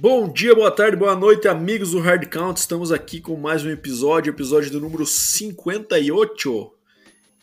Bom 0.00 0.32
dia, 0.32 0.54
boa 0.54 0.70
tarde, 0.70 0.96
boa 0.96 1.14
noite, 1.14 1.46
amigos 1.46 1.90
do 1.90 1.98
Hard 1.98 2.26
Count. 2.28 2.58
Estamos 2.58 2.90
aqui 2.90 3.20
com 3.20 3.36
mais 3.36 3.66
um 3.66 3.70
episódio, 3.70 4.30
episódio 4.30 4.70
do 4.70 4.80
número 4.80 5.04
58. 5.04 6.72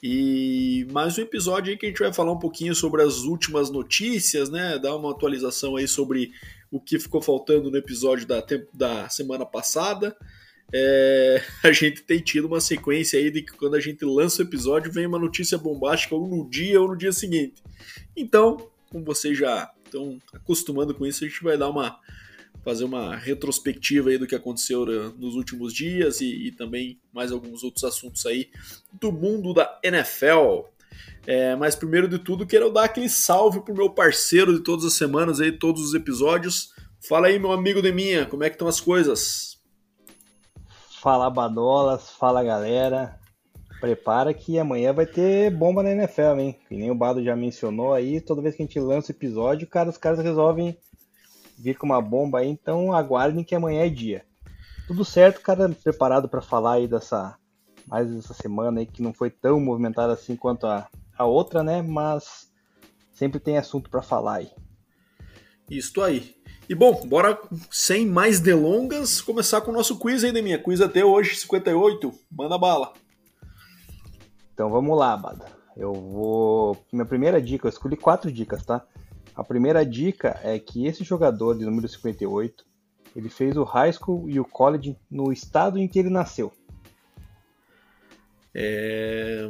E 0.02 0.88
mais 0.92 1.20
um 1.20 1.22
episódio 1.22 1.70
aí 1.70 1.78
que 1.78 1.86
a 1.86 1.90
gente 1.90 2.00
vai 2.00 2.12
falar 2.12 2.32
um 2.32 2.40
pouquinho 2.40 2.74
sobre 2.74 3.04
as 3.04 3.18
últimas 3.18 3.70
notícias, 3.70 4.50
né? 4.50 4.80
Dar 4.80 4.96
uma 4.96 5.12
atualização 5.12 5.76
aí 5.76 5.88
sobre 5.88 6.32
o 6.72 6.80
que 6.80 6.98
ficou 6.98 7.22
faltando 7.22 7.70
no 7.70 7.78
episódio 7.78 8.26
da, 8.26 8.44
da 8.74 9.08
semana 9.08 9.46
passada. 9.46 10.18
É, 10.74 11.44
a 11.64 11.72
gente 11.72 12.02
tem 12.02 12.20
tido 12.20 12.48
uma 12.48 12.60
sequência 12.60 13.20
aí 13.20 13.30
de 13.30 13.44
que 13.44 13.54
quando 13.54 13.76
a 13.76 13.80
gente 13.80 14.04
lança 14.04 14.42
o 14.42 14.46
episódio 14.48 14.92
vem 14.92 15.06
uma 15.06 15.20
notícia 15.20 15.60
bombástica 15.60 16.16
ou 16.16 16.28
no 16.28 16.50
dia 16.50 16.82
ou 16.82 16.88
no 16.88 16.98
dia 16.98 17.12
seguinte. 17.12 17.62
Então, 18.16 18.68
como 18.90 19.06
vocês 19.06 19.38
já 19.38 19.72
estão 19.86 20.18
acostumando 20.34 20.96
com 20.96 21.06
isso, 21.06 21.24
a 21.24 21.28
gente 21.28 21.44
vai 21.44 21.56
dar 21.56 21.70
uma 21.70 22.00
fazer 22.68 22.84
uma 22.84 23.16
retrospectiva 23.16 24.10
aí 24.10 24.18
do 24.18 24.28
que 24.28 24.36
aconteceu 24.36 24.86
né, 24.86 25.14
nos 25.18 25.36
últimos 25.36 25.74
dias 25.74 26.20
e, 26.20 26.48
e 26.48 26.52
também 26.52 27.00
mais 27.14 27.32
alguns 27.32 27.64
outros 27.64 27.86
assuntos 27.86 28.26
aí 28.26 28.50
do 28.92 29.10
mundo 29.10 29.54
da 29.54 29.80
NFL. 29.82 30.66
É, 31.26 31.56
mas 31.56 31.78
primeiro 31.78 32.10
de 32.10 32.20
tudo, 32.20 32.46
quero 32.46 32.70
dar 32.70 32.84
aquele 32.84 33.08
salve 33.08 33.62
pro 33.62 33.74
meu 33.74 33.90
parceiro 33.90 34.54
de 34.54 34.62
todas 34.62 34.84
as 34.84 34.92
semanas 34.96 35.40
aí, 35.40 35.50
todos 35.50 35.82
os 35.82 35.94
episódios. 35.94 36.74
Fala 37.08 37.28
aí, 37.28 37.40
meu 37.40 37.54
amigo 37.54 37.82
de 37.82 37.94
minha, 37.94 38.26
como 38.26 38.44
é 38.44 38.50
que 38.50 38.56
estão 38.56 38.68
as 38.68 38.82
coisas? 38.82 39.58
Fala 41.02 41.30
Badolas, 41.30 42.10
fala 42.20 42.44
galera. 42.44 43.18
Prepara 43.80 44.34
que 44.34 44.60
amanhã 44.60 44.92
vai 44.92 45.06
ter 45.06 45.52
bomba 45.52 45.82
na 45.82 45.92
NFL, 45.92 46.38
hein? 46.38 46.60
Que 46.68 46.76
nem 46.76 46.92
o 46.92 46.96
Bado 46.96 47.24
já 47.24 47.34
mencionou 47.34 47.94
aí, 47.94 48.20
toda 48.20 48.42
vez 48.42 48.56
que 48.56 48.62
a 48.62 48.66
gente 48.66 48.78
lança 48.78 49.14
o 49.14 49.16
episódio, 49.16 49.68
cara, 49.68 49.90
os 49.90 49.98
caras 49.98 50.20
resolvem 50.20 50.78
vir 51.58 51.78
com 51.78 51.86
uma 51.86 52.02
bomba 52.02 52.40
aí, 52.40 52.48
então 52.48 52.94
aguardem 52.94 53.44
que 53.44 53.56
amanhã 53.56 53.86
é 53.86 53.90
dia. 53.90 54.26
Tudo 54.88 55.04
certo, 55.04 55.42
cara, 55.42 55.70
preparado 55.70 56.30
para 56.30 56.42
falar 56.42 56.74
aí 56.74 56.88
dessa 56.88 57.38
mais 57.88 58.14
essa 58.14 58.34
semana 58.34 58.82
aí 58.82 58.86
que 58.86 59.02
não 59.02 59.14
foi 59.14 59.30
tão 59.30 59.60
movimentada 59.60 60.14
assim 60.14 60.36
quanto 60.36 60.68
a, 60.68 60.88
a 61.18 61.26
outra, 61.26 61.64
né? 61.64 61.82
Mas 61.82 62.52
sempre 63.12 63.40
tem 63.40 63.58
assunto 63.58 63.90
para 63.90 64.02
falar 64.02 64.36
aí. 64.36 64.52
Isto 65.70 66.02
aí. 66.02 66.36
E 66.70 66.76
bom, 66.76 67.06
bora 67.08 67.40
sem 67.72 68.06
mais 68.06 68.40
delongas 68.40 69.22
começar 69.22 69.62
com 69.62 69.72
o 69.72 69.74
nosso 69.74 69.98
quiz 69.98 70.24
aí, 70.24 70.34
minha 70.42 70.62
Quiz 70.62 70.82
até 70.82 71.04
hoje, 71.04 71.36
58. 71.36 72.14
Manda 72.30 72.58
bala. 72.58 72.94
Então 74.54 74.70
vamos 74.70 74.98
lá, 74.98 75.16
Bada. 75.16 75.46
Eu 75.76 75.94
vou. 75.94 76.86
Minha 76.92 77.06
primeira 77.06 77.42
dica, 77.42 77.68
eu 77.68 77.70
escolhi 77.70 77.96
quatro 77.96 78.32
dicas, 78.32 78.66
tá? 78.66 78.86
A 79.38 79.44
primeira 79.44 79.86
dica 79.86 80.40
é 80.44 80.58
que 80.58 80.88
esse 80.88 81.04
jogador 81.04 81.56
de 81.56 81.64
número 81.64 81.88
58, 81.88 82.66
ele 83.16 83.30
fez 83.30 83.56
o 83.56 83.64
high 83.64 83.94
school 83.94 84.28
e 84.28 84.40
o 84.40 84.44
college 84.44 84.98
no 85.12 85.32
estado 85.32 85.78
em 85.78 85.88
que 85.88 86.00
ele 86.00 86.10
nasceu. 86.10 86.52
É... 88.52 89.48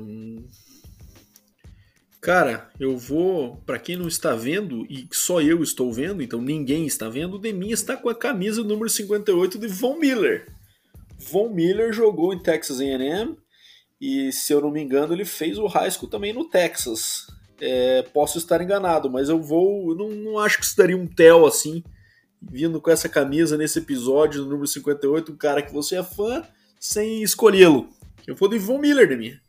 Cara, 2.19 2.69
eu 2.77 2.97
vou, 2.97 3.55
para 3.65 3.79
quem 3.79 3.95
não 3.95 4.09
está 4.09 4.35
vendo 4.35 4.85
e 4.89 5.07
só 5.13 5.39
eu 5.39 5.63
estou 5.63 5.93
vendo, 5.93 6.21
então 6.21 6.41
ninguém 6.41 6.85
está 6.85 7.07
vendo, 7.07 7.35
o 7.35 7.39
Deminha 7.39 7.73
está 7.73 7.95
com 7.95 8.09
a 8.09 8.15
camisa 8.15 8.61
número 8.65 8.89
58 8.89 9.57
de 9.57 9.67
Von 9.69 9.97
Miller. 9.97 10.53
Von 11.17 11.47
Miller 11.53 11.93
jogou 11.93 12.33
em 12.33 12.39
Texas 12.43 12.81
A&M 12.81 13.37
e, 14.01 14.33
se 14.33 14.51
eu 14.51 14.59
não 14.59 14.69
me 14.69 14.81
engano, 14.81 15.13
ele 15.13 15.23
fez 15.23 15.57
o 15.57 15.65
high 15.65 15.89
school 15.89 16.09
também 16.09 16.33
no 16.33 16.49
Texas. 16.49 17.27
É, 17.59 18.03
posso 18.13 18.37
estar 18.37 18.61
enganado, 18.61 19.09
mas 19.09 19.29
eu 19.29 19.41
vou. 19.41 19.91
Eu 19.91 19.95
não, 19.95 20.09
não 20.09 20.39
acho 20.39 20.59
que 20.59 20.65
isso 20.65 20.77
daria 20.77 20.97
um 20.97 21.07
tel 21.07 21.45
assim, 21.45 21.83
vindo 22.41 22.79
com 22.79 22.91
essa 22.91 23.09
camisa 23.09 23.57
nesse 23.57 23.79
episódio, 23.79 24.43
no 24.43 24.49
número 24.49 24.67
58, 24.67 25.31
um 25.31 25.35
cara 25.35 25.61
que 25.61 25.73
você 25.73 25.95
é 25.97 26.03
fã, 26.03 26.43
sem 26.79 27.23
escolhê-lo. 27.23 27.89
Eu 28.25 28.35
vou 28.35 28.49
de 28.49 28.59
Von 28.59 28.77
Miller 28.77 29.07
de 29.07 29.15
mim. 29.15 29.39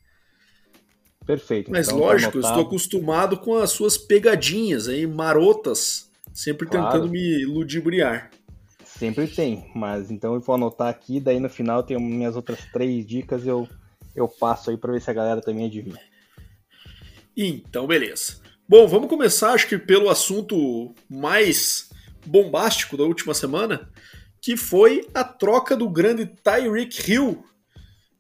Perfeito. 1.27 1.71
Mas 1.71 1.89
então, 1.89 1.99
lógico, 1.99 2.39
eu 2.39 2.41
estou 2.41 2.63
acostumado 2.63 3.37
com 3.37 3.57
as 3.57 3.71
suas 3.71 3.99
pegadinhas 3.99 4.89
aí, 4.89 5.07
marotas, 5.07 6.11
sempre 6.33 6.67
claro. 6.67 6.87
tentando 6.87 7.11
me 7.11 7.45
ludibriar. 7.45 8.31
Sempre 8.83 9.29
tem, 9.29 9.71
mas 9.75 10.11
então 10.11 10.35
eu 10.35 10.41
vou 10.41 10.55
anotar 10.55 10.89
aqui, 10.89 11.21
daí 11.21 11.39
no 11.39 11.51
final 11.51 11.83
tem 11.83 12.01
minhas 12.01 12.35
outras 12.35 12.65
três 12.73 13.07
dicas, 13.07 13.47
eu, 13.47 13.69
eu 14.17 14.27
passo 14.27 14.71
aí 14.71 14.77
para 14.77 14.93
ver 14.93 15.03
se 15.03 15.11
a 15.11 15.13
galera 15.15 15.43
também 15.43 15.67
adivinha. 15.67 16.01
Então, 17.41 17.87
beleza. 17.87 18.39
Bom, 18.69 18.89
vamos 18.89 19.09
começar, 19.09 19.53
acho 19.53 19.69
que 19.69 19.79
pelo 19.79 20.11
assunto 20.11 20.93
mais 21.09 21.89
bombástico 22.27 22.97
da 22.97 23.05
última 23.05 23.33
semana, 23.33 23.89
que 24.43 24.57
foi 24.57 25.07
a 25.15 25.23
troca 25.23 25.77
do 25.77 25.89
grande 25.89 26.27
Tyreek 26.27 27.09
Hill 27.09 27.45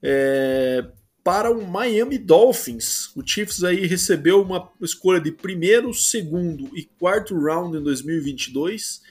é, 0.01 0.87
para 1.25 1.51
o 1.51 1.67
Miami 1.67 2.17
Dolphins. 2.17 3.11
O 3.17 3.27
Chiefs 3.27 3.65
aí 3.65 3.89
recebeu 3.89 4.41
uma 4.41 4.71
escolha 4.81 5.21
de 5.21 5.33
primeiro, 5.33 5.93
segundo 5.93 6.71
e 6.73 6.85
quarto 6.85 7.37
round 7.37 7.77
em 7.77 7.83
2022 7.83 9.03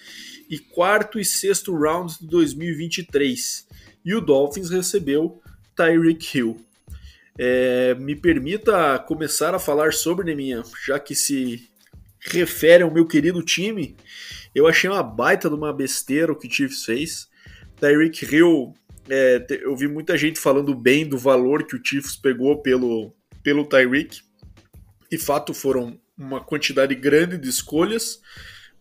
e 0.49 0.57
quarto 0.57 1.19
e 1.19 1.25
sexto 1.25 1.77
round 1.77 2.17
de 2.17 2.27
2023. 2.27 3.67
E 4.05 4.15
o 4.15 4.21
Dolphins 4.21 4.69
recebeu 4.69 5.41
Tyreek 5.75 6.37
Hill. 6.37 6.66
É, 7.37 7.93
me 7.95 8.15
permita 8.15 8.97
começar 8.99 9.53
a 9.53 9.59
falar 9.59 9.93
sobre 9.93 10.25
Neminha, 10.25 10.63
já 10.85 10.99
que 10.99 11.15
se 11.15 11.69
refere 12.19 12.83
ao 12.83 12.91
meu 12.91 13.05
querido 13.05 13.43
time, 13.43 13.95
eu 14.53 14.67
achei 14.67 14.89
uma 14.89 15.03
baita 15.03 15.49
de 15.49 15.55
uma 15.55 15.71
besteira 15.71 16.31
o 16.31 16.35
que 16.35 16.47
o 16.47 16.51
Chiefs 16.51 16.83
fez. 16.83 17.29
Tyreek 17.79 18.25
Hill, 18.25 18.73
é, 19.09 19.45
eu 19.61 19.75
vi 19.75 19.87
muita 19.87 20.17
gente 20.17 20.39
falando 20.39 20.73
bem 20.73 21.07
do 21.07 21.17
valor 21.17 21.63
que 21.65 21.75
o 21.75 21.81
Chiefs 21.83 22.15
pegou 22.15 22.61
pelo, 22.61 23.13
pelo 23.43 23.65
Tyreek, 23.65 24.21
e 25.11 25.17
fato 25.17 25.53
foram 25.53 25.99
uma 26.17 26.43
quantidade 26.43 26.95
grande 26.95 27.37
de 27.37 27.47
escolhas. 27.47 28.19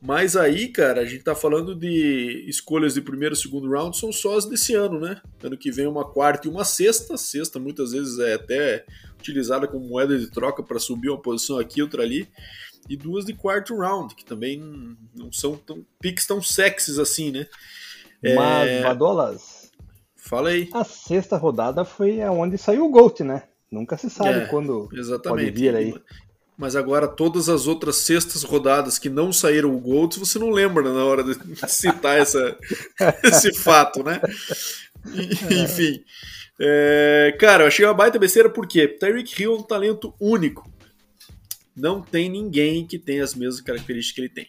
Mas 0.06 0.36
aí, 0.36 0.68
cara, 0.68 1.00
a 1.00 1.04
gente 1.04 1.24
tá 1.24 1.34
falando 1.34 1.74
de 1.74 2.44
escolhas 2.46 2.94
de 2.94 3.00
primeiro 3.00 3.34
e 3.34 3.36
segundo 3.36 3.68
round, 3.68 3.98
são 3.98 4.12
só 4.12 4.36
as 4.36 4.44
desse 4.44 4.72
ano, 4.72 5.00
né? 5.00 5.20
Ano 5.42 5.58
que 5.58 5.68
vem 5.72 5.88
uma 5.88 6.04
quarta 6.04 6.46
e 6.46 6.50
uma 6.50 6.64
sexta. 6.64 7.16
Sexta 7.16 7.58
muitas 7.58 7.90
vezes 7.90 8.16
é 8.20 8.34
até 8.34 8.84
utilizada 9.18 9.66
como 9.66 9.88
moeda 9.88 10.16
de 10.16 10.30
troca 10.30 10.62
para 10.62 10.78
subir 10.78 11.08
uma 11.08 11.20
posição 11.20 11.58
aqui, 11.58 11.82
outra 11.82 12.04
ali. 12.04 12.28
E 12.88 12.96
duas 12.96 13.24
de 13.24 13.34
quarto 13.34 13.76
round, 13.76 14.14
que 14.14 14.24
também 14.24 14.96
não 15.12 15.32
são 15.32 15.56
tão 15.56 15.84
picks 16.00 16.24
tão 16.24 16.40
sexys 16.40 17.00
assim, 17.00 17.32
né? 17.32 17.48
Mas, 18.22 18.68
é... 18.68 18.82
Badolas. 18.84 19.72
Fala 20.14 20.50
aí. 20.50 20.70
A 20.72 20.84
sexta 20.84 21.36
rodada 21.36 21.84
foi 21.84 22.20
onde 22.20 22.56
ssaio 22.56 22.84
o 22.84 22.90
Gold, 22.90 23.24
né? 23.24 23.42
Nunca 23.68 23.96
se 23.96 24.08
sabe 24.08 24.38
é, 24.38 24.46
quando 24.46 24.88
exatamente. 24.92 25.46
pode 25.46 25.50
vir 25.50 25.74
aí 25.74 25.92
mas 26.56 26.74
agora 26.74 27.06
todas 27.06 27.48
as 27.48 27.66
outras 27.66 27.96
sextas 27.96 28.42
rodadas 28.42 28.98
que 28.98 29.10
não 29.10 29.32
saíram 29.32 29.74
o 29.74 29.80
Golds, 29.80 30.16
você 30.16 30.38
não 30.38 30.50
lembra 30.50 30.90
na 30.92 31.04
hora 31.04 31.22
de 31.22 31.36
citar 31.68 32.18
essa, 32.18 32.56
esse 33.22 33.52
fato, 33.52 34.02
né? 34.02 34.20
Enfim. 35.50 36.02
É, 36.58 37.36
cara, 37.38 37.64
eu 37.64 37.68
achei 37.68 37.84
uma 37.84 37.92
baita 37.92 38.18
besteira 38.18 38.48
porque 38.48 38.88
Tyreek 38.88 39.42
Hill 39.42 39.54
é 39.54 39.58
um 39.58 39.62
talento 39.62 40.14
único. 40.18 40.70
Não 41.76 42.00
tem 42.00 42.30
ninguém 42.30 42.86
que 42.86 42.98
tenha 42.98 43.22
as 43.22 43.34
mesmas 43.34 43.60
características 43.60 44.14
que 44.14 44.20
ele 44.22 44.28
tem. 44.30 44.48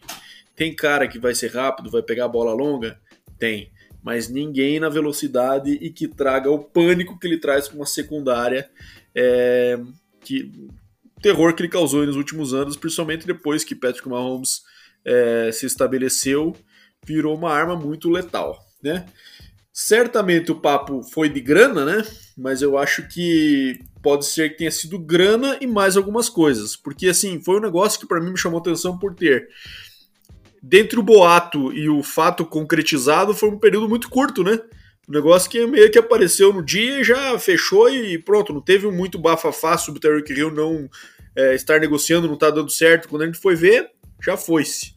Tem 0.55 0.73
cara 0.73 1.07
que 1.07 1.19
vai 1.19 1.35
ser 1.35 1.53
rápido, 1.53 1.91
vai 1.91 2.01
pegar 2.01 2.25
a 2.25 2.29
bola 2.29 2.53
longa? 2.53 2.97
Tem. 3.37 3.69
Mas 4.01 4.29
ninguém 4.29 4.79
na 4.79 4.87
velocidade 4.87 5.71
e 5.71 5.89
que 5.89 6.07
traga 6.07 6.49
o 6.49 6.59
pânico 6.59 7.19
que 7.19 7.27
ele 7.27 7.37
traz 7.37 7.67
para 7.67 7.75
uma 7.75 7.85
secundária 7.85 8.69
é, 9.13 9.77
que 10.21 10.69
terror 11.21 11.53
que 11.53 11.61
ele 11.61 11.69
causou 11.69 12.05
nos 12.05 12.15
últimos 12.15 12.53
anos, 12.53 12.75
principalmente 12.75 13.25
depois 13.25 13.63
que 13.63 13.75
Patrick 13.75 14.07
Mahomes 14.07 14.61
é, 15.05 15.51
se 15.51 15.65
estabeleceu, 15.65 16.55
virou 17.05 17.35
uma 17.35 17.51
arma 17.51 17.75
muito 17.75 18.09
letal, 18.09 18.57
né? 18.83 19.05
Certamente 19.71 20.51
o 20.51 20.59
papo 20.59 21.03
foi 21.03 21.29
de 21.29 21.39
grana, 21.39 21.85
né? 21.85 22.03
Mas 22.35 22.61
eu 22.61 22.77
acho 22.77 23.07
que 23.07 23.79
pode 24.01 24.25
ser 24.25 24.49
que 24.49 24.57
tenha 24.57 24.71
sido 24.71 24.97
grana 24.97 25.57
e 25.61 25.67
mais 25.67 25.95
algumas 25.95 26.29
coisas, 26.29 26.75
porque 26.75 27.07
assim 27.07 27.39
foi 27.43 27.57
um 27.57 27.61
negócio 27.61 27.99
que 27.99 28.07
para 28.07 28.19
mim 28.19 28.31
me 28.31 28.37
chamou 28.37 28.59
atenção 28.59 28.97
por 28.97 29.13
ter 29.13 29.47
dentre 30.61 30.99
o 30.99 31.03
boato 31.03 31.71
e 31.71 31.87
o 31.87 32.01
fato 32.03 32.45
concretizado 32.45 33.33
foi 33.33 33.49
um 33.49 33.59
período 33.59 33.87
muito 33.87 34.09
curto, 34.09 34.43
né? 34.43 34.59
Um 35.07 35.13
negócio 35.13 35.49
que 35.49 35.65
meio 35.65 35.89
que 35.89 35.99
apareceu 35.99 36.51
no 36.51 36.63
dia 36.63 36.99
e 36.99 37.03
já 37.03 37.37
fechou 37.39 37.89
e 37.89 38.17
pronto, 38.17 38.51
não 38.51 38.61
teve 38.61 38.89
muito 38.91 39.17
bafafá 39.17 39.77
sobre 39.77 39.99
o 39.99 40.01
Tyreek 40.01 40.33
Hill 40.33 40.51
não 40.51 40.89
é, 41.37 41.53
estar 41.53 41.79
negociando, 41.79 42.27
não 42.27 42.35
tá 42.35 42.49
dando 42.49 42.71
certo. 42.71 43.07
Quando 43.07 43.21
a 43.21 43.25
gente 43.27 43.37
foi 43.37 43.55
ver, 43.55 43.91
já 44.21 44.35
foi-se. 44.35 44.95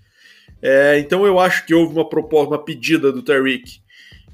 É, 0.62 0.98
então 0.98 1.26
eu 1.26 1.38
acho 1.38 1.66
que 1.66 1.74
houve 1.74 1.92
uma 1.92 2.08
proposta, 2.08 2.54
uma 2.54 2.64
pedida 2.64 3.12
do 3.12 3.22
Tyreek 3.22 3.80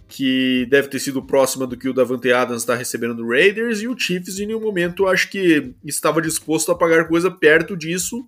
que 0.09 0.67
deve 0.71 0.87
ter 0.87 1.01
sido 1.01 1.21
próxima 1.21 1.67
do 1.67 1.77
que 1.77 1.89
o 1.89 1.93
Davante 1.93 2.31
Adams 2.31 2.63
está 2.63 2.77
recebendo 2.77 3.17
do 3.17 3.29
Raiders 3.29 3.83
e 3.83 3.89
o 3.89 3.99
Chiefs 3.99 4.39
em 4.39 4.47
nenhum 4.47 4.61
momento 4.61 5.09
acho 5.09 5.29
que 5.29 5.75
estava 5.85 6.23
disposto 6.23 6.71
a 6.71 6.77
pagar 6.77 7.09
coisa 7.09 7.29
perto 7.29 7.77
disso. 7.77 8.25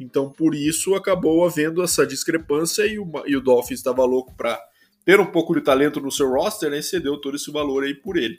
Então 0.00 0.30
por 0.30 0.54
isso 0.54 0.94
acabou 0.94 1.44
havendo 1.44 1.82
essa 1.82 2.06
discrepância 2.06 2.86
e 2.86 2.98
o, 2.98 3.10
e 3.26 3.36
o 3.36 3.42
Dolphins 3.42 3.80
estava 3.80 4.04
louco 4.06 4.34
para 4.34 4.58
ter 5.04 5.20
um 5.20 5.26
pouco 5.26 5.54
de 5.54 5.60
talento 5.60 6.00
no 6.00 6.10
seu 6.10 6.30
roster, 6.30 6.70
né, 6.70 6.80
cedeu 6.80 7.18
todo 7.18 7.36
esse 7.36 7.50
valor 7.50 7.84
aí 7.84 7.94
por 7.94 8.16
ele. 8.16 8.38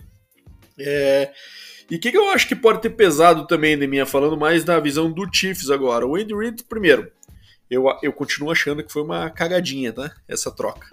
É, 0.80 1.32
e 1.90 1.96
o 1.96 2.00
que, 2.00 2.12
que, 2.12 2.18
eu 2.18 2.30
acho 2.30 2.48
que 2.48 2.56
pode 2.56 2.82
ter 2.82 2.92
pesado 2.92 3.48
também, 3.48 3.76
minha 3.76 4.06
falando 4.06 4.38
mais 4.38 4.64
da 4.64 4.80
visão 4.80 5.12
do 5.12 5.28
Chiefs 5.32 5.70
agora. 5.70 6.06
O 6.06 6.16
Andy 6.16 6.36
Reid, 6.36 6.64
primeiro, 6.64 7.12
eu, 7.70 7.86
eu 8.04 8.14
continuo 8.14 8.52
achando 8.52 8.84
que 8.84 8.92
foi 8.92 9.02
uma 9.02 9.30
cagadinha, 9.30 9.92
tá? 9.92 10.12
Essa 10.28 10.52
troca. 10.52 10.88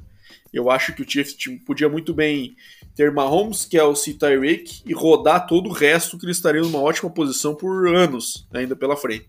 Eu 0.52 0.70
acho 0.70 0.94
que 0.94 1.02
o 1.02 1.08
Chiefs 1.08 1.36
podia 1.66 1.88
muito 1.88 2.14
bem 2.14 2.56
ter 2.94 3.12
Mahomes, 3.12 3.66
Kelsey 3.66 4.14
e 4.14 4.16
Tyreek 4.16 4.82
e 4.86 4.94
rodar 4.94 5.46
todo 5.46 5.68
o 5.68 5.72
resto 5.72 6.18
que 6.18 6.24
eles 6.24 6.38
estariam 6.38 6.64
numa 6.64 6.80
ótima 6.80 7.10
posição 7.10 7.54
por 7.54 7.88
anos 7.88 8.46
ainda 8.52 8.74
pela 8.74 8.96
frente. 8.96 9.28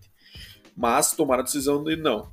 Mas 0.74 1.12
tomaram 1.12 1.42
a 1.42 1.44
decisão 1.44 1.84
de 1.84 1.96
não. 1.96 2.30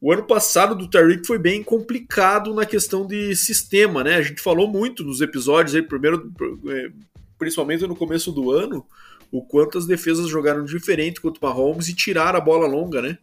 O 0.00 0.12
ano 0.12 0.22
passado 0.24 0.74
do 0.76 0.88
Tyreek 0.88 1.26
foi 1.26 1.38
bem 1.38 1.62
complicado 1.62 2.54
na 2.54 2.66
questão 2.66 3.06
de 3.06 3.34
sistema, 3.34 4.04
né? 4.04 4.16
A 4.16 4.22
gente 4.22 4.40
falou 4.40 4.68
muito 4.68 5.02
nos 5.02 5.20
episódios 5.20 5.74
aí, 5.74 5.82
primeiro, 5.82 6.32
é, 6.68 6.90
principalmente 7.38 7.86
no 7.86 7.96
começo 7.96 8.32
do 8.32 8.50
ano, 8.50 8.86
o 9.30 9.42
quanto 9.42 9.78
as 9.78 9.86
defesas 9.86 10.28
jogaram 10.28 10.64
diferente 10.64 11.20
contra 11.20 11.44
o 11.44 11.48
Mahomes 11.48 11.88
e 11.88 11.94
tiraram 11.94 12.38
a 12.38 12.40
bola 12.40 12.66
longa, 12.66 13.02
né? 13.02 13.18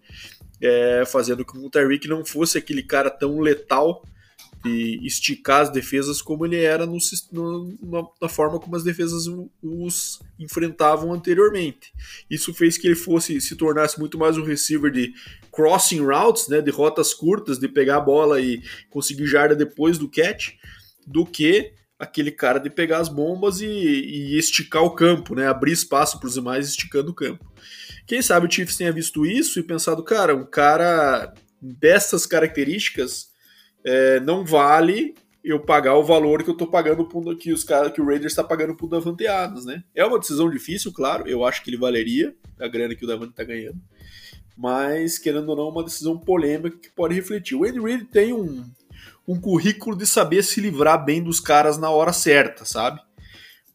É, 0.61 1.03
fazendo 1.05 1.43
com 1.43 1.59
que 1.59 1.65
o 1.65 1.69
Tyreek 1.69 2.07
não 2.07 2.25
fosse 2.25 2.57
aquele 2.57 2.83
cara 2.83 3.09
tão 3.09 3.39
letal 3.39 4.03
de 4.63 5.05
esticar 5.05 5.61
as 5.61 5.69
defesas 5.69 6.21
como 6.21 6.45
ele 6.45 6.57
era 6.57 6.85
no, 6.85 6.97
no, 7.33 8.13
na 8.21 8.29
forma 8.29 8.57
como 8.59 8.75
as 8.77 8.83
defesas 8.83 9.25
os 9.61 10.21
enfrentavam 10.39 11.11
anteriormente. 11.11 11.93
Isso 12.29 12.53
fez 12.53 12.77
que 12.77 12.87
ele 12.87 12.95
fosse 12.95 13.41
se 13.41 13.57
tornasse 13.57 13.99
muito 13.99 14.17
mais 14.17 14.37
um 14.37 14.43
receiver 14.43 14.89
de 14.89 15.13
crossing 15.51 15.99
routes, 15.99 16.47
né, 16.47 16.61
de 16.61 16.71
rotas 16.71 17.13
curtas, 17.13 17.59
de 17.59 17.67
pegar 17.67 17.97
a 17.97 18.01
bola 18.01 18.39
e 18.39 18.63
conseguir 18.89 19.25
jarda 19.27 19.53
depois 19.53 19.97
do 19.97 20.09
catch, 20.09 20.53
do 21.05 21.25
que 21.25 21.73
aquele 22.03 22.31
cara 22.31 22.59
de 22.59 22.69
pegar 22.69 22.99
as 22.99 23.09
bombas 23.09 23.61
e, 23.61 23.67
e 23.67 24.37
esticar 24.37 24.83
o 24.83 24.91
campo, 24.93 25.35
né, 25.35 25.47
abrir 25.47 25.71
espaço 25.71 26.19
para 26.19 26.27
os 26.27 26.33
demais 26.35 26.69
esticando 26.69 27.11
o 27.11 27.15
campo. 27.15 27.51
Quem 28.05 28.21
sabe 28.21 28.47
o 28.47 28.51
Chiefs 28.51 28.77
tenha 28.77 28.91
visto 28.91 29.25
isso 29.25 29.59
e 29.59 29.63
pensado, 29.63 30.03
cara, 30.03 30.35
um 30.35 30.45
cara 30.45 31.33
dessas 31.61 32.25
características 32.25 33.31
é, 33.83 34.19
não 34.19 34.45
vale 34.45 35.15
eu 35.43 35.59
pagar 35.59 35.97
o 35.97 36.03
valor 36.03 36.43
que 36.43 36.49
eu 36.49 36.55
tô 36.55 36.67
pagando 36.67 37.05
pro, 37.05 37.35
que 37.35 37.51
os 37.51 37.63
caras 37.63 37.91
que 37.91 38.01
o 38.01 38.05
Raiders 38.05 38.31
está 38.31 38.43
pagando 38.43 38.75
pro 38.75 38.87
Davante 38.87 39.27
Adams, 39.27 39.65
né? 39.65 39.83
É 39.93 40.05
uma 40.05 40.19
decisão 40.19 40.49
difícil, 40.49 40.93
claro. 40.93 41.27
Eu 41.27 41.43
acho 41.43 41.61
que 41.61 41.69
ele 41.69 41.77
valeria 41.77 42.33
a 42.59 42.67
grana 42.67 42.95
que 42.95 43.03
o 43.03 43.07
Davante 43.07 43.33
tá 43.33 43.43
ganhando. 43.43 43.81
Mas, 44.55 45.17
querendo 45.17 45.49
ou 45.49 45.55
não, 45.55 45.69
uma 45.69 45.83
decisão 45.83 46.17
polêmica 46.17 46.77
que 46.77 46.89
pode 46.89 47.13
refletir. 47.13 47.55
O 47.55 47.65
Andy 47.65 47.79
Reid 47.79 48.05
tem 48.05 48.31
um, 48.31 48.63
um 49.27 49.39
currículo 49.39 49.95
de 49.95 50.05
saber 50.05 50.43
se 50.43 50.59
livrar 50.59 51.03
bem 51.03 51.23
dos 51.23 51.39
caras 51.39 51.77
na 51.77 51.89
hora 51.89 52.11
certa, 52.11 52.65
sabe? 52.65 53.01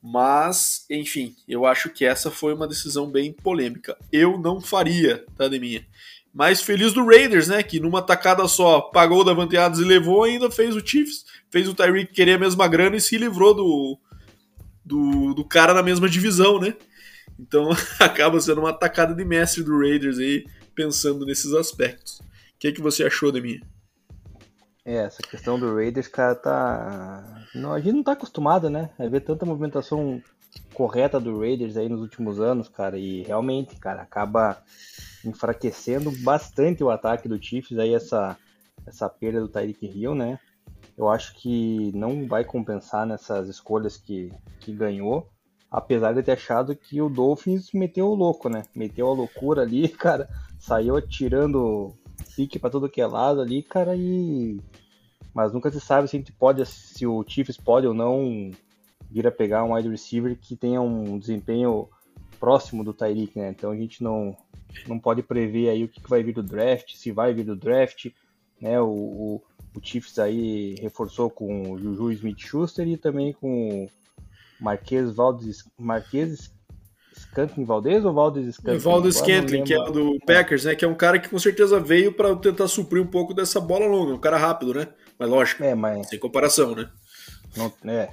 Mas, 0.03 0.85
enfim, 0.89 1.35
eu 1.49 1.67
acho 1.67 1.91
que 1.91 2.05
essa 2.05 2.31
foi 2.31 2.55
uma 2.55 2.69
decisão 2.69 3.11
bem 3.11 3.33
polêmica. 3.33 3.97
Eu 4.13 4.39
não 4.39 4.61
faria, 4.61 5.25
tá, 5.37 5.49
de 5.49 5.59
minha. 5.59 5.85
Mas 6.33 6.63
feliz 6.63 6.93
do 6.93 7.05
Raiders, 7.05 7.49
né? 7.49 7.63
Que 7.63 7.81
numa 7.81 8.03
tacada 8.03 8.47
só 8.47 8.81
pagou 8.81 9.21
o 9.21 9.25
Davante 9.25 9.57
Adams 9.57 9.85
e 9.85 9.89
levou, 9.89 10.23
ainda 10.23 10.51
fez 10.51 10.77
o 10.77 10.87
Chiefs, 10.87 11.25
fez 11.51 11.69
o 11.69 11.75
Tyreek 11.75 12.13
querer 12.13 12.35
a 12.35 12.39
mesma 12.39 12.69
grana 12.69 12.97
e 12.97 13.01
se 13.01 13.19
livrou 13.19 13.55
do, 13.55 13.99
do, 14.85 15.35
do 15.35 15.45
cara 15.45 15.75
na 15.75 15.83
mesma 15.83 16.09
divisão, 16.09 16.61
né? 16.61 16.77
Então 17.39 17.71
acaba 17.99 18.41
sendo 18.41 18.61
uma 18.61 18.73
tacada 18.73 19.15
de 19.15 19.25
mestre 19.25 19.65
do 19.65 19.79
Raiders 19.79 20.19
aí, 20.19 20.45
pensando 20.75 21.27
nesses 21.27 21.53
aspectos. 21.55 22.21
O 22.21 22.25
que, 22.59 22.69
é 22.69 22.73
que 22.73 22.81
você 22.81 23.05
achou 23.05 23.33
da 23.33 23.41
minha? 23.41 23.61
É, 24.89 25.05
essa 25.05 25.21
questão 25.21 25.61
do 25.61 25.75
Raiders, 25.75 26.09
cara, 26.09 26.35
tá. 26.35 27.45
Não, 27.55 27.75
a 27.75 27.79
gente 27.79 27.97
não 27.97 28.03
tá 28.03 28.13
acostumado, 28.13 28.71
né? 28.71 28.89
A 28.99 29.07
ver 29.07 29.21
tanta 29.21 29.45
movimentação 29.45 30.19
correta 30.73 31.21
do 31.21 31.41
Raiders 31.41 31.77
aí 31.77 31.91
nos 31.91 32.01
últimos 32.01 32.41
anos, 32.41 32.71
cara, 32.71 32.97
e 32.97 33.23
realmente, 33.23 33.77
cara, 33.77 34.01
acaba 34.01 34.57
enfraquecendo 35.23 36.11
bastante 36.23 36.83
o 36.83 36.89
ataque 36.89 37.29
do 37.29 37.43
Chiefs, 37.43 37.79
aí 37.79 37.93
essa, 37.93 38.35
essa 38.87 39.11
perda 39.11 39.43
do 39.43 39.49
Tyreek 39.49 39.85
Hill, 39.85 40.15
né? 40.15 40.41
Eu 40.97 41.11
acho 41.11 41.35
que 41.35 41.93
não 41.95 42.27
vai 42.27 42.43
compensar 42.43 43.07
nessas 43.07 43.47
escolhas 43.47 43.99
que, 43.99 44.33
que 44.59 44.73
ganhou, 44.73 45.29
apesar 45.71 46.15
de 46.15 46.23
ter 46.23 46.33
achado 46.33 46.75
que 46.75 47.03
o 47.03 47.11
Dolphins 47.11 47.73
meteu 47.75 48.07
o 48.07 48.15
louco, 48.15 48.49
né? 48.49 48.63
Meteu 48.75 49.07
a 49.09 49.13
loucura 49.13 49.61
ali, 49.61 49.87
cara, 49.93 50.31
saiu 50.59 50.97
atirando 50.97 51.95
pique 52.37 52.59
para 52.59 52.71
todo 52.71 52.89
que 52.89 53.01
é 53.01 53.07
lado 53.07 53.41
ali, 53.41 53.63
cara, 53.63 53.95
e 53.97 54.61
mas 55.35 55.53
nunca 55.53 55.71
se 55.71 55.81
sabe 55.81 56.09
se 56.09 56.21
pode, 56.33 56.65
se 56.67 57.07
o 57.07 57.25
Chiefs 57.27 57.57
pode 57.57 57.87
ou 57.87 57.95
não 57.95 58.51
vir 59.11 59.27
a 59.27 59.31
pegar 59.31 59.65
um 59.65 59.75
wide 59.75 59.89
receiver 59.89 60.37
que 60.37 60.57
tenha 60.57 60.81
um 60.81 61.19
desempenho 61.19 61.89
próximo 62.39 62.85
do 62.85 62.93
Tyreek, 62.93 63.39
né? 63.39 63.51
Então 63.51 63.71
a 63.71 63.77
gente 63.77 64.03
não, 64.03 64.37
não 64.87 64.99
pode 64.99 65.23
prever 65.23 65.71
aí 65.71 65.85
o 65.85 65.89
que, 65.89 66.01
vai 66.09 66.23
vir 66.23 66.35
do 66.35 66.43
draft, 66.43 66.95
se 66.95 67.11
vai 67.11 67.33
vir 67.33 67.45
do 67.45 67.57
draft, 67.57 68.11
né? 68.61 68.81
O, 68.81 68.89
o, 68.89 69.43
o 69.75 69.81
Chiefs 69.83 70.19
aí 70.19 70.75
reforçou 70.81 71.31
com 71.31 71.73
o 71.73 71.79
Juju 71.79 72.13
Smith-Schuster 72.13 72.87
e 72.89 72.97
também 72.97 73.33
com 73.33 73.85
o 73.85 73.91
Marquês 74.61 75.15
Valdes, 75.15 75.65
Marquês 75.79 76.53
Scantling 77.19 77.65
Valdez 77.65 78.05
ou 78.05 78.13
Valdes 78.13 78.55
Scantling? 78.55 78.79
Valdes 78.79 79.17
Scantling, 79.17 79.65
que 79.65 79.75
é 79.75 79.91
do 79.91 80.19
Packers, 80.27 80.65
né? 80.65 80.75
Que 80.75 80.85
é 80.85 80.89
um 80.89 80.95
cara 80.95 81.19
que 81.19 81.29
com 81.29 81.39
certeza 81.39 81.81
veio 81.81 82.13
para 82.13 82.35
tentar 82.37 82.69
suprir 82.69 83.03
um 83.03 83.07
pouco 83.07 83.35
dessa 83.35 83.61
bola 83.61 83.87
longa, 83.87 84.15
um 84.15 84.19
cara 84.19 84.37
rápido, 84.37 84.75
né? 84.75 84.89
Mas 85.19 85.29
lógico, 85.29 85.65
é, 85.65 85.75
mas... 85.75 86.09
sem 86.09 86.19
comparação, 86.19 86.75
né? 86.75 86.89
Não, 87.57 87.73
é. 87.91 88.11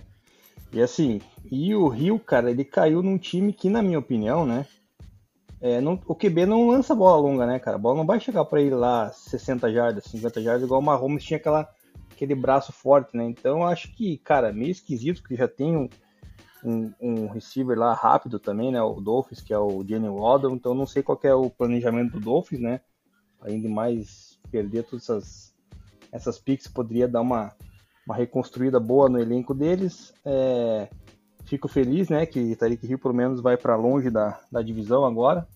E 0.73 0.81
assim, 0.81 1.21
e 1.49 1.73
o 1.75 1.87
Rio, 1.87 2.19
cara, 2.19 2.49
ele 2.49 2.65
caiu 2.65 3.01
num 3.01 3.17
time 3.17 3.53
que, 3.53 3.69
na 3.69 3.81
minha 3.81 3.99
opinião, 3.99 4.45
né? 4.45 4.65
É, 5.61 5.79
não, 5.79 5.99
o 6.05 6.13
QB 6.13 6.45
não 6.45 6.69
lança 6.69 6.93
bola 6.93 7.17
longa, 7.17 7.45
né, 7.45 7.59
cara? 7.59 7.77
A 7.77 7.79
bola 7.79 7.95
não 7.97 8.05
vai 8.05 8.19
chegar 8.19 8.45
para 8.45 8.61
ele 8.61 8.75
lá 8.75 9.11
60 9.11 9.71
jardas, 9.71 10.03
50 10.05 10.41
jardas, 10.41 10.63
igual 10.63 10.81
o 10.81 10.83
Mahomes 10.83 11.23
tinha 11.23 11.37
aquela, 11.37 11.69
aquele 12.11 12.35
braço 12.35 12.71
forte, 12.71 13.15
né? 13.15 13.25
Então 13.25 13.59
eu 13.59 13.67
acho 13.67 13.95
que, 13.95 14.17
cara, 14.17 14.51
meio 14.51 14.71
esquisito 14.71 15.23
que 15.23 15.35
já 15.35 15.47
tem 15.47 15.75
um, 15.75 15.89
um, 16.65 16.91
um, 16.99 17.27
receiver 17.27 17.77
lá 17.77 17.93
rápido 17.93 18.39
também, 18.39 18.71
né? 18.71 18.81
O 18.81 18.99
Dolphins, 18.99 19.41
que 19.41 19.53
é 19.53 19.59
o 19.59 19.85
Jenny 19.87 20.09
Waddle. 20.09 20.55
Então 20.55 20.73
não 20.73 20.87
sei 20.87 21.03
qual 21.03 21.19
é 21.23 21.33
o 21.33 21.49
planejamento 21.49 22.13
do 22.13 22.19
Dolphins, 22.19 22.59
né? 22.59 22.81
Ainda 23.41 23.69
mais 23.69 24.39
perder 24.51 24.83
todas 24.83 25.03
essas, 25.03 25.53
essas 26.11 26.39
picks 26.39 26.67
poderia 26.67 27.07
dar 27.07 27.21
uma, 27.21 27.53
uma 28.07 28.15
reconstruída 28.15 28.79
boa 28.79 29.07
no 29.07 29.19
elenco 29.19 29.53
deles. 29.53 30.13
É, 30.25 30.89
fico 31.45 31.67
feliz, 31.67 32.09
né, 32.09 32.25
que 32.25 32.55
Tariq 32.55 32.85
Hill 32.87 32.99
pelo 32.99 33.13
menos 33.13 33.41
vai 33.41 33.55
para 33.55 33.75
longe 33.75 34.09
da, 34.09 34.39
da 34.51 34.61
divisão 34.61 35.05
agora. 35.05 35.47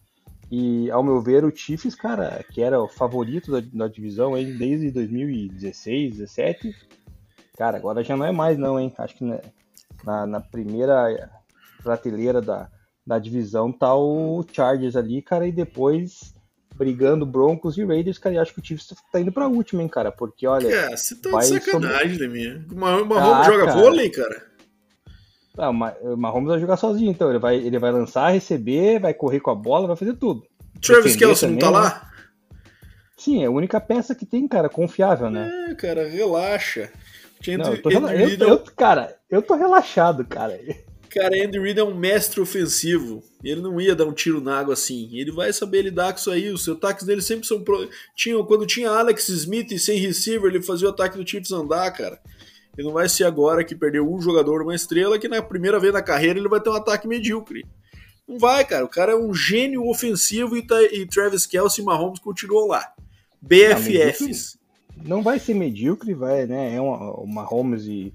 E, 0.52 0.90
ao 0.90 1.04
meu 1.04 1.22
ver, 1.22 1.44
o 1.46 1.56
Chiefs, 1.56 1.94
cara, 1.94 2.44
que 2.52 2.62
era 2.62 2.82
o 2.82 2.88
favorito 2.88 3.52
da, 3.52 3.62
da 3.72 3.88
divisão 3.88 4.36
hein, 4.36 4.58
desde 4.58 4.90
2016, 4.92 6.18
17, 6.18 6.76
cara, 7.56 7.78
agora 7.78 8.04
já 8.04 8.18
não 8.18 8.26
é 8.26 8.32
mais 8.32 8.58
não, 8.58 8.80
hein? 8.80 8.92
Acho 8.98 9.16
que 9.16 9.24
na, 10.04 10.26
na 10.26 10.40
primeira 10.40 11.30
prateleira 11.84 12.42
da, 12.42 12.70
da 13.06 13.20
divisão 13.20 13.72
tá 13.72 13.96
o 13.96 14.46
Chargers 14.52 14.96
ali, 14.96 15.22
cara, 15.22 15.48
e 15.48 15.52
depois 15.52 16.34
brigando 16.76 17.26
Broncos 17.26 17.78
e 17.78 17.84
Raiders, 17.84 18.18
cara, 18.18 18.36
e 18.36 18.38
acho 18.38 18.54
que 18.54 18.62
o 18.62 18.66
Chiefs 18.66 18.96
tá 19.12 19.20
indo 19.20 19.34
pra 19.34 19.48
última, 19.48 19.82
hein, 19.82 19.90
cara, 19.90 20.12
porque, 20.12 20.48
olha... 20.48 20.68
É, 20.68 20.96
você 20.96 21.14
tá 21.16 21.38
de 21.38 21.46
sacanagem, 21.46 22.14
sobre... 22.14 22.28
minha. 22.30 22.66
O 22.72 22.76
Mahomes 22.76 23.18
ah, 23.18 23.44
joga 23.44 23.66
cara. 23.66 23.82
vôlei, 23.82 24.10
cara? 24.10 24.50
Ah, 25.58 25.70
o 25.70 26.16
Mahomes 26.16 26.50
vai 26.50 26.60
jogar 26.60 26.78
sozinho, 26.78 27.12
então. 27.12 27.30
Ele 27.30 27.38
vai, 27.38 27.58
ele 27.58 27.78
vai 27.78 27.92
lançar, 27.92 28.30
receber, 28.30 29.00
vai 29.00 29.14
correr 29.14 29.42
com 29.42 29.52
a 29.52 29.56
bola, 29.56 29.88
vai 29.88 29.98
fazer 29.98 30.14
tudo. 30.14 30.44
Travis 30.82 31.18
Kelce 31.18 31.48
não 31.48 31.58
tá 31.58 31.70
lá? 31.70 31.84
Né? 31.84 32.02
Sim, 33.18 33.44
é 33.44 33.48
a 33.48 33.52
única 33.52 33.82
peça 33.82 34.16
que 34.16 34.26
tem, 34.26 34.48
cara, 34.48 34.70
confiável, 34.70 35.30
né? 35.30 35.52
É, 35.70 35.76
cara, 35.76 36.08
relaxa. 36.08 36.90
Não, 37.48 37.74
eu 37.74 37.82
tô 37.82 37.90
rela... 37.90 38.14
eu, 38.14 38.30
eu, 38.30 38.60
cara, 38.76 39.18
eu 39.30 39.42
tô 39.42 39.56
relaxado, 39.56 40.26
cara. 40.26 40.60
Cara, 41.10 41.44
Andy 41.44 41.60
Reid 41.60 41.80
é 41.80 41.84
um 41.84 41.96
mestre 41.96 42.40
ofensivo. 42.40 43.24
Ele 43.44 43.62
não 43.62 43.82
ia 43.82 43.96
dar 43.96 44.06
um 44.06 44.14
tiro 44.14 44.40
na 44.40 44.60
água 44.60 44.74
assim. 44.74 45.10
Ele 45.18 45.32
vai 45.32 45.52
saber 45.52 45.82
lidar 45.82 46.14
com 46.14 46.20
isso 46.20 46.30
aí. 46.30 46.50
Os 46.50 46.68
ataques 46.70 47.06
dele 47.06 47.22
sempre 47.22 47.48
são. 47.48 47.64
Pro... 47.64 47.90
Tinha, 48.16 48.42
quando 48.44 48.68
tinha 48.68 48.92
Alex 48.92 49.28
Smith 49.30 49.76
sem 49.80 49.98
receiver, 49.98 50.52
ele 50.52 50.62
fazia 50.62 50.88
o 50.88 50.92
ataque 50.92 51.18
do 51.18 51.28
Chiefs 51.28 51.52
andar, 51.52 51.90
cara. 51.92 52.20
Ele 52.78 52.86
não 52.86 52.94
vai 52.94 53.10
ser 53.10 53.24
agora 53.24 53.64
que 53.64 53.76
perdeu 53.76 54.08
um 54.08 54.22
jogador, 54.22 54.62
uma 54.62 54.76
estrela, 54.76 55.18
que 55.18 55.28
na 55.28 55.42
primeira 55.42 55.80
vez 55.80 55.92
na 55.92 56.02
carreira 56.02 56.38
ele 56.38 56.48
vai 56.48 56.62
ter 56.62 56.70
um 56.70 56.76
ataque 56.76 57.08
medíocre. 57.08 57.66
Não 58.28 58.38
vai, 58.38 58.64
cara. 58.64 58.86
O 58.86 58.90
cara 58.90 59.14
é 59.14 59.16
um 59.16 59.34
gênio 59.34 59.90
ofensivo 59.90 60.56
e, 60.56 60.62
tá, 60.62 60.80
e 60.84 61.08
Travis 61.08 61.48
Kelsey 61.48 61.82
e 61.82 61.86
Mahomes 61.86 62.20
continuam 62.20 62.68
lá. 62.68 62.86
BFFs. 63.42 64.59
Não, 65.04 65.22
vai 65.22 65.40
ser 65.40 65.54
medíocre, 65.54 66.14
vai, 66.14 66.46
né? 66.46 66.76
É 66.76 66.82
uma, 66.82 67.12
o 67.14 67.28
Mahomes 67.28 67.86
e, 67.86 68.14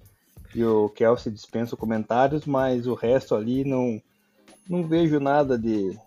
e 0.55 0.65
o 0.65 0.89
Kelsey 0.91 1.33
dispensam 1.33 1.79
comentários, 1.79 2.45
mas 2.45 2.87
o 2.87 2.95
resto 2.95 3.35
ali 3.35 3.65
não, 3.65 4.01
não 4.69 4.87
vejo 4.87 5.19
nada 5.19 5.59
de, 5.59 5.99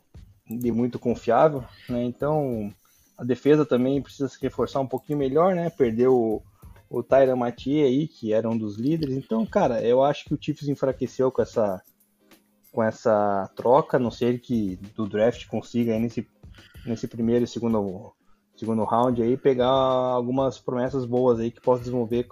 de 0.49 0.71
muito 0.71 0.99
confiável, 0.99 1.63
né? 1.89 2.03
Então 2.03 2.73
a 3.17 3.23
defesa 3.23 3.65
também 3.65 4.01
precisa 4.01 4.29
se 4.29 4.39
reforçar 4.41 4.79
um 4.79 4.87
pouquinho 4.87 5.19
melhor, 5.19 5.55
né? 5.55 5.69
Perdeu 5.69 6.43
o 6.89 7.03
Tyron 7.03 7.35
Mathieu 7.35 7.85
aí, 7.85 8.07
que 8.07 8.31
era 8.31 8.49
um 8.49 8.57
dos 8.57 8.77
líderes. 8.77 9.15
Então, 9.15 9.45
cara, 9.45 9.81
eu 9.81 10.03
acho 10.03 10.25
que 10.25 10.33
o 10.33 10.37
Chiefs 10.39 10.67
enfraqueceu 10.67 11.31
com 11.31 11.41
essa 11.41 11.81
com 12.71 12.83
essa 12.83 13.49
troca, 13.55 13.97
não 13.97 14.11
sei 14.11 14.37
que 14.37 14.75
do 14.95 15.07
draft 15.07 15.47
consiga 15.47 15.93
aí 15.93 15.99
nesse, 15.99 16.27
nesse 16.85 17.07
primeiro 17.07 17.43
e 17.43 17.47
segundo, 17.47 18.13
segundo 18.57 18.83
round 18.83 19.21
aí 19.21 19.37
pegar 19.37 19.67
algumas 19.67 20.59
promessas 20.59 21.05
boas 21.05 21.39
aí 21.39 21.51
que 21.51 21.61
possa 21.61 21.83
desenvolver, 21.83 22.27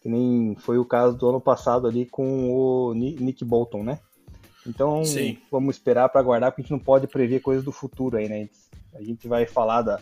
que 0.00 0.08
nem 0.08 0.56
foi 0.56 0.78
o 0.78 0.84
caso 0.84 1.16
do 1.16 1.28
ano 1.28 1.40
passado 1.40 1.86
ali 1.86 2.06
com 2.06 2.50
o 2.50 2.94
Nick 2.94 3.44
Bolton, 3.44 3.84
né? 3.84 4.00
Então 4.66 5.04
Sim. 5.04 5.38
vamos 5.50 5.76
esperar 5.76 6.08
para 6.08 6.20
aguardar, 6.20 6.50
porque 6.50 6.62
a 6.62 6.64
gente 6.64 6.72
não 6.72 6.78
pode 6.78 7.06
prever 7.06 7.40
coisas 7.40 7.64
do 7.64 7.72
futuro 7.72 8.16
aí, 8.16 8.28
né? 8.28 8.48
A 8.94 9.02
gente 9.02 9.28
vai 9.28 9.46
falar 9.46 9.82
da, 9.82 10.00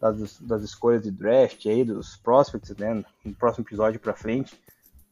das, 0.00 0.38
das 0.40 0.62
escolhas 0.62 1.02
de 1.02 1.10
draft 1.10 1.66
aí, 1.66 1.84
dos 1.84 2.16
prospects, 2.16 2.76
né? 2.76 3.04
No 3.24 3.34
próximo 3.34 3.64
episódio 3.64 4.00
para 4.00 4.14
frente. 4.14 4.58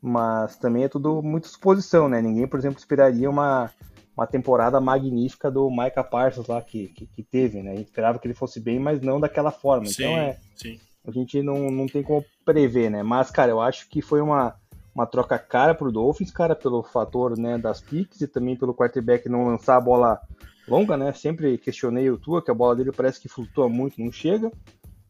Mas 0.01 0.57
também 0.57 0.85
é 0.85 0.89
tudo 0.89 1.23
muito 1.23 1.49
suposição, 1.49 2.09
né? 2.09 2.21
Ninguém, 2.23 2.47
por 2.47 2.59
exemplo, 2.59 2.79
esperaria 2.79 3.29
uma, 3.29 3.71
uma 4.19 4.27
temporada 4.27 4.81
magnífica 4.81 5.49
do 5.49 5.71
Micah 5.71 6.03
Parsons 6.03 6.49
lá 6.49 6.61
que, 6.61 6.89
que, 6.89 7.07
que, 7.07 7.23
teve, 7.23 7.63
né? 7.63 7.71
A 7.71 7.77
gente 7.77 7.87
esperava 7.87 8.19
que 8.19 8.27
ele 8.27 8.35
fosse 8.35 8.59
bem, 8.59 8.81
mas 8.81 9.01
não 9.01 9.21
daquela 9.21 9.53
forma. 9.53 9.87
Sim, 9.87 10.03
então 10.03 10.17
é. 10.17 10.37
Sim. 10.57 10.81
A 11.07 11.13
gente 11.13 11.41
não, 11.41 11.71
não 11.71 11.87
tem 11.87 12.03
como 12.03 12.25
prever, 12.45 12.91
né? 12.91 13.01
Mas, 13.05 13.31
cara, 13.31 13.53
eu 13.53 13.61
acho 13.61 13.89
que 13.89 14.03
foi 14.03 14.21
uma, 14.21 14.57
uma 14.93 15.07
troca 15.07 15.39
cara 15.39 15.73
pro 15.73 15.93
Dolphins, 15.93 16.33
cara, 16.33 16.57
pelo 16.57 16.83
fator 16.83 17.39
né, 17.39 17.59
das 17.59 17.81
picks 17.81 18.21
e 18.21 18.27
também 18.27 18.57
pelo 18.57 18.75
quarterback 18.75 19.29
não 19.29 19.47
lançar 19.47 19.77
a 19.77 19.81
bola 19.81 20.21
longa, 20.67 20.97
né? 20.97 21.13
Sempre 21.13 21.57
questionei 21.57 22.11
o 22.11 22.19
Tua, 22.19 22.43
que 22.43 22.51
a 22.51 22.55
bola 22.55 22.75
dele 22.75 22.91
parece 22.91 23.21
que 23.21 23.29
flutua 23.29 23.69
muito, 23.69 24.03
não 24.03 24.11
chega. 24.11 24.51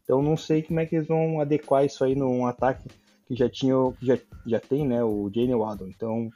Então 0.05 0.21
não 0.21 0.37
sei 0.37 0.62
como 0.62 0.81
é 0.81 0.87
que 0.87 0.97
eles 0.97 1.09
vão 1.09 1.41
adequar 1.41 1.83
isso 1.83 2.05
aí 2.05 2.15
num 2.15 2.45
ataque 2.45 2.87
que 3.27 3.35
já 3.35 3.49
tinha, 3.49 3.75
já, 4.03 4.19
já 4.47 4.61
tem, 4.61 4.87
né, 4.87 5.03
o 5.03 5.31
Jane 5.35 5.55
Waddle. 5.55 5.88
Então 5.88 6.31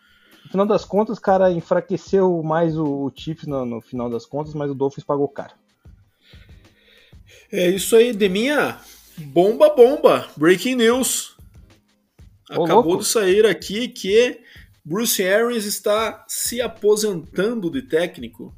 no 0.45 0.51
final 0.51 0.67
das 0.67 0.85
contas, 0.85 1.19
cara, 1.19 1.51
enfraqueceu 1.51 2.43
mais 2.43 2.77
o, 2.77 3.07
o 3.07 3.13
Chiefs 3.15 3.47
no, 3.47 3.65
no, 3.65 3.81
final 3.81 4.11
das 4.11 4.27
contas, 4.27 4.55
mas 4.55 4.71
o 4.71 4.75
Dolphins 4.75 5.05
pagou 5.05 5.29
caro. 5.29 5.55
É 7.51 7.69
isso 7.71 7.97
aí, 7.97 8.13
Deminha. 8.13 8.79
Bomba, 9.19 9.71
bomba. 9.71 10.29
Breaking 10.37 10.77
news. 10.77 11.37
Ô, 12.51 12.65
Acabou 12.65 12.85
louco. 12.85 13.03
de 13.03 13.09
sair 13.09 13.47
aqui 13.47 13.89
que 13.89 14.41
Bruce 14.85 15.23
Arians 15.23 15.65
está 15.65 16.25
se 16.27 16.61
aposentando 16.61 17.71
de 17.71 17.83
técnico 17.83 18.55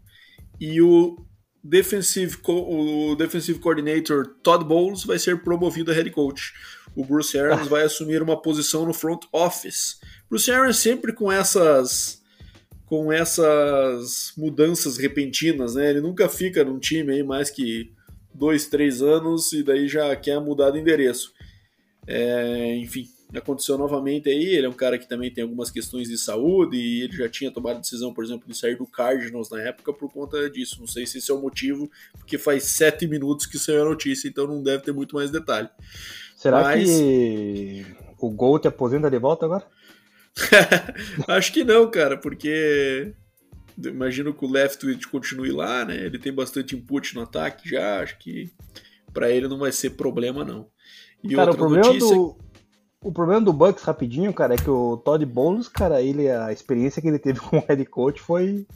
e 0.60 0.80
o 0.80 1.16
defensive, 1.62 2.36
o 2.46 3.14
defensive 3.14 3.58
coordinator 3.58 4.26
Todd 4.42 4.64
Bowles 4.64 5.04
vai 5.04 5.18
ser 5.18 5.42
promovido 5.42 5.90
a 5.90 5.94
head 5.94 6.10
coach. 6.10 6.52
O 6.94 7.04
Bruce 7.04 7.38
Arians 7.38 7.66
vai 7.68 7.82
assumir 7.82 8.22
uma 8.22 8.40
posição 8.40 8.86
no 8.86 8.94
front 8.94 9.24
office. 9.32 9.98
Bruce 10.28 10.50
Arians 10.50 10.78
sempre 10.78 11.12
com 11.12 11.30
essas 11.30 12.22
com 12.86 13.12
essas 13.12 14.32
mudanças 14.36 14.98
repentinas, 14.98 15.74
né? 15.74 15.90
Ele 15.90 16.00
nunca 16.00 16.28
fica 16.28 16.62
num 16.62 16.78
time 16.78 17.12
aí 17.12 17.22
mais 17.22 17.50
que 17.50 17.92
dois, 18.32 18.66
três 18.66 19.00
anos 19.00 19.52
e 19.52 19.62
daí 19.62 19.88
já 19.88 20.14
quer 20.16 20.40
mudar 20.40 20.70
de 20.70 20.80
endereço. 20.80 21.32
É, 22.06 22.76
enfim, 22.76 23.08
aconteceu 23.34 23.78
novamente 23.78 24.28
aí. 24.28 24.44
Ele 24.44 24.66
é 24.66 24.68
um 24.68 24.74
cara 24.74 24.98
que 24.98 25.08
também 25.08 25.32
tem 25.32 25.42
algumas 25.42 25.70
questões 25.70 26.08
de 26.08 26.18
saúde 26.18 26.76
e 26.76 27.02
ele 27.02 27.16
já 27.16 27.28
tinha 27.28 27.50
tomado 27.50 27.76
a 27.76 27.80
decisão, 27.80 28.12
por 28.12 28.24
exemplo, 28.24 28.46
de 28.46 28.56
sair 28.56 28.76
do 28.76 28.86
Cardinals 28.86 29.50
na 29.50 29.60
época 29.62 29.92
por 29.92 30.12
conta 30.12 30.50
disso. 30.50 30.76
Não 30.80 30.86
sei 30.86 31.06
se 31.06 31.18
esse 31.18 31.30
é 31.30 31.34
o 31.34 31.40
motivo, 31.40 31.90
porque 32.18 32.38
faz 32.38 32.64
sete 32.64 33.06
minutos 33.06 33.46
que 33.46 33.58
saiu 33.58 33.82
a 33.82 33.88
notícia, 33.88 34.28
então 34.28 34.46
não 34.46 34.62
deve 34.62 34.82
ter 34.82 34.92
muito 34.92 35.14
mais 35.14 35.30
detalhe. 35.30 35.68
Será 36.36 36.62
Mas... 36.62 36.88
que 36.88 37.86
o 38.18 38.30
Gol 38.30 38.58
te 38.58 38.68
aposenta 38.68 39.10
de 39.10 39.18
volta 39.18 39.46
agora? 39.46 39.64
Acho 41.28 41.52
que 41.52 41.64
não, 41.64 41.90
cara, 41.90 42.16
porque 42.16 43.12
imagino 43.78 44.34
que 44.34 44.44
o 44.44 44.50
Leftwich 44.50 45.08
continue 45.08 45.50
lá, 45.50 45.84
né? 45.84 45.96
Ele 45.96 46.18
tem 46.18 46.32
bastante 46.32 46.76
input 46.76 47.14
no 47.14 47.22
ataque 47.22 47.68
já, 47.68 48.00
acho 48.00 48.18
que 48.18 48.50
para 49.12 49.30
ele 49.30 49.48
não 49.48 49.58
vai 49.58 49.72
ser 49.72 49.90
problema 49.90 50.44
não. 50.44 50.68
E 51.22 51.34
cara, 51.34 51.52
o 51.52 51.56
problema 51.56 51.86
notícia... 51.86 52.14
do 52.14 52.36
o 53.00 53.12
problema 53.12 53.42
do 53.42 53.52
Bucks 53.52 53.84
rapidinho, 53.84 54.32
cara, 54.32 54.54
é 54.54 54.56
que 54.56 54.70
o 54.70 54.96
Todd 54.96 55.24
Bowles, 55.26 55.68
cara, 55.68 56.00
ele 56.00 56.30
a 56.30 56.50
experiência 56.50 57.02
que 57.02 57.08
ele 57.08 57.18
teve 57.18 57.38
com 57.40 57.58
o 57.58 57.64
head 57.68 57.84
coach 57.86 58.20
foi 58.20 58.66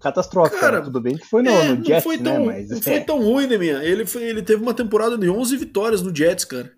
catastrófica. 0.00 0.58
Cara, 0.58 0.80
Tudo 0.80 1.00
bem 1.00 1.16
que 1.16 1.26
foi 1.26 1.42
no, 1.42 1.50
é, 1.50 1.74
no 1.74 1.84
Jets, 1.84 2.02
foi 2.02 2.16
né, 2.16 2.22
tão, 2.24 2.46
né? 2.46 2.46
Mas, 2.46 2.70
não 2.70 2.78
é. 2.78 2.80
foi 2.80 3.00
tão 3.00 3.22
ruim, 3.22 3.46
né, 3.46 3.58
minha? 3.58 3.84
Ele, 3.84 4.06
foi, 4.06 4.24
ele 4.24 4.42
teve 4.42 4.62
uma 4.62 4.74
temporada 4.74 5.18
de 5.18 5.28
11 5.28 5.56
vitórias 5.56 6.02
no 6.02 6.14
Jets, 6.14 6.44
cara 6.44 6.72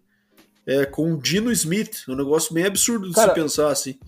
é, 0.68 0.84
com 0.84 1.14
o 1.14 1.16
Dino 1.16 1.50
Smith. 1.50 2.04
Um 2.06 2.14
negócio 2.14 2.52
meio 2.52 2.66
absurdo 2.66 3.08
de 3.08 3.14
Cara, 3.14 3.30
se 3.30 3.40
pensar 3.40 3.70
assim. 3.70 3.98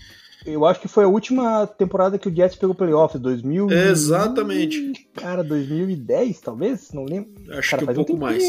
Eu 0.44 0.66
acho 0.66 0.80
que 0.80 0.88
foi 0.88 1.04
a 1.04 1.08
última 1.08 1.66
temporada 1.66 2.18
que 2.18 2.28
o 2.28 2.34
Jets 2.34 2.56
pegou 2.56 2.74
playoff, 2.74 3.18
2000. 3.18 3.70
Exatamente. 3.70 5.08
Cara, 5.14 5.42
2010, 5.42 6.40
talvez? 6.40 6.92
Não 6.92 7.04
lembro. 7.04 7.30
Acho 7.52 7.70
cara, 7.70 7.86
que 7.86 7.90
um 7.90 7.94
pouco 7.94 8.12
um 8.14 8.18
mais. 8.18 8.44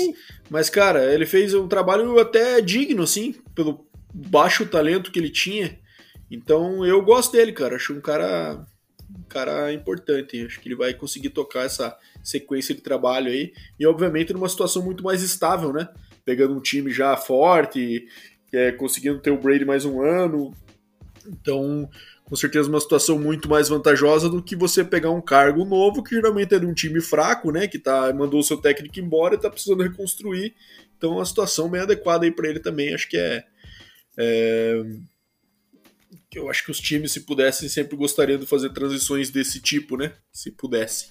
Mas, 0.50 0.70
cara, 0.70 1.13
ele 1.13 1.25
fez 1.25 1.53
um 1.53 1.68
trabalho 1.68 2.20
até 2.20 2.60
digno, 2.60 3.03
assim, 3.03 3.36
pelo 3.56 3.86
baixo 4.13 4.65
talento 4.65 5.12
que 5.12 5.20
ele 5.20 5.30
tinha. 5.30 5.80
Então, 6.30 6.86
eu 6.86 7.01
gosto 7.01 7.34
dele, 7.34 7.53
cara. 7.53 7.75
Acho 7.77 7.94
um 7.94 8.01
cara, 8.01 8.65
um 9.10 9.24
cara 9.27 9.72
importante. 9.74 10.46
Acho 10.46 10.60
que 10.60 10.68
ele 10.68 10.75
vai 10.75 10.94
conseguir 10.94 11.30
tocar 11.30 11.65
essa 11.65 11.98
sequência 12.24 12.75
de 12.75 12.82
trabalho 12.82 13.30
aí. 13.30 13.53
E, 13.77 13.86
obviamente, 13.86 14.34
numa 14.34 14.50
situação 14.50 14.82
muito 14.82 15.03
mais 15.03 15.22
estável, 15.22 15.74
né? 15.74 15.89
Pegando 16.31 16.55
um 16.55 16.61
time 16.61 16.89
já 16.89 17.17
forte, 17.17 18.07
é, 18.53 18.71
conseguindo 18.71 19.19
ter 19.19 19.31
o 19.31 19.38
Brady 19.38 19.65
mais 19.65 19.83
um 19.83 20.01
ano. 20.01 20.55
Então, 21.27 21.89
com 22.23 22.35
certeza 22.38 22.69
uma 22.69 22.79
situação 22.79 23.19
muito 23.19 23.50
mais 23.50 23.67
vantajosa 23.67 24.29
do 24.29 24.41
que 24.41 24.55
você 24.55 24.81
pegar 24.81 25.11
um 25.11 25.19
cargo 25.19 25.65
novo, 25.65 26.01
que 26.01 26.15
geralmente 26.15 26.55
é 26.55 26.59
de 26.59 26.65
um 26.65 26.73
time 26.73 27.01
fraco, 27.01 27.51
né, 27.51 27.67
que 27.67 27.77
tá 27.77 28.13
mandou 28.13 28.39
o 28.39 28.43
seu 28.43 28.55
técnico 28.55 28.97
embora 28.97 29.35
e 29.35 29.38
tá 29.38 29.50
precisando 29.50 29.83
reconstruir. 29.83 30.55
Então, 30.97 31.15
uma 31.15 31.25
situação 31.25 31.69
bem 31.69 31.81
adequada 31.81 32.23
aí 32.23 32.31
para 32.31 32.47
ele 32.47 32.61
também, 32.61 32.93
acho 32.93 33.09
que 33.09 33.17
é, 33.17 33.43
é 34.17 34.81
eu 36.33 36.50
acho 36.50 36.63
que 36.63 36.71
os 36.71 36.79
times, 36.79 37.11
se 37.11 37.25
pudessem, 37.25 37.67
sempre 37.67 37.97
gostariam 37.97 38.39
de 38.39 38.45
fazer 38.45 38.69
transições 38.69 39.29
desse 39.29 39.59
tipo, 39.59 39.97
né? 39.97 40.13
Se 40.31 40.50
pudessem. 40.50 41.09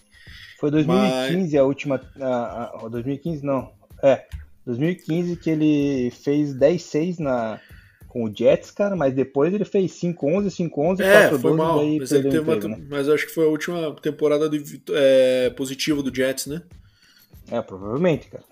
Foi 0.59 0.71
2015 0.71 1.37
Mas... 1.37 1.55
a 1.55 1.65
última. 1.65 2.01
A, 2.19 2.87
a, 2.87 2.89
2015 2.89 3.45
não. 3.45 3.71
É, 4.03 4.25
2015 4.71 5.37
que 5.37 5.51
ele 5.51 6.11
fez 6.11 6.55
10-6 6.55 7.19
na 7.19 7.61
com 8.09 8.25
o 8.25 8.35
Jets, 8.35 8.73
cara, 8.73 8.97
mas 8.97 9.15
depois 9.15 9.55
ele 9.55 9.65
fez 9.65 9.93
5-11, 9.93 10.47
5-11, 10.49 11.01
é, 11.01 11.29
4 11.29 11.39
foi 11.39 11.55
mal, 11.55 11.79
daí 11.79 12.01
mas, 12.01 12.11
ele 12.11 12.25
teve 12.25 12.39
emprego, 12.39 12.67
uma, 12.67 12.77
né? 12.77 12.87
mas 12.91 13.09
acho 13.09 13.25
que 13.25 13.33
foi 13.33 13.45
a 13.45 13.49
última 13.49 13.95
temporada 14.03 14.49
de, 14.49 14.83
é, 14.91 15.51
positiva 15.51 16.03
do 16.03 16.13
Jets, 16.13 16.47
né? 16.47 16.61
É, 17.53 17.63
provavelmente, 17.63 18.29
cara. 18.29 18.45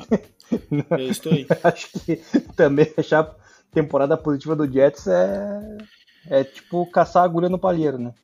É 0.97 1.03
isso 1.03 1.29
aí. 1.29 1.45
acho 1.65 1.89
que 1.91 2.17
também 2.57 2.93
achar 2.97 3.35
temporada 3.73 4.17
positiva 4.17 4.55
do 4.55 4.71
Jets 4.71 5.09
é, 5.09 5.79
é 6.31 6.45
tipo 6.45 6.89
caçar 6.91 7.25
agulha 7.25 7.49
no 7.49 7.59
palheiro, 7.59 7.99
né? 7.99 8.15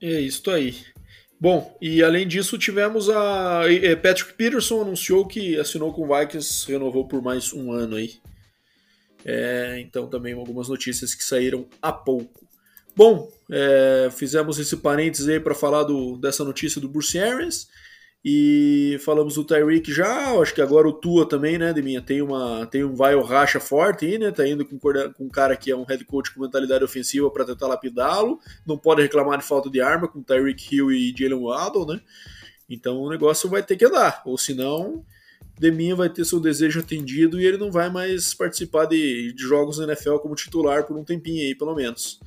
É 0.00 0.20
isso 0.20 0.50
aí. 0.50 0.74
Bom, 1.42 1.76
e 1.82 2.04
além 2.04 2.28
disso 2.28 2.56
tivemos 2.56 3.10
a 3.10 3.62
Patrick 4.00 4.34
Peterson 4.34 4.82
anunciou 4.82 5.26
que 5.26 5.58
assinou 5.58 5.92
com 5.92 6.06
o 6.06 6.16
Vikings, 6.16 6.70
renovou 6.70 7.08
por 7.08 7.20
mais 7.20 7.52
um 7.52 7.72
ano 7.72 7.96
aí. 7.96 8.20
É, 9.24 9.80
então 9.80 10.06
também 10.06 10.34
algumas 10.34 10.68
notícias 10.68 11.16
que 11.16 11.24
saíram 11.24 11.66
há 11.82 11.90
pouco. 11.90 12.46
Bom, 12.94 13.28
é, 13.50 14.08
fizemos 14.12 14.60
esse 14.60 14.76
parênteses 14.76 15.28
aí 15.28 15.40
para 15.40 15.52
falar 15.52 15.82
do, 15.82 16.16
dessa 16.16 16.44
notícia 16.44 16.80
do 16.80 16.88
Bruce 16.88 17.18
Arians. 17.18 17.66
E 18.24 18.98
falamos 19.04 19.34
do 19.34 19.42
Tyreek 19.42 19.92
já, 19.92 20.40
acho 20.40 20.54
que 20.54 20.62
agora 20.62 20.86
o 20.86 20.92
Tua 20.92 21.28
também, 21.28 21.58
né, 21.58 21.72
Deminha? 21.72 22.00
Tem, 22.00 22.22
uma, 22.22 22.64
tem 22.66 22.84
um 22.84 22.94
vai 22.94 23.20
racha 23.20 23.58
forte 23.58 24.06
aí, 24.06 24.16
né? 24.16 24.30
Tá 24.30 24.46
indo 24.46 24.64
com, 24.64 24.78
com 24.78 25.24
um 25.24 25.28
cara 25.28 25.56
que 25.56 25.72
é 25.72 25.76
um 25.76 25.82
head 25.82 26.04
coach 26.04 26.32
com 26.32 26.42
mentalidade 26.42 26.84
ofensiva 26.84 27.28
para 27.30 27.44
tentar 27.44 27.66
lapidá-lo. 27.66 28.38
Não 28.64 28.78
pode 28.78 29.02
reclamar 29.02 29.38
de 29.38 29.44
falta 29.44 29.68
de 29.68 29.80
arma 29.80 30.06
com 30.06 30.22
Tyreek 30.22 30.72
Hill 30.72 30.92
e 30.92 31.12
Jalen 31.16 31.42
Waddle, 31.42 31.86
né? 31.86 32.00
Então 32.70 33.00
o 33.00 33.10
negócio 33.10 33.50
vai 33.50 33.62
ter 33.62 33.76
que 33.76 33.84
andar, 33.84 34.22
ou 34.24 34.38
senão 34.38 35.04
Deminha 35.58 35.94
vai 35.96 36.08
ter 36.08 36.24
seu 36.24 36.40
desejo 36.40 36.80
atendido 36.80 37.40
e 37.40 37.46
ele 37.46 37.58
não 37.58 37.70
vai 37.70 37.90
mais 37.90 38.32
participar 38.34 38.86
de, 38.86 39.32
de 39.32 39.42
jogos 39.42 39.78
na 39.78 39.84
NFL 39.84 40.16
como 40.16 40.34
titular 40.34 40.84
por 40.84 40.96
um 40.96 41.04
tempinho 41.04 41.42
aí, 41.42 41.54
pelo 41.54 41.74
menos. 41.74 42.20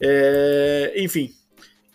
É, 0.00 0.92
enfim, 0.96 1.32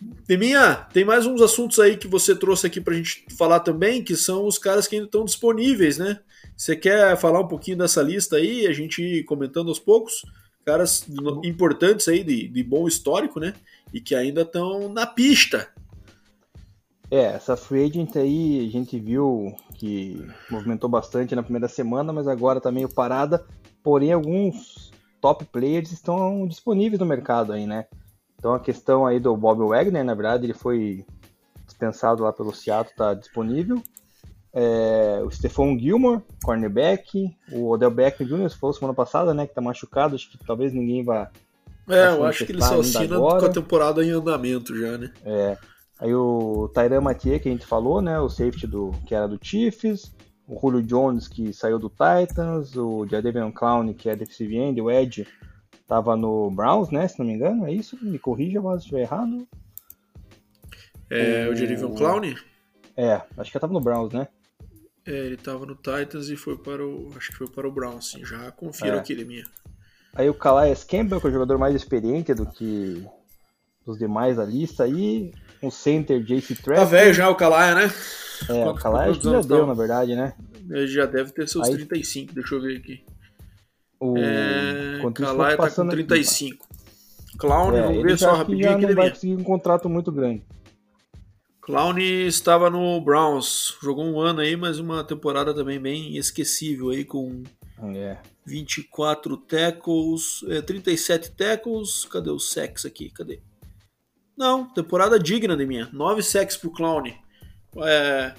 Deminha, 0.00 0.86
tem 0.92 1.04
mais 1.04 1.26
uns 1.26 1.42
assuntos 1.42 1.80
aí 1.80 1.96
que 1.96 2.06
você 2.06 2.34
trouxe 2.34 2.66
aqui 2.66 2.80
pra 2.80 2.94
gente 2.94 3.24
falar 3.36 3.60
também, 3.60 4.02
que 4.02 4.14
são 4.14 4.46
os 4.46 4.56
caras 4.56 4.86
que 4.86 4.94
ainda 4.94 5.06
estão 5.06 5.24
disponíveis, 5.24 5.98
né? 5.98 6.20
Você 6.56 6.76
quer 6.76 7.16
falar 7.16 7.40
um 7.40 7.48
pouquinho 7.48 7.78
dessa 7.78 8.00
lista 8.00 8.36
aí, 8.36 8.66
a 8.66 8.72
gente 8.72 9.02
ir 9.02 9.24
comentando 9.24 9.68
aos 9.68 9.80
poucos? 9.80 10.22
Caras 10.64 11.04
importantes 11.42 12.06
aí, 12.06 12.22
de, 12.22 12.46
de 12.46 12.62
bom 12.62 12.86
histórico, 12.86 13.40
né? 13.40 13.54
E 13.92 14.00
que 14.00 14.14
ainda 14.14 14.42
estão 14.42 14.88
na 14.92 15.04
pista. 15.04 15.68
É, 17.10 17.24
essa 17.32 17.56
free 17.56 17.84
agent 17.84 18.14
aí 18.16 18.68
a 18.68 18.70
gente 18.70 19.00
viu 19.00 19.54
que 19.74 20.22
movimentou 20.50 20.88
bastante 20.88 21.34
na 21.34 21.42
primeira 21.42 21.66
semana, 21.66 22.12
mas 22.12 22.28
agora 22.28 22.60
tá 22.60 22.70
meio 22.70 22.88
parada. 22.88 23.44
Porém, 23.82 24.12
alguns 24.12 24.92
top 25.20 25.44
players 25.46 25.90
estão 25.90 26.46
disponíveis 26.46 27.00
no 27.00 27.06
mercado 27.06 27.52
aí, 27.52 27.66
né? 27.66 27.86
Então 28.38 28.54
a 28.54 28.60
questão 28.60 29.06
aí 29.06 29.18
do 29.18 29.36
Bob 29.36 29.66
Wagner, 29.68 30.04
na 30.04 30.14
verdade, 30.14 30.46
ele 30.46 30.54
foi 30.54 31.04
dispensado 31.66 32.22
lá 32.22 32.32
pelo 32.32 32.54
Seattle, 32.54 32.92
está 32.92 33.14
disponível. 33.14 33.82
É, 34.52 35.20
o 35.24 35.30
Stephon 35.30 35.78
Gilmore, 35.78 36.22
cornerback, 36.42 37.36
o 37.52 37.70
Odell 37.70 37.90
Beckham 37.90 38.26
Jr., 38.26 38.50
falou 38.50 38.74
semana 38.74 38.94
passada, 38.94 39.34
né, 39.34 39.46
que 39.46 39.54
tá 39.54 39.60
machucado, 39.60 40.14
acho 40.14 40.30
que 40.30 40.38
talvez 40.44 40.72
ninguém 40.72 41.04
vá. 41.04 41.30
É, 41.88 42.08
eu 42.08 42.24
acho 42.24 42.44
que 42.44 42.52
ele 42.52 42.62
só 42.62 42.80
assina 42.80 43.16
agora. 43.16 43.40
com 43.40 43.46
a 43.46 43.50
temporada 43.50 44.04
em 44.04 44.10
andamento 44.10 44.76
já, 44.76 44.98
né? 44.98 45.12
É. 45.24 45.56
Aí 46.00 46.14
o 46.14 46.70
Tyran 46.72 47.00
Mathieu, 47.00 47.40
que 47.40 47.48
a 47.48 47.52
gente 47.52 47.66
falou, 47.66 48.00
né, 48.00 48.18
o 48.20 48.28
safety 48.28 48.66
do, 48.66 48.92
que 49.06 49.14
era 49.14 49.26
do 49.26 49.38
Chiefs, 49.40 50.14
o 50.46 50.58
Julio 50.58 50.82
Jones, 50.82 51.28
que 51.28 51.52
saiu 51.52 51.78
do 51.78 51.90
Titans, 51.90 52.76
o 52.76 53.06
Jadavion 53.06 53.52
Clown, 53.52 53.92
que 53.92 54.08
é 54.08 54.16
defensive 54.16 54.56
end, 54.56 54.80
o 54.80 54.90
Ed, 54.90 55.26
tava 55.88 56.16
no 56.16 56.50
Browns, 56.50 56.90
né, 56.90 57.08
se 57.08 57.18
não 57.18 57.26
me 57.26 57.32
engano, 57.32 57.66
é 57.66 57.72
isso? 57.72 57.98
Me 58.02 58.18
corrija 58.18 58.60
se 58.60 58.76
estiver 58.76 59.00
errado. 59.00 59.48
É, 61.10 61.48
o, 61.48 61.52
o 61.52 61.56
Jadavion 61.56 61.94
Clown? 61.94 62.34
É, 62.94 63.22
acho 63.38 63.50
que 63.50 63.56
eu 63.56 63.60
tava 63.60 63.72
no 63.72 63.80
Browns, 63.80 64.12
né? 64.12 64.28
É, 65.06 65.12
ele 65.12 65.38
tava 65.38 65.64
no 65.64 65.74
Titans 65.74 66.28
e 66.28 66.36
foi 66.36 66.58
para 66.58 66.86
o. 66.86 67.10
Acho 67.16 67.30
que 67.30 67.38
foi 67.38 67.48
para 67.48 67.66
o 67.66 67.72
Browns, 67.72 68.10
sim. 68.10 68.22
Já 68.26 68.50
confiro 68.50 68.96
é. 68.96 68.98
aqui, 68.98 69.14
ele 69.14 69.24
minha. 69.24 69.46
Aí 70.14 70.28
o 70.28 70.34
Calais 70.34 70.84
Campbell, 70.84 71.18
que 71.20 71.26
é 71.26 71.30
o 71.30 71.32
jogador 71.32 71.56
mais 71.56 71.74
experiente 71.74 72.34
do 72.34 72.44
que 72.44 73.06
os 73.86 73.98
demais 73.98 74.36
da 74.36 74.44
lista 74.44 74.84
aí. 74.84 75.32
O 75.62 75.70
center 75.70 76.22
JC 76.22 76.54
Trevor. 76.56 76.84
Tá 76.84 76.90
velho 76.90 77.14
já 77.14 77.30
o 77.30 77.34
Calais, 77.34 77.74
né? 77.74 77.94
É, 78.48 78.64
Quanto, 78.64 78.78
o 78.78 78.82
Calais 78.82 79.16
já 79.16 79.40
deu, 79.40 79.66
na 79.66 79.74
verdade, 79.74 80.14
né? 80.14 80.34
Ele 80.70 80.86
já 80.86 81.06
deve 81.06 81.32
ter 81.32 81.48
seus 81.48 81.66
aí... 81.66 81.74
35, 81.74 82.34
deixa 82.34 82.54
eu 82.54 82.60
ver 82.60 82.76
aqui. 82.76 83.04
O 84.00 84.16
é, 84.16 85.12
Calais 85.12 85.56
tá 85.56 85.70
com 85.70 85.88
35. 85.88 86.64
Aqui. 86.64 87.36
Clown, 87.38 87.76
é, 87.76 87.82
vamos 87.82 88.02
ver 88.02 88.18
só 88.18 88.34
rapidinho. 88.34 88.64
Já 88.64 88.78
não 88.78 88.94
vai 88.94 89.10
conseguir 89.10 89.34
um 89.34 89.44
contrato 89.44 89.88
muito 89.88 90.10
grande. 90.10 90.42
Clown 91.60 91.98
estava 91.98 92.70
no 92.70 92.98
Browns, 93.00 93.76
jogou 93.82 94.04
um 94.04 94.18
ano 94.18 94.40
aí, 94.40 94.56
mas 94.56 94.78
uma 94.78 95.04
temporada 95.04 95.52
também 95.52 95.78
bem 95.78 96.16
esquecível 96.16 96.88
aí 96.88 97.04
com 97.04 97.42
é. 97.94 98.16
24 98.46 99.36
tackles, 99.36 100.42
é, 100.48 100.62
37 100.62 101.32
tackles, 101.32 102.06
cadê 102.06 102.30
o 102.30 102.38
sex 102.38 102.86
aqui? 102.86 103.10
Cadê? 103.10 103.40
Não, 104.36 104.64
temporada 104.64 105.18
digna 105.18 105.56
de 105.56 105.66
minha, 105.66 105.90
9 105.92 106.22
sacks 106.22 106.56
pro 106.56 106.70
Clown. 106.70 107.02
É, 107.84 108.34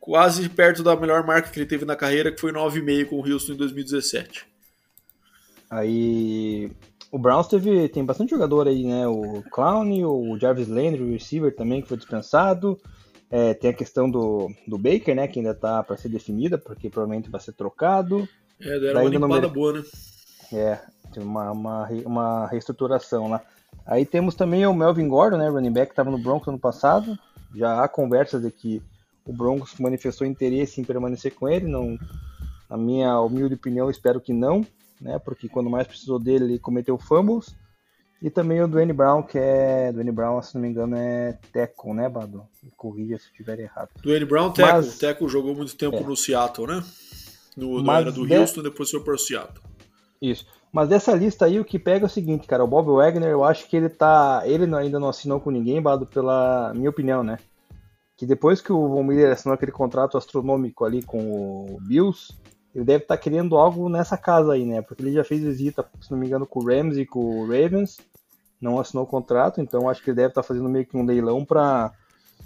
quase 0.00 0.48
perto 0.48 0.82
da 0.82 0.96
melhor 0.96 1.26
marca 1.26 1.50
que 1.50 1.58
ele 1.58 1.66
teve 1.66 1.84
na 1.84 1.94
carreira, 1.94 2.32
que 2.32 2.40
foi 2.40 2.52
9,5 2.52 3.08
com 3.08 3.20
o 3.20 3.28
Houston 3.28 3.52
em 3.52 3.56
2017. 3.56 4.46
Aí 5.70 6.70
o 7.10 7.18
Browns 7.18 7.48
teve, 7.48 7.88
tem 7.88 8.04
bastante 8.04 8.30
jogador 8.30 8.68
aí, 8.68 8.84
né? 8.84 9.06
O 9.06 9.42
Clown, 9.50 9.90
o 10.04 10.38
Jarvis 10.38 10.68
Landry, 10.68 11.02
o 11.02 11.12
receiver 11.12 11.54
também, 11.54 11.82
que 11.82 11.88
foi 11.88 11.96
dispensado. 11.96 12.78
É, 13.30 13.54
tem 13.54 13.70
a 13.70 13.74
questão 13.74 14.08
do, 14.08 14.50
do 14.66 14.78
Baker, 14.78 15.14
né? 15.14 15.26
Que 15.26 15.40
ainda 15.40 15.54
tá 15.54 15.82
para 15.82 15.96
ser 15.96 16.08
definida, 16.08 16.58
porque 16.58 16.90
provavelmente 16.90 17.30
vai 17.30 17.40
ser 17.40 17.52
trocado. 17.52 18.28
É, 18.60 18.78
deram 18.78 19.00
uma 19.02 19.10
limpada 19.10 19.48
boa, 19.48 19.72
né? 19.74 19.84
É, 20.52 20.78
tem 21.12 21.22
uma, 21.22 21.50
uma, 21.50 21.88
uma 22.04 22.46
reestruturação 22.46 23.28
lá. 23.28 23.42
Aí 23.84 24.04
temos 24.04 24.34
também 24.34 24.66
o 24.66 24.74
Melvin 24.74 25.08
Gordon, 25.08 25.38
né? 25.38 25.48
Running 25.48 25.72
back 25.72 25.86
que 25.86 25.92
estava 25.92 26.10
no 26.10 26.18
Broncos 26.18 26.48
ano 26.48 26.58
passado. 26.58 27.18
Já 27.54 27.82
há 27.82 27.88
conversas 27.88 28.42
de 28.42 28.50
que 28.50 28.82
o 29.24 29.32
Broncos 29.32 29.74
manifestou 29.78 30.26
interesse 30.26 30.80
em 30.80 30.84
permanecer 30.84 31.34
com 31.34 31.48
ele. 31.48 31.66
Não, 31.66 31.98
na 32.68 32.76
minha 32.76 33.18
humilde 33.20 33.54
opinião, 33.54 33.90
espero 33.90 34.20
que 34.20 34.32
não 34.32 34.64
né? 35.00 35.18
Porque 35.18 35.48
quando 35.48 35.70
mais 35.70 35.86
precisou 35.86 36.18
dele, 36.18 36.44
ele 36.44 36.58
cometeu 36.58 36.98
fumbles. 36.98 37.54
E 38.22 38.30
também 38.30 38.62
o 38.62 38.68
Dwayne 38.68 38.92
Brown, 38.92 39.22
que 39.22 39.38
é. 39.38 39.92
Dwayne 39.92 40.10
Brown, 40.10 40.40
se 40.40 40.54
não 40.54 40.62
me 40.62 40.68
engano, 40.68 40.96
é 40.96 41.38
Teco, 41.52 41.92
né, 41.92 42.08
Bado? 42.08 42.46
Me 42.62 42.70
corrija 42.76 43.18
se 43.18 43.26
estiver 43.26 43.60
errado. 43.60 43.90
Dwayne 44.02 44.24
Brown, 44.24 44.52
Teco. 44.52 44.68
Mas, 44.72 44.98
Teco 44.98 45.28
jogou 45.28 45.54
muito 45.54 45.76
tempo 45.76 45.96
é. 45.96 46.00
no 46.00 46.16
Seattle, 46.16 46.66
né? 46.66 46.84
No, 47.56 47.82
Mas 47.82 48.00
era 48.02 48.12
do 48.12 48.26
de... 48.26 48.34
Houston, 48.34 48.62
depois 48.62 48.90
foi 48.90 49.00
para 49.00 49.14
o 49.14 49.18
Seattle. 49.18 49.64
Isso. 50.20 50.46
Mas 50.72 50.88
dessa 50.88 51.14
lista 51.14 51.46
aí, 51.46 51.60
o 51.60 51.64
que 51.64 51.78
pega 51.78 52.04
é 52.04 52.08
o 52.08 52.10
seguinte, 52.10 52.46
cara. 52.46 52.64
O 52.64 52.66
Bob 52.66 52.88
Wagner, 52.88 53.30
eu 53.30 53.44
acho 53.44 53.68
que 53.68 53.76
ele 53.76 53.88
tá. 53.88 54.42
Ele 54.44 54.64
ainda 54.74 54.98
não 54.98 55.08
assinou 55.08 55.40
com 55.40 55.50
ninguém, 55.50 55.80
Bado, 55.80 56.06
pela 56.06 56.72
minha 56.74 56.90
opinião, 56.90 57.22
né? 57.22 57.38
Que 58.16 58.26
depois 58.26 58.62
que 58.62 58.72
o 58.72 58.88
Von 58.88 59.04
Miller 59.04 59.32
assinou 59.32 59.54
aquele 59.54 59.72
contrato 59.72 60.16
astronômico 60.16 60.84
ali 60.84 61.02
com 61.02 61.18
o 61.70 61.78
Bills, 61.82 62.32
ele 62.76 62.84
deve 62.84 63.04
estar 63.04 63.16
tá 63.16 63.22
querendo 63.22 63.56
algo 63.56 63.88
nessa 63.88 64.18
casa 64.18 64.52
aí, 64.52 64.66
né? 64.66 64.82
Porque 64.82 65.02
ele 65.02 65.12
já 65.12 65.24
fez 65.24 65.42
visita, 65.42 65.88
se 65.98 66.10
não 66.10 66.18
me 66.18 66.26
engano, 66.26 66.46
com 66.46 66.60
o 66.60 66.66
Rams 66.66 66.98
e 66.98 67.06
com 67.06 67.40
o 67.40 67.46
Ravens, 67.46 67.96
não 68.60 68.78
assinou 68.78 69.04
o 69.04 69.08
contrato, 69.08 69.62
então 69.62 69.88
acho 69.88 70.02
que 70.02 70.10
ele 70.10 70.16
deve 70.16 70.28
estar 70.28 70.42
tá 70.42 70.46
fazendo 70.46 70.68
meio 70.68 70.84
que 70.84 70.94
um 70.94 71.04
leilão 71.04 71.42
para 71.42 71.90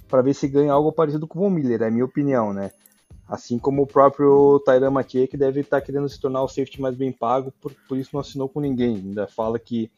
para 0.09 0.23
ver 0.23 0.35
se 0.35 0.47
ganha 0.47 0.73
algo 0.73 0.93
parecido 0.93 1.27
com 1.27 1.39
o 1.39 1.43
Von 1.43 1.51
Miller, 1.51 1.83
é 1.83 1.91
minha 1.91 2.05
opinião, 2.05 2.53
né? 2.53 2.71
Assim 3.29 3.59
como 3.59 3.83
o 3.83 3.87
próprio 3.87 4.61
Tyran 4.65 4.91
Mathieu, 4.91 5.27
que 5.27 5.37
deve 5.37 5.61
estar 5.61 5.81
tá 5.81 5.87
querendo 5.87 6.09
se 6.09 6.21
tornar 6.21 6.43
o 6.43 6.49
safety 6.49 6.81
mais 6.81 6.97
bem 6.97 7.13
pago, 7.13 7.53
por, 7.61 7.73
por 7.89 7.97
isso 7.97 8.11
não 8.13 8.21
assinou 8.21 8.49
com 8.49 8.61
ninguém. 8.61 8.97
Ainda 8.97 9.29
fala 9.29 9.57
que 9.57 9.91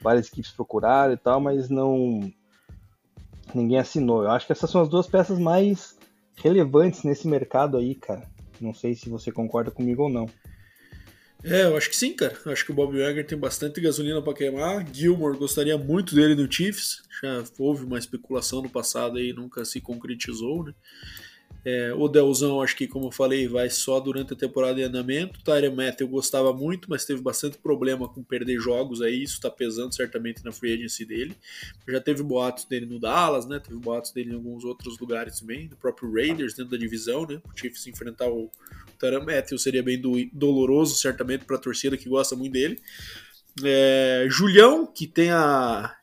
várias 0.00 0.28
equipes 0.28 0.52
procuraram 0.52 1.12
e 1.12 1.16
tal, 1.16 1.40
mas 1.40 1.68
não 1.68 2.32
ninguém 3.52 3.78
assinou. 3.78 4.22
Eu 4.22 4.30
acho 4.30 4.46
que 4.46 4.52
essas 4.52 4.70
são 4.70 4.80
as 4.80 4.88
duas 4.88 5.08
peças 5.08 5.40
mais 5.40 5.96
relevantes 6.36 7.02
nesse 7.02 7.26
mercado 7.26 7.76
aí, 7.76 7.96
cara. 7.96 8.28
Não 8.60 8.74
sei 8.74 8.94
se 8.94 9.08
você 9.08 9.30
concorda 9.30 9.70
comigo 9.70 10.04
ou 10.04 10.08
não. 10.08 10.28
É, 11.44 11.64
eu 11.64 11.76
acho 11.76 11.88
que 11.88 11.96
sim, 11.96 12.14
cara. 12.14 12.36
Eu 12.44 12.52
acho 12.52 12.64
que 12.64 12.72
o 12.72 12.74
Bob 12.74 12.98
Wagner 12.98 13.26
tem 13.26 13.38
bastante 13.38 13.80
gasolina 13.80 14.20
para 14.20 14.34
queimar. 14.34 14.84
Gilmore 14.92 15.38
gostaria 15.38 15.78
muito 15.78 16.14
dele 16.14 16.34
no 16.34 16.50
Chiefs. 16.50 17.02
Já 17.22 17.44
houve 17.58 17.84
uma 17.84 17.98
especulação 17.98 18.62
no 18.62 18.68
passado 18.68 19.18
e 19.20 19.32
nunca 19.32 19.64
se 19.64 19.80
concretizou, 19.80 20.64
né? 20.64 20.74
É, 21.64 21.92
o 21.92 22.08
Delzão, 22.08 22.62
acho 22.62 22.76
que, 22.76 22.86
como 22.86 23.08
eu 23.08 23.10
falei, 23.10 23.46
vai 23.46 23.68
só 23.68 24.00
durante 24.00 24.32
a 24.32 24.36
temporada 24.36 24.80
em 24.80 24.84
andamento. 24.84 25.42
Tyre 25.42 25.68
Matt 25.68 26.00
eu 26.00 26.08
gostava 26.08 26.52
muito, 26.52 26.88
mas 26.88 27.04
teve 27.04 27.20
bastante 27.20 27.58
problema 27.58 28.08
com 28.08 28.22
perder 28.22 28.58
jogos 28.58 29.02
aí. 29.02 29.22
Isso 29.22 29.34
está 29.34 29.50
pesando 29.50 29.94
certamente 29.94 30.42
na 30.44 30.52
free 30.52 30.72
agency 30.72 31.04
dele. 31.04 31.36
Já 31.86 32.00
teve 32.00 32.22
boatos 32.22 32.64
dele 32.64 32.86
no 32.86 32.98
Dallas, 32.98 33.46
né? 33.46 33.58
Teve 33.58 33.76
boatos 33.76 34.12
dele 34.12 34.30
em 34.30 34.34
alguns 34.34 34.64
outros 34.64 34.98
lugares 34.98 35.40
também, 35.40 35.68
no 35.68 35.76
próprio 35.76 36.10
Raiders, 36.12 36.54
dentro 36.54 36.70
da 36.70 36.78
divisão, 36.78 37.26
né? 37.26 37.40
O 37.44 37.58
Chiefs 37.58 37.86
enfrentar 37.86 38.28
o 38.28 38.50
Tyre 38.98 39.24
Matthew 39.24 39.58
seria 39.58 39.82
bem 39.82 40.00
do, 40.00 40.14
doloroso, 40.32 40.96
certamente, 40.96 41.44
para 41.44 41.56
a 41.56 41.60
torcida 41.60 41.96
que 41.96 42.08
gosta 42.08 42.34
muito 42.34 42.52
dele. 42.52 42.80
É, 43.62 44.26
Julião, 44.30 44.86
que 44.86 45.06
tem 45.06 45.30
a 45.30 45.94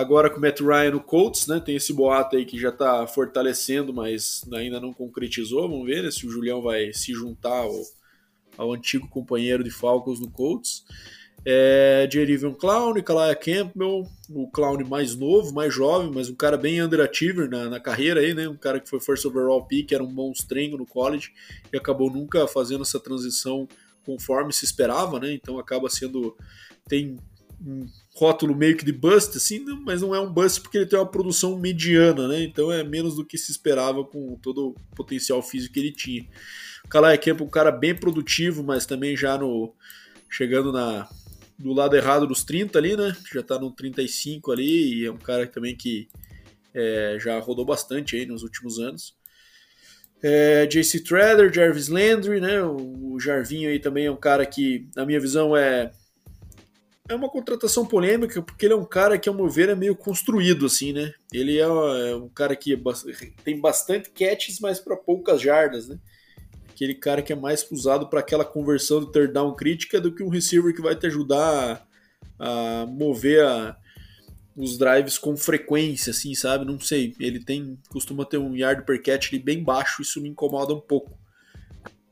Agora 0.00 0.30
com 0.30 0.38
o 0.38 0.40
Matt 0.40 0.60
Ryan 0.60 0.92
no 0.92 1.00
Colts, 1.00 1.46
né? 1.46 1.60
Tem 1.60 1.76
esse 1.76 1.92
boato 1.92 2.34
aí 2.34 2.46
que 2.46 2.58
já 2.58 2.70
está 2.70 3.06
fortalecendo, 3.06 3.92
mas 3.92 4.42
ainda 4.50 4.80
não 4.80 4.94
concretizou. 4.94 5.68
Vamos 5.68 5.86
ver 5.86 6.02
né, 6.02 6.10
se 6.10 6.26
o 6.26 6.30
Julião 6.30 6.62
vai 6.62 6.90
se 6.94 7.12
juntar 7.12 7.58
ao, 7.58 7.74
ao 8.56 8.72
antigo 8.72 9.06
companheiro 9.08 9.62
de 9.62 9.70
Falcons 9.70 10.18
no 10.18 10.30
Colts. 10.30 10.84
É, 11.44 12.08
Jerivion 12.10 12.54
Clown, 12.54 12.94
Kalaya 13.02 13.36
Campbell, 13.36 14.06
o 14.30 14.50
Clown 14.50 14.78
mais 14.88 15.14
novo, 15.14 15.52
mais 15.52 15.72
jovem, 15.72 16.10
mas 16.14 16.30
um 16.30 16.34
cara 16.34 16.56
bem 16.56 16.82
underachiever 16.82 17.48
na, 17.50 17.68
na 17.68 17.78
carreira 17.78 18.20
aí, 18.20 18.32
né? 18.32 18.48
Um 18.48 18.56
cara 18.56 18.80
que 18.80 18.88
foi 18.88 19.00
first 19.00 19.26
overall 19.26 19.66
pick, 19.66 19.92
era 19.92 20.02
um 20.02 20.10
monstrengo 20.10 20.78
no 20.78 20.86
college 20.86 21.32
e 21.70 21.76
acabou 21.76 22.10
nunca 22.10 22.46
fazendo 22.46 22.82
essa 22.82 22.98
transição 22.98 23.68
conforme 24.04 24.50
se 24.50 24.64
esperava, 24.64 25.20
né? 25.20 25.32
Então 25.32 25.58
acaba 25.58 25.90
sendo 25.90 26.34
tem 26.88 27.16
um 27.64 27.86
rótulo 28.14 28.54
meio 28.54 28.76
que 28.76 28.84
de 28.84 28.92
bust, 28.92 29.36
assim, 29.36 29.64
mas 29.84 30.02
não 30.02 30.14
é 30.14 30.20
um 30.20 30.32
bust 30.32 30.60
porque 30.60 30.78
ele 30.78 30.86
tem 30.86 30.98
uma 30.98 31.06
produção 31.10 31.58
mediana, 31.58 32.28
né? 32.28 32.42
Então 32.42 32.70
é 32.72 32.82
menos 32.82 33.16
do 33.16 33.24
que 33.24 33.38
se 33.38 33.52
esperava 33.52 34.04
com 34.04 34.36
todo 34.36 34.68
o 34.70 34.74
potencial 34.94 35.42
físico 35.42 35.74
que 35.74 35.80
ele 35.80 35.92
tinha. 35.92 36.26
O 36.84 36.88
Kalai 36.88 37.16
Camp 37.18 37.40
é 37.40 37.44
um 37.44 37.48
cara 37.48 37.70
bem 37.70 37.94
produtivo, 37.94 38.62
mas 38.62 38.84
também 38.86 39.16
já 39.16 39.38
no 39.38 39.74
chegando 40.28 40.72
na 40.72 41.08
do 41.58 41.74
lado 41.74 41.94
errado 41.94 42.26
dos 42.26 42.42
30 42.42 42.78
ali, 42.78 42.96
né? 42.96 43.14
Já 43.32 43.42
tá 43.42 43.58
no 43.58 43.70
35 43.70 44.50
ali 44.50 45.00
e 45.00 45.06
é 45.06 45.12
um 45.12 45.18
cara 45.18 45.46
também 45.46 45.76
que 45.76 46.08
é, 46.74 47.18
já 47.20 47.38
rodou 47.38 47.64
bastante 47.64 48.16
aí 48.16 48.24
nos 48.24 48.42
últimos 48.42 48.78
anos. 48.78 49.14
É, 50.22 50.66
JC 50.66 51.00
Treader, 51.00 51.52
Jarvis 51.52 51.88
Landry, 51.88 52.40
né? 52.40 52.62
O 52.62 53.18
Jarvinho 53.20 53.70
aí 53.70 53.78
também 53.78 54.06
é 54.06 54.10
um 54.10 54.16
cara 54.16 54.44
que, 54.46 54.88
na 54.94 55.04
minha 55.04 55.20
visão, 55.20 55.56
é 55.56 55.92
é 57.10 57.14
uma 57.14 57.28
contratação 57.28 57.84
polêmica 57.84 58.40
porque 58.40 58.66
ele 58.66 58.72
é 58.72 58.76
um 58.76 58.84
cara 58.84 59.18
que, 59.18 59.28
ao 59.28 59.34
meu 59.34 59.48
ver, 59.48 59.68
é 59.68 59.74
meio 59.74 59.96
construído, 59.96 60.66
assim, 60.66 60.92
né? 60.92 61.12
Ele 61.32 61.58
é, 61.58 61.62
é 61.62 62.16
um 62.16 62.28
cara 62.28 62.54
que 62.54 62.80
tem 63.44 63.60
bastante 63.60 64.10
catches, 64.10 64.60
mas 64.60 64.78
para 64.78 64.96
poucas 64.96 65.42
jardas, 65.42 65.88
né? 65.88 65.98
Aquele 66.68 66.94
cara 66.94 67.20
que 67.20 67.32
é 67.32 67.36
mais 67.36 67.68
usado 67.68 68.08
para 68.08 68.20
aquela 68.20 68.44
conversão 68.44 69.00
de 69.00 69.10
third 69.10 69.32
down 69.32 69.56
crítica 69.56 70.00
do 70.00 70.14
que 70.14 70.22
um 70.22 70.28
receiver 70.28 70.72
que 70.72 70.80
vai 70.80 70.94
te 70.94 71.08
ajudar 71.08 71.84
a, 72.38 72.82
a 72.82 72.86
mover 72.86 73.44
a, 73.44 73.76
os 74.56 74.78
drives 74.78 75.18
com 75.18 75.36
frequência, 75.36 76.12
assim, 76.12 76.32
sabe? 76.36 76.64
Não 76.64 76.78
sei. 76.78 77.16
Ele 77.18 77.44
tem 77.44 77.76
costuma 77.88 78.24
ter 78.24 78.38
um 78.38 78.54
yard 78.54 78.86
per 78.86 79.02
catch 79.02 79.32
ali 79.32 79.42
bem 79.42 79.64
baixo, 79.64 80.00
isso 80.00 80.22
me 80.22 80.28
incomoda 80.28 80.72
um 80.72 80.80
pouco. 80.80 81.18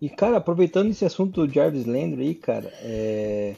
E, 0.03 0.11
cara, 0.11 0.39
aproveitando 0.39 0.91
esse 0.91 1.05
assunto 1.05 1.47
do 1.47 1.53
Jarvis 1.53 1.87
Landry 1.87 2.23
aí, 2.23 2.35
cara, 2.35 2.73
é 2.83 3.55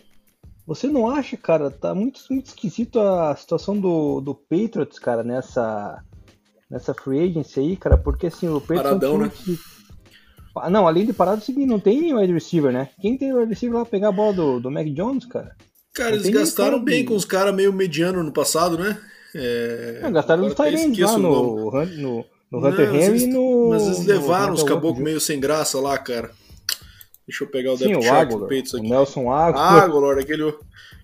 Você 0.70 0.86
não 0.86 1.10
acha, 1.10 1.36
cara? 1.36 1.68
Tá 1.68 1.92
muito, 1.94 2.20
muito 2.30 2.46
esquisito 2.46 3.00
a 3.00 3.34
situação 3.34 3.76
do, 3.76 4.20
do 4.20 4.34
Patriots, 4.34 5.00
cara, 5.00 5.24
nessa, 5.24 6.00
nessa 6.70 6.94
free 6.94 7.18
agency 7.28 7.58
aí, 7.58 7.76
cara, 7.76 7.98
porque 7.98 8.28
assim, 8.28 8.48
o 8.48 8.60
Patriots 8.60 8.84
Paradão, 8.84 9.10
é 9.10 9.14
um 9.14 9.18
né? 9.18 9.32
que... 9.34 9.58
Ah, 10.56 10.70
Não, 10.70 10.86
além 10.86 11.04
de 11.06 11.12
parado, 11.12 11.40
o 11.42 11.44
seguinte, 11.44 11.66
não 11.66 11.80
tem 11.80 12.14
wide 12.14 12.32
receiver, 12.32 12.72
né? 12.72 12.88
Quem 13.00 13.18
tem 13.18 13.32
wide 13.32 13.48
receiver 13.52 13.78
lá 13.80 13.84
pegar 13.84 14.08
a 14.10 14.12
bola 14.12 14.32
do, 14.32 14.60
do 14.60 14.70
Mac 14.70 14.86
Jones, 14.86 15.26
cara? 15.26 15.56
Cara, 15.92 16.10
Não 16.10 16.18
eles 16.18 16.28
gastaram 16.30 16.70
cara 16.78 16.82
bem 16.84 17.00
de- 17.02 17.08
com 17.08 17.14
os 17.16 17.24
caras 17.24 17.52
meio 17.52 17.72
mediano 17.72 18.22
no 18.22 18.32
passado, 18.32 18.78
né? 18.78 18.96
É... 19.34 19.98
Não, 20.02 20.12
gastaram 20.12 20.42
nos 20.44 20.52
até 20.52 20.70
Tyrants 20.70 20.98
lá 21.00 21.18
no, 21.18 21.70
no, 21.72 22.24
no 22.52 22.66
Hunter 22.66 22.94
Henry 22.94 23.24
e 23.24 23.26
no. 23.26 23.70
Mas 23.70 23.82
eles 23.86 23.98
no- 24.00 24.06
levaram 24.06 24.54
os 24.54 24.60
no- 24.62 24.68
caboclos 24.68 25.02
meio 25.02 25.20
sem 25.20 25.40
graça 25.40 25.80
lá, 25.80 25.98
cara. 25.98 26.30
Deixa 27.30 27.44
eu 27.44 27.48
pegar 27.48 27.72
o 27.72 27.78
Sim, 27.78 27.92
depth 27.92 27.98
o 27.98 28.02
chart 28.02 28.28
do 28.28 28.46
Peitos 28.48 28.72
o 28.74 28.78
aqui. 28.78 28.88
Nelson 28.88 29.30
Aguilar, 29.30 29.84
Aguilar, 29.84 30.18
aquele, 30.18 30.52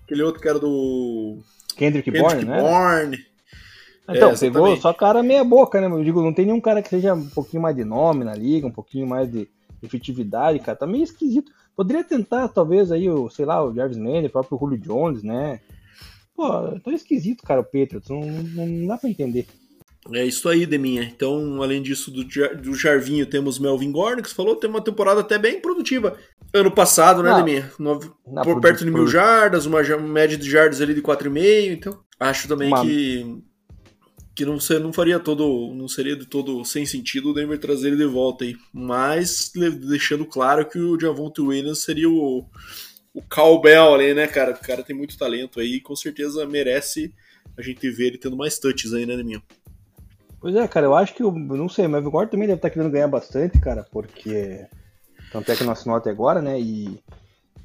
aquele 0.03 0.23
outro 0.23 0.41
cara 0.41 0.59
do 0.59 1.37
Kendrick, 1.77 2.11
Kendrick 2.11 2.11
Bourne, 2.11 2.43
né? 2.43 2.61
Bourne. 2.61 3.25
Então, 4.09 4.31
É, 4.31 4.37
pegou 4.37 4.75
só 4.75 4.93
cara 4.93 5.23
meia 5.23 5.45
boca, 5.45 5.79
né? 5.79 5.87
Eu 5.87 6.03
digo, 6.03 6.21
não 6.21 6.33
tem 6.33 6.45
nenhum 6.45 6.59
cara 6.59 6.81
que 6.81 6.89
seja 6.89 7.13
um 7.13 7.29
pouquinho 7.29 7.61
mais 7.61 7.77
de 7.77 7.85
nome 7.85 8.25
na 8.25 8.35
liga, 8.35 8.67
um 8.67 8.71
pouquinho 8.71 9.07
mais 9.07 9.31
de 9.31 9.47
efetividade, 9.81 10.59
cara. 10.59 10.77
Tá 10.77 10.85
meio 10.85 11.05
esquisito. 11.05 11.49
Poderia 11.73 12.03
tentar, 12.03 12.49
talvez, 12.49 12.91
aí, 12.91 13.09
o, 13.09 13.29
sei 13.29 13.45
lá, 13.45 13.63
o 13.63 13.73
Jarvis 13.73 13.97
Landry, 13.97 14.25
o 14.25 14.29
próprio 14.29 14.59
Julio 14.59 14.77
Jones, 14.77 15.23
né? 15.23 15.61
Pô, 16.35 16.77
tá 16.83 16.91
esquisito, 16.91 17.41
cara, 17.43 17.61
o 17.61 17.63
Patriots. 17.63 18.09
Não, 18.09 18.19
não, 18.19 18.67
não 18.67 18.87
dá 18.87 18.97
pra 18.97 19.09
entender. 19.09 19.47
É 20.13 20.25
isso 20.25 20.47
aí, 20.47 20.65
Deminha. 20.65 21.03
Então, 21.03 21.61
além 21.61 21.81
disso, 21.81 22.11
do, 22.11 22.23
do 22.23 22.73
Jarvinho, 22.73 23.25
temos 23.25 23.59
Melvin 23.59 23.91
Gordon, 23.91 24.21
que 24.21 24.29
você 24.29 24.35
falou, 24.35 24.55
tem 24.55 24.69
uma 24.69 24.81
temporada 24.81 25.21
até 25.21 25.37
bem 25.37 25.59
produtiva. 25.61 26.17
Ano 26.53 26.71
passado, 26.71 27.21
né, 27.21 27.29
Não. 27.31 27.37
Deminha? 27.37 27.71
Nove- 27.77 28.09
Na 28.25 28.41
por 28.41 28.61
perto 28.61 28.85
de 28.85 28.91
mil 28.91 29.07
jardas, 29.07 29.65
uma 29.65 29.81
média 29.97 30.37
de 30.37 30.49
jardas 30.49 30.79
ali 30.81 30.93
de 30.93 31.01
4,5. 31.01 31.71
Então, 31.73 31.99
acho 32.19 32.47
também 32.47 32.69
Uma- 32.69 32.81
que 32.83 33.41
que 34.33 34.45
não, 34.45 34.59
não 34.83 34.93
faria 34.93 35.19
todo, 35.19 35.73
não 35.73 35.87
seria 35.87 36.15
de 36.15 36.27
todo 36.27 36.63
sem 36.63 36.85
sentido 36.85 37.31
o 37.31 37.33
Denver 37.33 37.57
trazer 37.57 37.87
ele 37.87 37.97
de 37.97 38.05
volta 38.05 38.45
aí. 38.45 38.55
Mas 38.71 39.51
deixando 39.87 40.27
claro 40.27 40.63
que 40.69 40.77
o 40.77 40.99
Javonte 40.99 41.41
Williams 41.41 41.79
seria 41.79 42.07
o, 42.07 42.45
o 43.15 43.21
cowbell 43.23 43.95
ali, 43.95 44.13
né, 44.13 44.27
cara? 44.27 44.51
O 44.51 44.63
cara 44.63 44.83
tem 44.83 44.95
muito 44.95 45.17
talento 45.17 45.59
aí 45.59 45.77
e 45.77 45.81
com 45.81 45.95
certeza 45.95 46.45
merece 46.45 47.11
a 47.57 47.63
gente 47.63 47.89
ver 47.89 48.09
ele 48.09 48.17
tendo 48.19 48.37
mais 48.37 48.59
touches 48.59 48.93
aí, 48.93 49.07
né, 49.07 49.17
Deminha? 49.17 49.41
Pois 50.47 50.55
é, 50.55 50.65
cara, 50.65 50.85
eu 50.85 50.95
acho 50.95 51.13
que 51.13 51.21
o. 51.21 51.27
eu 51.27 51.57
Não 51.57 51.67
sei, 51.67 51.87
o 51.87 51.89
Melvin 51.89 52.09
Gordon 52.09 52.31
também 52.31 52.47
deve 52.47 52.59
estar 52.59 52.69
querendo 52.69 52.89
ganhar 52.89 53.09
bastante, 53.09 53.59
cara, 53.59 53.85
porque. 53.91 54.65
Tanto 55.29 55.51
é 55.51 55.55
que 55.57 55.63
não 55.65 55.73
assinou 55.73 55.97
até 55.97 56.09
agora, 56.09 56.41
né? 56.41 56.57
E. 56.57 57.03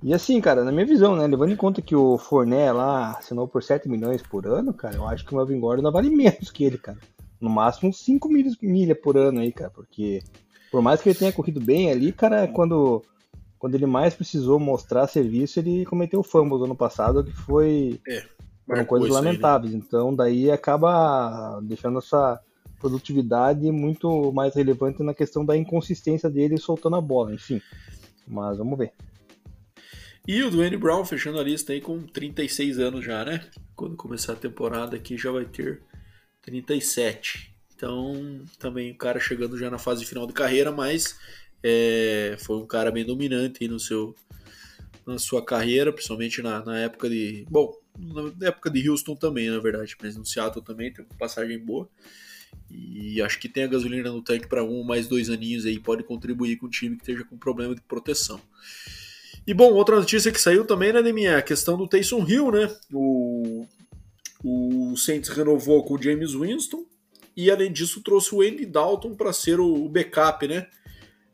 E 0.03 0.12
assim, 0.12 0.40
cara, 0.40 0.64
na 0.64 0.73
minha 0.73 0.85
visão, 0.85 1.14
né? 1.14 1.25
Levando 1.29 1.53
em 1.53 1.57
conta 1.57 1.81
que 1.81 1.95
o 1.95 2.18
Fournet 2.18 2.73
lá 2.73 3.12
assinou 3.12 3.47
por 3.47 3.62
7 3.62 3.88
milhões 3.88 4.21
por 4.21 4.49
ano, 4.49 4.75
cara, 4.75 4.97
eu 4.97 5.07
acho 5.07 5.25
que 5.25 5.33
o 5.33 5.37
Melvin 5.37 5.61
Gordon 5.61 5.92
vale 5.92 6.11
menos 6.16 6.51
que 6.51 6.64
ele, 6.64 6.77
cara. 6.77 6.99
No 7.40 7.49
máximo 7.49 7.88
uns 7.88 8.01
5 8.01 8.29
milhas, 8.29 8.57
milha 8.61 8.97
por 8.97 9.16
ano 9.16 9.38
aí, 9.38 9.53
cara, 9.53 9.71
porque 9.71 10.21
por 10.73 10.83
mais 10.83 11.01
que 11.01 11.09
ele 11.09 11.18
tenha 11.21 11.33
corrido 11.33 11.61
bem 11.61 11.88
ali, 11.88 12.11
cara, 12.11 12.49
quando, 12.49 13.01
quando 13.61 13.77
ele 13.77 13.87
mais 13.87 14.12
precisou 14.12 14.59
mostrar 14.59 15.07
serviço, 15.07 15.61
ele 15.61 15.87
cometeu 15.87 16.21
fumble 16.25 16.59
do 16.59 16.64
ano 16.64 16.75
passado, 16.75 17.23
que 17.23 17.31
foi 17.31 18.01
foram 18.66 18.81
Marcou 18.81 18.99
coisas 18.99 19.09
isso 19.09 19.18
aí, 19.18 19.23
né? 19.23 19.31
lamentáveis. 19.31 19.73
Então, 19.73 20.12
daí 20.12 20.51
acaba 20.51 21.61
deixando 21.62 22.01
essa 22.01 22.40
produtividade 22.83 23.71
muito 23.71 24.33
mais 24.33 24.57
relevante 24.57 25.03
na 25.05 25.14
questão 25.14 25.45
da 25.45 25.57
inconsistência 25.57 26.29
dele 26.29 26.59
soltando 26.59 26.97
a 26.97 27.01
bola, 27.01 27.33
enfim. 27.33 27.62
Mas 28.27 28.59
vamos 28.59 28.77
ver. 28.77 28.92
E 30.27 30.42
o 30.42 30.51
Dwayne 30.51 30.77
Brown 30.77 31.05
fechando 31.05 31.38
a 31.38 31.42
lista 31.42 31.73
aí 31.73 31.81
com 31.81 32.03
36 32.03 32.79
anos 32.81 33.05
já, 33.05 33.25
né? 33.25 33.45
Quando 33.77 33.97
começar 33.97 34.33
a 34.33 34.37
temporada 34.37 34.97
aqui 34.97 35.16
já 35.16 35.31
vai 35.31 35.45
ter 35.45 35.81
37. 36.42 37.55
Então, 37.75 38.45
também 38.59 38.90
o 38.92 38.97
cara 38.97 39.18
chegando 39.18 39.57
já 39.57 39.71
na 39.71 39.79
fase 39.79 40.05
final 40.05 40.27
de 40.27 40.33
carreira, 40.33 40.71
mas 40.71 41.18
é, 41.62 42.37
foi 42.38 42.57
um 42.57 42.66
cara 42.66 42.90
bem 42.90 43.05
dominante 43.05 43.66
no 43.66 43.81
seu, 43.81 44.14
na 45.07 45.18
sua 45.18 45.45
carreira, 45.45 45.92
principalmente 45.92 46.42
na, 46.42 46.64
na 46.64 46.79
época 46.79 47.09
de. 47.09 47.45
Bom, 47.51 47.77
na 47.99 48.47
época 48.47 48.71
de 48.71 48.88
Houston 48.88 49.16
também, 49.16 49.51
na 49.51 49.59
verdade, 49.59 49.97
mas 50.01 50.16
no 50.16 50.25
Seattle 50.25 50.64
também 50.64 50.92
tem 50.92 51.05
uma 51.05 51.18
passagem 51.18 51.59
boa. 51.59 51.88
E 52.72 53.20
acho 53.20 53.38
que 53.38 53.48
tem 53.48 53.64
a 53.64 53.68
gasolina 53.68 54.11
no 54.11 54.22
tanque 54.22 54.48
para 54.48 54.64
um 54.64 54.82
mais 54.82 55.06
dois 55.06 55.28
aninhos 55.28 55.66
aí, 55.66 55.78
pode 55.78 56.02
contribuir 56.02 56.56
com 56.56 56.66
um 56.66 56.70
time 56.70 56.96
que 56.96 57.02
esteja 57.02 57.24
com 57.24 57.37
problema 57.37 57.74
de 57.74 57.82
proteção. 57.82 58.40
E 59.46 59.52
bom, 59.52 59.72
outra 59.72 59.96
notícia 59.96 60.32
que 60.32 60.40
saiu 60.40 60.64
também, 60.64 60.92
né, 60.92 61.02
Deminha? 61.02 61.37
A 61.37 61.42
questão 61.42 61.76
do 61.76 61.87
Taysom 61.87 62.24
Hill, 62.26 62.50
né? 62.52 62.74
O, 62.92 63.66
o 64.42 64.96
Saints 64.96 65.28
renovou 65.30 65.85
com 65.85 65.94
o 65.94 66.02
James 66.02 66.32
Winston 66.32 66.85
e 67.37 67.50
além 67.50 67.72
disso 67.72 68.00
trouxe 68.02 68.35
o 68.35 68.40
Andy 68.40 68.64
Dalton 68.64 69.14
para 69.14 69.32
ser 69.32 69.58
o, 69.61 69.85
o 69.85 69.88
backup, 69.88 70.46
né? 70.46 70.66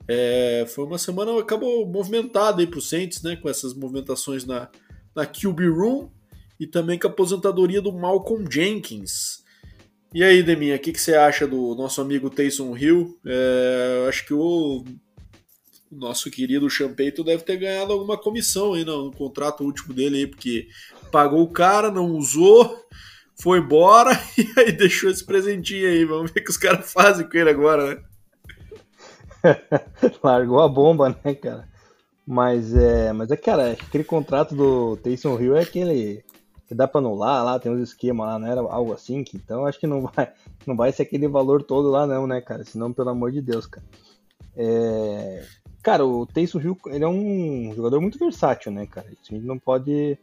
É, 0.07 0.65
foi 0.69 0.87
uma 0.87 0.97
semana 0.97 1.39
acabou 1.39 1.87
movimentada 1.87 2.63
aí 2.63 2.67
para 2.67 2.79
o 2.79 2.83
Saints, 2.83 3.23
né? 3.23 3.37
Com 3.37 3.49
essas 3.49 3.75
movimentações 3.75 4.45
na, 4.45 4.71
na 5.15 5.27
QB 5.27 5.69
Room 5.69 6.11
e 6.59 6.67
também 6.67 6.99
com 6.99 7.07
a 7.07 7.11
aposentadoria 7.11 7.83
do 7.83 7.93
Malcolm 7.93 8.51
Jenkins. 8.51 9.45
E 10.15 10.25
aí, 10.25 10.43
Deminha, 10.43 10.77
o 10.77 10.79
que, 10.79 10.93
que 10.93 11.01
você 11.01 11.15
acha 11.15 11.47
do 11.47 11.75
nosso 11.75 12.01
amigo 12.01 12.31
Taysom 12.31 12.77
Hill? 12.77 13.19
É, 13.27 14.07
acho 14.09 14.27
que 14.27 14.35
o 14.35 14.85
o 15.91 15.97
nosso 15.97 16.31
querido 16.31 16.69
Champeito 16.69 17.25
deve 17.25 17.43
ter 17.43 17.57
ganhado 17.57 17.93
alguma 17.93 18.19
comissão 18.19 18.75
aí 18.75 18.85
no, 18.85 19.07
no 19.07 19.13
contrato 19.13 19.65
último 19.65 19.95
dele 19.95 20.19
aí, 20.19 20.27
porque 20.27 20.69
pagou 21.11 21.43
o 21.43 21.51
cara, 21.51 21.91
não 21.91 22.13
usou, 22.13 22.85
foi 23.41 23.59
embora 23.59 24.11
e 24.37 24.61
aí 24.61 24.73
deixou 24.73 25.11
esse 25.11 25.25
presentinho 25.25 25.89
aí. 25.89 26.05
Vamos 26.05 26.31
ver 26.31 26.41
o 26.41 26.45
que 26.45 26.51
os 26.51 26.57
caras 26.57 26.93
fazem 26.93 27.29
com 27.29 27.37
ele 27.37 27.51
agora, 27.51 27.95
né? 27.95 28.03
Largou 30.23 30.61
a 30.61 30.69
bomba, 30.69 31.17
né, 31.25 31.35
cara? 31.35 31.69
Mas 32.27 32.75
é, 32.75 33.13
mas 33.13 33.31
é, 33.31 33.37
cara, 33.37 33.73
aquele 33.73 34.05
contrato 34.05 34.55
do 34.55 34.99
Taysom 34.99 35.41
Hill 35.41 35.57
é 35.57 35.63
aquele 35.63 36.23
que 36.69 36.75
dá 36.75 36.87
pra 36.87 37.01
anular 37.01 37.43
lá, 37.43 37.59
tem 37.59 37.73
uns 37.73 37.81
esquemas 37.81 38.27
lá, 38.27 38.39
não 38.39 38.47
era 38.47 38.61
algo 38.61 38.93
assim, 38.93 39.25
que, 39.25 39.39
então 39.39 39.65
acho 39.65 39.81
que 39.81 39.87
não 39.87 40.03
vai, 40.03 40.31
não 40.67 40.77
vai 40.77 40.93
ser 40.93 41.03
aquele 41.05 41.27
valor 41.27 41.63
todo 41.63 41.89
lá 41.89 42.07
não, 42.07 42.27
né, 42.27 42.43
cara? 42.43 42.63
Senão, 42.63 42.93
pelo 42.93 43.09
amor 43.09 43.33
de 43.33 43.41
Deus, 43.41 43.67
cara. 43.67 43.87
É, 44.55 45.47
cara, 45.83 46.05
o 46.05 46.27
Taysom 46.27 46.61
Hill, 46.61 46.79
ele 46.89 47.05
é 47.05 47.09
um 47.09 47.73
jogador 47.75 48.01
muito 48.03 48.19
versátil, 48.19 48.71
né, 48.71 48.87
cara? 48.87 49.09
Isso 49.11 49.33
a 49.33 49.35
gente 49.35 49.47
não 49.47 49.59
pode 49.59 50.19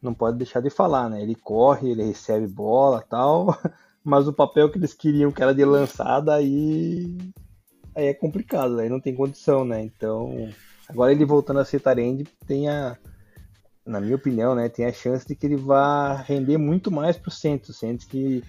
não 0.00 0.14
pode 0.14 0.38
deixar 0.38 0.60
de 0.60 0.70
falar, 0.70 1.10
né? 1.10 1.20
Ele 1.20 1.34
corre, 1.34 1.90
ele 1.90 2.04
recebe 2.04 2.46
bola, 2.46 3.02
tal, 3.02 3.58
mas 4.04 4.28
o 4.28 4.32
papel 4.32 4.70
que 4.70 4.78
eles 4.78 4.94
queriam 4.94 5.32
que 5.32 5.42
era 5.42 5.52
de 5.52 5.64
lançada 5.64 6.34
aí 6.34 7.18
aí 7.96 8.06
é 8.06 8.14
complicado, 8.14 8.78
aí 8.78 8.88
não 8.88 9.00
tem 9.00 9.12
condição, 9.12 9.64
né? 9.64 9.82
Então, 9.82 10.48
agora 10.88 11.10
ele 11.10 11.24
voltando 11.24 11.58
a 11.58 11.64
ser 11.64 11.80
Tarend 11.80 12.22
tem 12.46 12.68
a, 12.68 12.96
na 13.88 14.00
minha 14.00 14.16
opinião, 14.16 14.54
né, 14.54 14.68
tem 14.68 14.84
a 14.86 14.92
chance 14.92 15.26
de 15.26 15.34
que 15.34 15.46
ele 15.46 15.56
vá 15.56 16.14
render 16.14 16.58
muito 16.58 16.90
mais 16.90 17.16
pro 17.16 17.30
Santos, 17.30 17.78
Santos 17.78 18.04
que 18.04 18.44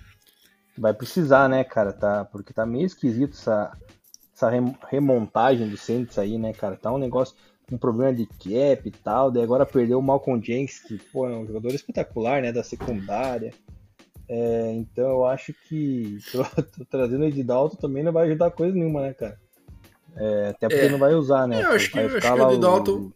vai 0.78 0.94
precisar, 0.94 1.48
né, 1.50 1.64
cara, 1.64 1.92
tá? 1.94 2.26
Porque 2.26 2.54
tá 2.54 2.66
meio 2.66 2.86
esquisito 2.86 3.34
essa 3.34 3.72
essa 4.36 4.50
rem- 4.50 4.78
remontagem 4.90 5.68
do 5.68 5.76
Santos 5.76 6.18
aí, 6.18 6.38
né, 6.38 6.54
cara? 6.54 6.78
Tá 6.78 6.92
um 6.94 6.98
negócio 6.98 7.36
com 7.70 7.78
problema 7.78 8.14
de 8.14 8.26
cap 8.26 8.82
e 8.88 8.92
tal, 8.92 9.30
daí 9.30 9.44
agora 9.44 9.66
perdeu 9.66 10.00
o 10.00 10.02
Malcolm 10.02 10.42
Jenkins, 10.44 10.80
que 10.80 10.98
pô, 11.12 11.28
é 11.28 11.36
um 11.38 11.46
jogador 11.46 11.74
espetacular, 11.74 12.42
né, 12.42 12.52
da 12.52 12.64
secundária. 12.64 13.52
É, 14.28 14.72
então 14.74 15.10
eu 15.10 15.26
acho 15.26 15.54
que 15.68 16.18
trazendo 16.90 17.22
o 17.24 17.28
Ed 17.28 17.44
Dalton 17.44 17.76
também 17.78 18.04
não 18.04 18.12
vai 18.14 18.28
ajudar 18.28 18.52
coisa 18.52 18.74
nenhuma, 18.76 19.02
né, 19.02 19.14
cara? 19.14 19.38
É, 20.16 20.50
até 20.50 20.68
porque 20.70 20.86
É. 20.86 20.90
não 20.90 21.00
vai 21.00 21.14
usar, 21.14 21.48
né? 21.48 21.62
Eu 21.64 21.72
acho 21.72 21.90
que- 21.90 21.96
vai 21.96 22.04
eu 22.06 22.18
acho 22.18 22.22
que 22.34 22.42
o 22.42 22.52
Ed 22.52 22.62
Dalton- 22.62 23.12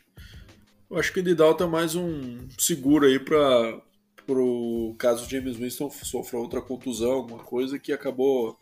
Eu 0.89 0.97
acho 0.97 1.11
que 1.11 1.19
o 1.19 1.23
Didalto 1.23 1.63
é 1.63 1.67
mais 1.67 1.95
um 1.95 2.47
seguro 2.57 3.05
aí 3.05 3.19
para 3.19 3.81
pro 4.25 4.95
caso 4.97 5.25
o 5.25 5.29
James 5.29 5.57
Winston 5.57 5.89
sofra 5.89 6.39
outra 6.39 6.61
contusão, 6.61 7.11
alguma 7.11 7.43
coisa 7.43 7.77
que 7.77 7.91
acabou 7.91 8.57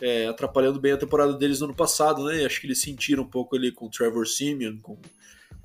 é, 0.00 0.26
atrapalhando 0.26 0.80
bem 0.80 0.92
a 0.92 0.96
temporada 0.96 1.34
deles 1.34 1.60
no 1.60 1.66
ano 1.66 1.74
passado, 1.74 2.24
né? 2.24 2.44
Acho 2.44 2.60
que 2.60 2.66
eles 2.66 2.80
sentiram 2.80 3.22
um 3.24 3.28
pouco 3.28 3.56
ali 3.56 3.70
com 3.70 3.86
o 3.86 3.90
Trevor 3.90 4.26
Simeon, 4.26 4.78
com 4.80 4.96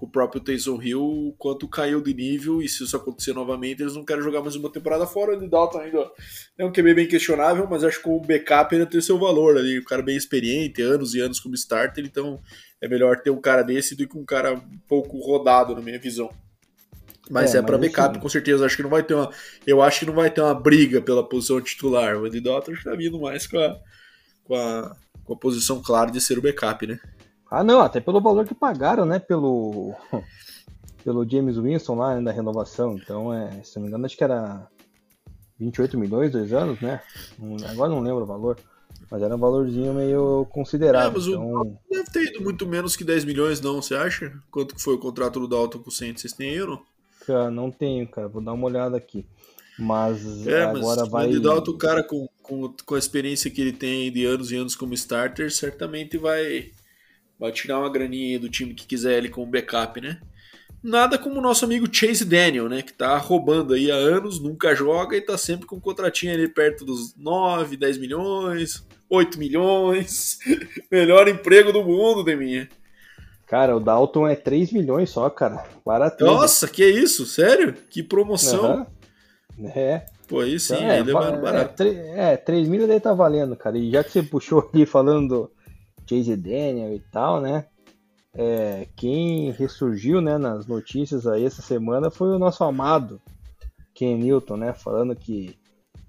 o 0.03 0.07
próprio 0.07 0.41
Taysom 0.41 0.81
Hill, 0.81 1.01
o 1.01 1.33
quanto 1.37 1.65
caiu 1.65 2.01
de 2.01 2.13
nível 2.13 2.61
e 2.61 2.67
se 2.67 2.83
isso 2.83 2.97
acontecer 2.97 3.31
novamente, 3.31 3.81
eles 3.81 3.95
não 3.95 4.03
querem 4.03 4.21
jogar 4.21 4.41
mais 4.41 4.53
uma 4.53 4.69
temporada 4.69 5.07
fora. 5.07 5.37
O 5.37 5.39
Didalton 5.39 5.79
ainda 5.79 6.11
é 6.57 6.65
um 6.65 6.73
QB 6.73 6.93
bem 6.93 7.07
questionável, 7.07 7.65
mas 7.69 7.85
acho 7.85 8.01
que 8.01 8.09
o 8.09 8.19
backup 8.19 8.75
ele 8.75 8.85
tem 8.85 8.99
seu 8.99 9.17
valor 9.17 9.57
ali. 9.57 9.79
Um 9.79 9.83
cara 9.85 10.01
bem 10.01 10.17
experiente, 10.17 10.81
anos 10.81 11.15
e 11.15 11.21
anos 11.21 11.39
como 11.39 11.55
starter, 11.55 12.03
então 12.03 12.37
é 12.81 12.87
melhor 12.89 13.21
ter 13.21 13.29
um 13.29 13.39
cara 13.39 13.63
desse 13.63 13.95
do 13.95 14.05
que 14.05 14.17
um 14.17 14.25
cara 14.25 14.55
um 14.55 14.77
pouco 14.89 15.17
rodado, 15.19 15.73
na 15.73 15.81
minha 15.81 15.97
visão. 15.97 16.29
Mas 17.31 17.55
É, 17.55 17.59
é, 17.59 17.61
pra 17.61 17.77
mas 17.77 17.87
backup, 17.87 18.19
com 18.19 18.27
certeza. 18.27 18.65
Acho 18.65 18.75
que 18.75 18.83
não 18.83 18.89
vai 18.89 19.03
ter 19.03 19.13
uma. 19.13 19.31
Eu 19.65 19.81
acho 19.81 20.01
que 20.01 20.05
não 20.05 20.13
vai 20.13 20.29
ter 20.29 20.41
uma 20.41 20.53
briga 20.53 21.01
pela 21.01 21.25
posição 21.25 21.61
titular. 21.61 22.17
O 22.17 22.25
Andy 22.25 22.41
Dalton 22.41 22.73
acho 22.73 22.83
que 22.83 22.89
tá 22.89 22.95
vindo 22.97 23.21
mais 23.21 23.47
com 23.47 23.57
a, 23.57 23.79
com 24.43 24.53
a, 24.53 24.97
com 25.23 25.33
a 25.33 25.37
posição 25.37 25.81
clara 25.81 26.11
de 26.11 26.19
ser 26.19 26.37
o 26.37 26.41
backup, 26.41 26.85
né? 26.85 26.99
Ah, 27.53 27.63
não, 27.63 27.81
até 27.81 27.99
pelo 27.99 28.19
valor 28.19 28.47
que 28.47 28.55
pagaram, 28.55 29.05
né? 29.05 29.19
Pelo. 29.19 29.93
pelo 31.05 31.29
James 31.29 31.55
Winston 31.55 31.93
lá, 31.95 32.15
né, 32.15 32.21
da 32.23 32.31
renovação. 32.31 32.95
Então, 32.95 33.31
é, 33.31 33.61
se 33.63 33.75
não 33.75 33.83
me 33.83 33.89
engano, 33.89 34.07
acho 34.07 34.17
que 34.17 34.23
era 34.23 34.67
28 35.59 35.95
milhões, 35.95 36.31
dois 36.31 36.51
anos, 36.51 36.81
né? 36.81 36.99
Agora 37.69 37.91
não 37.91 37.99
lembro 37.99 38.23
o 38.23 38.25
valor. 38.25 38.57
Mas 39.11 39.21
era 39.21 39.35
um 39.35 39.39
valorzinho 39.39 39.93
meio 39.93 40.47
considerável. 40.49 41.11
É, 41.11 41.13
mas 41.13 41.27
então... 41.27 41.61
o 41.61 41.77
deve 41.91 42.09
ter 42.11 42.23
ido 42.23 42.41
muito 42.41 42.65
menos 42.65 42.95
que 42.95 43.03
10 43.03 43.23
milhões, 43.23 43.61
não, 43.61 43.83
você 43.83 43.93
acha? 43.93 44.33
Quanto 44.49 44.73
que 44.73 44.81
foi 44.81 44.95
o 44.95 44.99
contrato 44.99 45.39
do 45.39 45.47
Dalton 45.47 45.77
com 45.77 45.89
o 45.89 45.91
Saints? 45.91 46.21
Vocês 46.21 46.33
têm 46.33 46.55
euro? 46.55 46.81
Cara, 47.27 47.51
não 47.51 47.69
tenho, 47.69 48.07
cara. 48.07 48.27
Vou 48.27 48.41
dar 48.41 48.53
uma 48.53 48.65
olhada 48.65 48.97
aqui. 48.97 49.27
Mas 49.77 50.47
é, 50.47 50.63
agora 50.63 51.01
mas 51.01 51.09
vai. 51.09 51.31
O 51.35 51.39
Dalton, 51.39 51.77
cara, 51.77 52.03
com, 52.03 52.27
com, 52.41 52.73
com 52.83 52.95
a 52.95 52.99
experiência 52.99 53.51
que 53.51 53.61
ele 53.61 53.73
tem 53.73 54.11
de 54.11 54.25
anos 54.25 54.51
e 54.51 54.55
anos 54.55 54.75
como 54.75 54.95
starter, 54.95 55.51
certamente 55.51 56.17
vai, 56.17 56.71
vai 57.43 57.51
tirar 57.51 57.79
uma 57.79 57.89
graninha 57.89 58.39
do 58.39 58.47
time 58.47 58.73
que 58.73 58.87
quiser 58.87 59.17
ele 59.17 59.27
como 59.27 59.45
backup, 59.45 59.99
né? 59.99 60.17
Nada 60.81 61.17
como 61.17 61.39
o 61.39 61.41
nosso 61.41 61.65
amigo 61.65 61.93
Chase 61.93 62.23
Daniel, 62.23 62.69
né? 62.69 62.81
Que 62.81 62.93
tá 62.93 63.17
roubando 63.17 63.73
aí 63.73 63.91
há 63.91 63.95
anos, 63.95 64.39
nunca 64.39 64.73
joga 64.73 65.17
e 65.17 65.21
tá 65.21 65.37
sempre 65.37 65.65
com 65.65 65.75
um 65.75 65.79
contratinho 65.81 66.33
ali 66.33 66.47
perto 66.47 66.85
dos 66.85 67.13
9, 67.17 67.75
10 67.75 67.97
milhões, 67.97 68.87
8 69.09 69.37
milhões. 69.37 70.39
Melhor 70.89 71.27
emprego 71.27 71.73
do 71.73 71.83
mundo, 71.83 72.23
Deminha. 72.23 72.69
Cara, 73.45 73.75
o 73.75 73.79
Dalton 73.79 74.25
é 74.25 74.37
3 74.37 74.71
milhões 74.71 75.09
só, 75.09 75.29
cara. 75.29 75.65
Barato. 75.85 76.23
Nossa, 76.23 76.65
que 76.65 76.85
isso? 76.85 77.25
Sério? 77.25 77.75
Que 77.89 78.01
promoção. 78.01 78.87
Uhum. 79.57 79.67
É. 79.67 80.05
Pô, 80.29 80.39
aí 80.39 80.57
sim, 80.57 80.75
então, 80.75 80.87
é, 80.87 80.99
ele 81.01 81.11
é 81.11 81.13
barato. 81.13 81.83
É, 81.83 82.37
3 82.37 82.69
mil 82.69 82.87
daí 82.87 83.01
tá 83.01 83.13
valendo, 83.13 83.53
cara. 83.57 83.77
E 83.77 83.91
já 83.91 84.01
que 84.01 84.11
você 84.11 84.23
puxou 84.23 84.69
ali 84.73 84.85
falando 84.85 85.27
do 85.27 85.51
Chase 86.07 86.35
Daniel 86.35 86.93
e 86.93 86.99
tal, 87.11 87.41
né? 87.41 87.65
É, 88.35 88.87
quem 88.95 89.51
ressurgiu 89.51 90.19
né, 90.19 90.39
nas 90.39 90.65
notícias 90.65 91.27
aí 91.27 91.45
essa 91.45 91.61
semana 91.61 92.09
foi 92.09 92.29
o 92.29 92.39
nosso 92.39 92.63
amado 92.63 93.21
Ken 93.93 94.17
Newton, 94.17 94.57
né? 94.57 94.73
Falando 94.73 95.15
que 95.15 95.55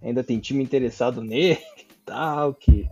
ainda 0.03 0.25
tem 0.25 0.39
time 0.39 0.63
interessado 0.63 1.21
nele 1.21 1.59
e 1.79 1.95
tal, 2.05 2.55
que 2.55 2.87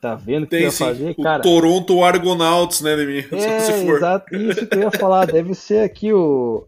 tá 0.00 0.16
vendo 0.16 0.44
o 0.44 0.46
que 0.48 0.58
ia 0.58 0.72
fazer, 0.72 1.10
o 1.10 1.22
cara. 1.22 1.42
Toronto 1.42 2.02
Argonauts, 2.02 2.80
né, 2.80 2.96
Demi? 2.96 3.24
É, 3.32 3.60
se 3.60 3.86
for. 3.86 3.96
exato, 3.96 4.34
isso 4.34 4.66
que 4.66 4.76
eu 4.76 4.82
ia 4.82 4.90
falar. 4.90 5.26
Deve 5.26 5.54
ser 5.54 5.84
aqui 5.84 6.12
o 6.12 6.66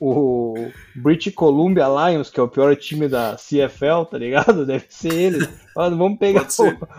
o 0.00 0.54
British 0.96 1.34
Columbia 1.34 1.86
Lions, 1.86 2.30
que 2.30 2.40
é 2.40 2.42
o 2.42 2.48
pior 2.48 2.74
time 2.74 3.06
da 3.06 3.36
CFL, 3.36 4.04
tá 4.10 4.16
ligado? 4.16 4.64
Deve 4.66 4.86
ser 4.88 5.12
ele. 5.12 5.48
vamos 5.74 6.18
pegar, 6.18 6.48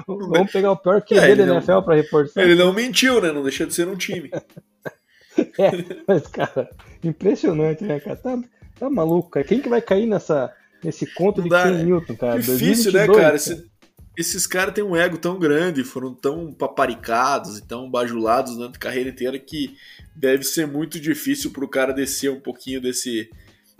o, 0.08 0.30
vamos 0.30 0.52
pegar 0.52 0.72
o 0.72 0.78
pior 0.78 1.02
QB 1.02 1.20
é, 1.20 1.36
da 1.36 1.56
NFL 1.56 1.82
para 1.82 1.96
reportar. 1.96 2.44
Ele 2.44 2.54
não 2.56 2.72
mentiu, 2.72 3.20
né? 3.20 3.32
Não 3.32 3.42
deixa 3.42 3.66
de 3.66 3.74
ser 3.74 3.88
um 3.88 3.96
time. 3.96 4.30
é, 5.58 5.72
mas, 6.08 6.28
cara, 6.28 6.70
impressionante, 7.04 7.84
né, 7.84 8.00
cara? 8.00 8.16
Tá, 8.16 8.40
tá 8.80 8.90
maluco, 8.90 9.32
cara. 9.32 9.46
Quem 9.46 9.60
que 9.60 9.70
vai 9.70 9.82
cair 9.82 10.06
nessa, 10.06 10.54
nesse 10.84 11.08
conto 11.08 11.38
não 11.38 11.46
de 11.46 11.50
dá, 11.50 11.64
Ken 11.64 11.72
né? 11.72 11.84
Newton, 11.84 12.16
cara? 12.16 12.40
Difícil, 12.40 12.92
2022, 12.92 12.94
né, 12.94 13.08
cara? 13.08 13.20
cara. 13.20 13.36
Esse, 13.36 13.70
esses 14.17 14.45
caras 14.45 14.74
têm 14.74 14.84
um 14.84 14.95
ego 14.95 15.17
tão 15.17 15.39
grande, 15.39 15.84
foram 15.84 16.13
tão 16.13 16.52
paparicados 16.52 17.58
e 17.58 17.65
tão 17.65 17.89
bajulados 17.89 18.56
durante 18.56 18.76
a 18.76 18.80
carreira 18.80 19.10
inteira 19.10 19.39
que 19.39 19.78
deve 20.15 20.43
ser 20.43 20.67
muito 20.67 21.00
difícil 21.00 21.52
para 21.52 21.63
o 21.63 21.69
cara 21.69 21.93
descer 21.93 22.30
um 22.30 22.39
pouquinho 22.39 22.82
desse, 22.82 23.30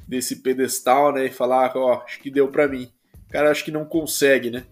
desse 0.08 0.38
pedestal, 0.38 1.13
né? 1.13 1.26
E 1.26 1.32
falar, 1.32 1.76
ó, 1.76 1.98
oh, 1.98 2.04
acho 2.04 2.20
que 2.22 2.32
deu 2.32 2.48
para 2.48 2.67
mim. 2.67 2.89
O 3.28 3.32
cara 3.32 3.52
acho 3.52 3.65
que 3.65 3.72
não 3.72 3.86
consegue, 3.86 4.50
né? 4.50 4.65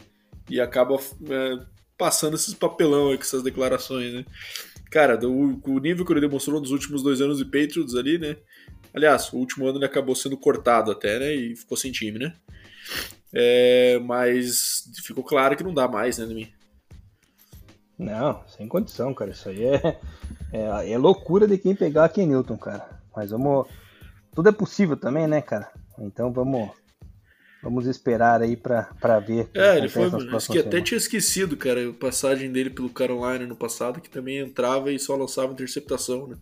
E 0.50 0.62
acaba 0.62 0.96
é, 0.96 1.66
passando 1.98 2.36
esses 2.36 2.54
papelão 2.54 3.10
aí 3.10 3.18
com 3.18 3.24
essas 3.24 3.44
declarações, 3.44 4.14
né? 4.14 4.26
Cara, 4.90 5.16
do, 5.16 5.32
o 5.32 5.80
nível 5.80 6.06
que 6.06 6.14
ele 6.14 6.22
demonstrou 6.22 6.60
nos 6.60 6.72
últimos 6.72 7.04
dois 7.04 7.22
anos 7.22 7.38
de 7.38 7.46
Patriots 7.46 7.96
ali, 7.96 8.18
né? 8.18 8.38
Aliás, 8.94 9.32
o 9.32 9.38
último 9.38 9.68
ano 9.68 9.78
ele 9.78 9.86
acabou 9.86 10.16
sendo 10.16 10.38
cortado 10.38 10.92
até, 10.92 11.20
né? 11.20 11.34
E 11.34 11.56
ficou 11.56 11.78
sem 11.78 11.92
time, 11.92 12.20
né? 12.20 12.34
É, 13.34 14.00
mas 14.00 14.90
ficou 15.04 15.24
claro 15.24 15.56
que 15.56 15.64
não 15.64 15.74
dá 15.74 15.88
mais, 15.88 16.18
né, 16.18 16.26
mim? 16.26 16.52
Não, 17.98 18.42
sem 18.48 18.68
condição, 18.68 19.14
cara. 19.14 19.32
Isso 19.32 19.50
aí 19.50 19.64
é, 19.64 20.00
é, 20.54 20.92
é 20.92 20.98
loucura 20.98 21.48
de 21.48 21.58
quem 21.58 21.76
pegar 21.76 22.06
aqui 22.06 22.26
Newton, 22.26 22.58
cara. 22.58 23.00
Mas 23.16 23.32
vamos. 23.32 23.68
Tudo 24.34 24.50
é 24.50 24.52
possível 24.52 24.96
também, 24.96 25.28
né, 25.28 25.42
cara? 25.42 25.70
Então 26.00 26.32
vamos. 26.32 26.70
Vamos 27.62 27.88
esperar 27.88 28.42
aí 28.42 28.56
pra, 28.56 28.84
pra 29.02 29.20
ver. 29.20 29.50
É, 29.54 29.78
ele 29.78 29.90
foi. 29.90 30.06
Acho 30.34 30.50
que 30.50 30.60
até 30.60 30.80
tinha 30.80 30.98
esquecido, 30.98 31.58
cara, 31.58 31.90
a 31.90 31.94
passagem 31.94 32.50
dele 32.50 32.70
pelo 32.70 32.90
Carolina 32.90 33.46
no 33.46 33.56
passado, 33.56 34.00
que 34.00 34.10
também 34.10 34.38
entrava 34.38 34.94
e 34.94 34.98
só 34.98 35.14
lançava 35.18 35.52
interceptação, 35.52 36.28
né? 36.28 36.38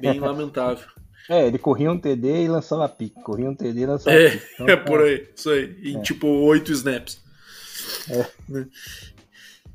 Bem 0.00 0.18
lamentável. 0.18 0.88
É, 1.28 1.46
ele 1.46 1.58
corria 1.58 1.90
um 1.90 1.98
TD 1.98 2.44
e 2.44 2.48
lançava 2.48 2.88
pique. 2.88 3.22
Corria 3.22 3.50
um 3.50 3.54
TD 3.54 3.80
e 3.80 3.86
lançava 3.86 4.16
é, 4.16 4.30
pique. 4.30 4.46
Então, 4.54 4.68
é 4.68 4.76
por 4.76 5.02
aí, 5.02 5.28
isso 5.34 5.50
aí. 5.50 5.76
Em 5.82 5.98
é. 5.98 6.02
tipo 6.02 6.26
oito 6.26 6.72
snaps. 6.72 7.20
É. 8.08 8.26
Né? 8.48 8.66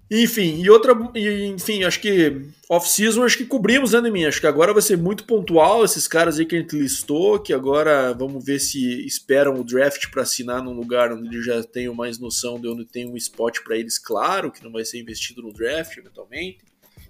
Enfim, 0.10 0.62
e 0.62 0.70
outra. 0.70 0.94
Enfim, 1.16 1.84
acho 1.84 2.00
que 2.00 2.44
off-season 2.70 3.24
acho 3.24 3.38
que 3.38 3.46
cobrimos, 3.46 3.94
né, 3.94 4.10
mim? 4.12 4.26
Acho 4.26 4.40
que 4.40 4.46
agora 4.46 4.72
vai 4.72 4.82
ser 4.82 4.98
muito 4.98 5.24
pontual 5.24 5.84
esses 5.84 6.08
caras 6.08 6.38
aí 6.38 6.46
que 6.46 6.56
a 6.56 6.60
gente 6.60 6.78
listou, 6.78 7.40
que 7.40 7.52
agora 7.52 8.14
vamos 8.14 8.46
ver 8.46 8.60
se 8.60 9.04
esperam 9.06 9.60
o 9.60 9.64
draft 9.64 10.12
para 10.12 10.22
assinar 10.22 10.64
num 10.64 10.74
lugar 10.74 11.12
onde 11.12 11.28
eles 11.28 11.46
já 11.46 11.64
tenham 11.64 11.96
mais 11.96 12.20
noção 12.20 12.60
de 12.60 12.68
onde 12.68 12.86
tem 12.86 13.10
um 13.10 13.18
spot 13.18 13.62
para 13.64 13.78
eles, 13.78 13.98
claro, 13.98 14.52
que 14.52 14.64
não 14.64 14.72
vai 14.72 14.86
ser 14.86 15.00
investido 15.00 15.42
no 15.42 15.52
draft 15.52 15.98
eventualmente. 15.98 16.60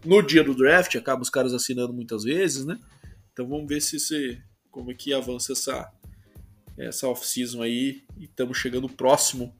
No 0.05 0.21
dia 0.21 0.43
do 0.43 0.55
draft, 0.55 0.95
acaba 0.95 1.21
os 1.21 1.29
caras 1.29 1.53
assinando 1.53 1.91
muitas 1.91 2.23
vezes, 2.23 2.65
né? 2.65 2.79
Então 3.35 3.45
vamos 3.45 3.67
ver 3.67 3.81
se, 3.81 3.99
se 3.99 4.41
como 4.71 4.91
é 4.91 4.93
que 4.93 5.13
avança 5.13 5.51
essa, 5.51 5.91
essa 6.77 7.09
off-season 7.09 7.61
aí. 7.61 8.05
E 8.17 8.23
estamos 8.23 8.57
chegando 8.57 8.87
próximo 8.87 9.53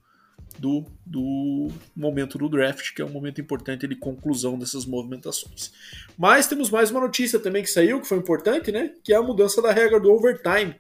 do, 0.58 0.86
do 1.06 1.68
momento 1.94 2.38
do 2.38 2.48
draft, 2.48 2.94
que 2.96 3.02
é 3.02 3.06
um 3.06 3.12
momento 3.12 3.42
importante 3.42 3.86
de 3.86 3.98
conclusão 3.98 4.58
dessas 4.58 4.86
movimentações. 4.86 5.74
Mas 6.18 6.48
temos 6.48 6.70
mais 6.70 6.90
uma 6.90 7.02
notícia 7.02 7.38
também 7.38 7.64
que 7.64 7.70
saiu, 7.70 8.00
que 8.00 8.08
foi 8.08 8.18
importante, 8.18 8.72
né? 8.72 8.94
Que 9.04 9.12
é 9.12 9.18
a 9.18 9.22
mudança 9.22 9.62
da 9.62 9.74
regra 9.74 10.00
do 10.00 10.10
overtime. 10.10 10.80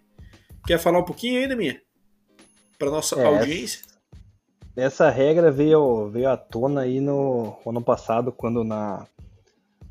Quer 0.65 0.79
falar 0.79 0.99
um 0.99 1.05
pouquinho 1.05 1.41
ainda, 1.41 1.53
minha? 1.53 1.81
Para 2.79 2.91
nossa 2.91 3.19
é, 3.19 3.25
audiência? 3.25 3.81
Essa 4.73 5.09
regra 5.09 5.51
veio, 5.51 6.09
veio 6.09 6.29
à 6.29 6.37
tona 6.37 6.81
aí 6.81 7.01
no 7.01 7.57
ano 7.67 7.83
passado, 7.83 8.31
quando 8.31 8.63
na, 8.63 9.05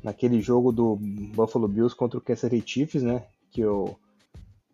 naquele 0.05 0.39
jogo 0.39 0.71
do 0.71 0.95
Buffalo 1.33 1.67
Bills 1.67 1.95
contra 1.95 2.19
o 2.19 2.21
Kansas 2.21 2.51
City 2.51 2.63
Chiefs, 2.63 3.01
né? 3.01 3.23
Que 3.49 3.61
eu 3.61 3.97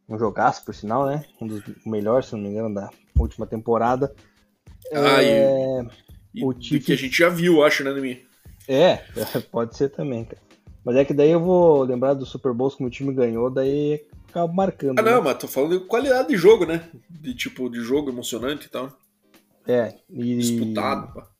um 0.09 0.19
jogaço, 0.19 0.65
por 0.65 0.75
sinal, 0.75 1.05
né? 1.05 1.23
Um 1.39 1.47
dos 1.47 1.63
melhores, 1.85 2.25
se 2.25 2.35
não 2.35 2.41
me 2.41 2.49
engano, 2.49 2.75
da 2.75 2.89
última 3.17 3.47
temporada. 3.47 4.13
Ah, 4.91 5.23
é... 5.23 5.85
e, 6.35 6.43
o 6.43 6.51
Chiefs... 6.51 6.85
que 6.85 6.91
a 6.91 6.97
gente 6.97 7.17
já 7.17 7.29
viu, 7.29 7.63
acho, 7.63 7.81
né, 7.81 7.93
Nemi? 7.93 8.25
É, 8.67 8.97
pode 9.49 9.77
ser 9.77 9.87
também, 9.87 10.25
cara. 10.25 10.41
Mas 10.83 10.97
é 10.97 11.05
que 11.05 11.13
daí 11.13 11.31
eu 11.31 11.39
vou 11.39 11.83
lembrar 11.83 12.13
do 12.13 12.25
Super 12.25 12.51
Bowl 12.51 12.69
como 12.71 12.89
o 12.89 12.91
time 12.91 13.13
ganhou, 13.13 13.49
daí 13.49 14.03
acaba 14.27 14.51
marcando. 14.51 14.99
Ah, 14.99 15.01
não, 15.01 15.19
né? 15.19 15.21
mas 15.21 15.37
tô 15.37 15.47
falando 15.47 15.79
de 15.79 15.85
qualidade 15.85 16.27
de 16.27 16.35
jogo, 16.35 16.65
né? 16.65 16.89
De 17.09 17.33
tipo, 17.33 17.69
de 17.69 17.79
jogo 17.79 18.09
emocionante 18.09 18.67
e 18.67 18.69
tal. 18.69 18.91
É, 19.65 19.95
e... 20.09 20.35
Disputado, 20.35 21.13
pá. 21.13 21.31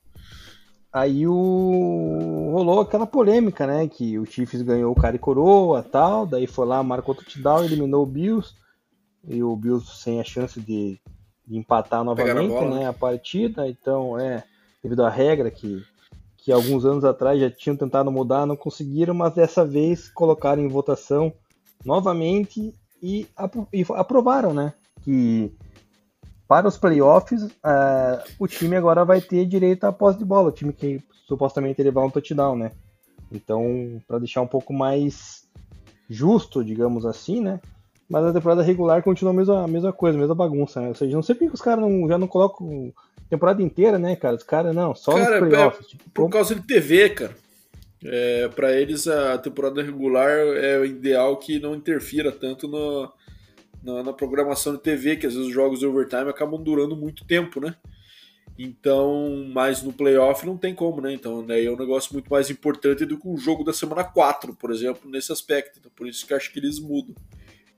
Aí 0.92 1.26
o... 1.26 2.50
rolou 2.52 2.82
aquela 2.82 3.08
polêmica, 3.08 3.66
né? 3.66 3.88
Que 3.88 4.20
o 4.20 4.26
Chiefs 4.26 4.62
ganhou 4.62 4.92
o 4.92 5.00
cara 5.00 5.16
e 5.16 5.20
coroa 5.20 5.82
tal, 5.82 6.26
daí 6.26 6.46
foi 6.46 6.66
lá, 6.66 6.84
marcou 6.84 7.16
o 7.16 7.18
touchdown, 7.18 7.64
eliminou 7.64 8.04
o 8.04 8.08
Bills, 8.08 8.54
e 9.26 9.42
o 9.42 9.56
Bills 9.56 9.90
sem 10.02 10.20
a 10.20 10.24
chance 10.24 10.60
de, 10.60 11.00
de 11.48 11.58
empatar 11.58 12.04
novamente 12.04 12.54
a, 12.56 12.70
né, 12.70 12.88
a 12.88 12.94
partida. 12.94 13.70
Então, 13.70 14.20
é, 14.20 14.44
devido 14.84 15.06
à 15.06 15.10
regra 15.10 15.50
que, 15.50 15.82
que 16.38 16.52
alguns 16.52 16.84
anos 16.84 17.06
atrás 17.06 17.40
já 17.40 17.50
tinham 17.50 17.78
tentado 17.78 18.12
mudar, 18.12 18.46
não 18.46 18.58
conseguiram, 18.58 19.14
mas 19.14 19.34
dessa 19.34 19.64
vez 19.64 20.10
colocaram 20.10 20.62
em 20.62 20.68
votação 20.68 21.32
novamente 21.86 22.76
e, 23.02 23.28
e 23.72 23.86
aprovaram, 23.96 24.54
né? 24.54 24.74
Que 25.04 25.52
para 26.52 26.68
os 26.68 26.78
playoffs, 26.78 27.44
uh, 27.44 28.22
o 28.38 28.46
time 28.46 28.76
agora 28.76 29.06
vai 29.06 29.22
ter 29.22 29.46
direito 29.46 29.86
à 29.86 29.92
posse 29.94 30.20
de 30.20 30.26
bola, 30.26 30.50
o 30.50 30.52
time 30.52 30.74
que 30.74 31.02
supostamente 31.26 31.82
ele 31.82 31.92
vai 31.92 32.04
um 32.04 32.10
touchdown, 32.10 32.58
né? 32.58 32.74
Então, 33.32 34.02
para 34.06 34.20
deixar 34.20 34.42
um 34.42 34.48
pouco 34.48 34.74
mais 34.74 35.48
justo, 36.10 36.62
digamos 36.62 37.06
assim, 37.06 37.40
né? 37.40 37.62
Mas 38.10 38.26
a 38.26 38.34
temporada 38.34 38.62
regular 38.62 39.02
continua 39.02 39.32
a 39.32 39.34
mesma, 39.38 39.64
a 39.64 39.68
mesma 39.68 39.94
coisa, 39.94 40.18
a 40.18 40.20
mesma 40.20 40.36
bagunça, 40.36 40.82
né? 40.82 40.90
Ou 40.90 40.96
seja, 40.96 41.16
não 41.16 41.24
sei 41.24 41.36
porque 41.36 41.54
os 41.54 41.62
caras 41.62 41.86
não, 41.86 42.06
já 42.06 42.18
não 42.18 42.28
colocam 42.28 42.94
temporada 43.30 43.64
inteira, 43.64 43.98
né, 43.98 44.18
cara? 44.18 44.36
Os 44.36 44.44
caras, 44.44 44.76
não, 44.76 44.94
só 44.94 45.14
cara, 45.14 45.40
nos 45.40 45.48
playoffs. 45.48 45.86
É, 45.86 45.90
tipo, 45.92 46.04
por 46.10 46.24
como... 46.24 46.34
causa 46.34 46.54
de 46.54 46.64
TV, 46.64 47.12
cara. 47.12 47.34
É, 48.04 48.50
para 48.50 48.74
eles, 48.74 49.08
a 49.08 49.38
temporada 49.38 49.82
regular 49.82 50.30
é 50.30 50.78
o 50.78 50.84
ideal 50.84 51.38
que 51.38 51.62
não 51.62 51.74
interfira 51.74 52.30
tanto 52.30 52.68
no, 52.68 53.10
na, 53.84 54.04
na, 54.04 54.14
programação 54.14 54.74
de 54.74 54.82
TV, 54.82 55.18
que 55.18 55.26
às 55.26 55.34
vezes 55.34 55.48
os 55.48 55.54
jogos 55.54 55.80
de 55.80 55.86
overtime 55.86 56.30
acabam 56.30 56.62
durando 56.62 56.96
muito 56.96 57.26
tempo, 57.26 57.60
né? 57.60 57.76
Então, 58.58 59.50
mas 59.54 59.82
no 59.82 59.92
playoff 59.94 60.46
não 60.46 60.58
tem 60.58 60.76
como, 60.76 61.02
né? 61.02 61.14
Então, 61.14 61.46
daí 61.46 61.66
é 61.66 61.72
um 61.72 61.78
negócio 61.78 62.14
muito 62.14 62.30
mais 62.30 62.50
importante 62.50 63.06
do 63.06 63.18
que 63.18 63.28
um 63.28 63.38
jogo 63.38 63.64
da 63.64 63.74
semana 63.74 64.04
4, 64.04 64.56
por 64.56 64.72
exemplo, 64.72 65.10
nesse 65.10 65.32
aspecto. 65.32 65.80
Então, 65.80 65.92
por 65.96 66.08
isso 66.08 66.28
que 66.28 66.34
acho 66.34 66.52
que 66.52 66.60
eles 66.60 66.80
mudam. 66.80 67.16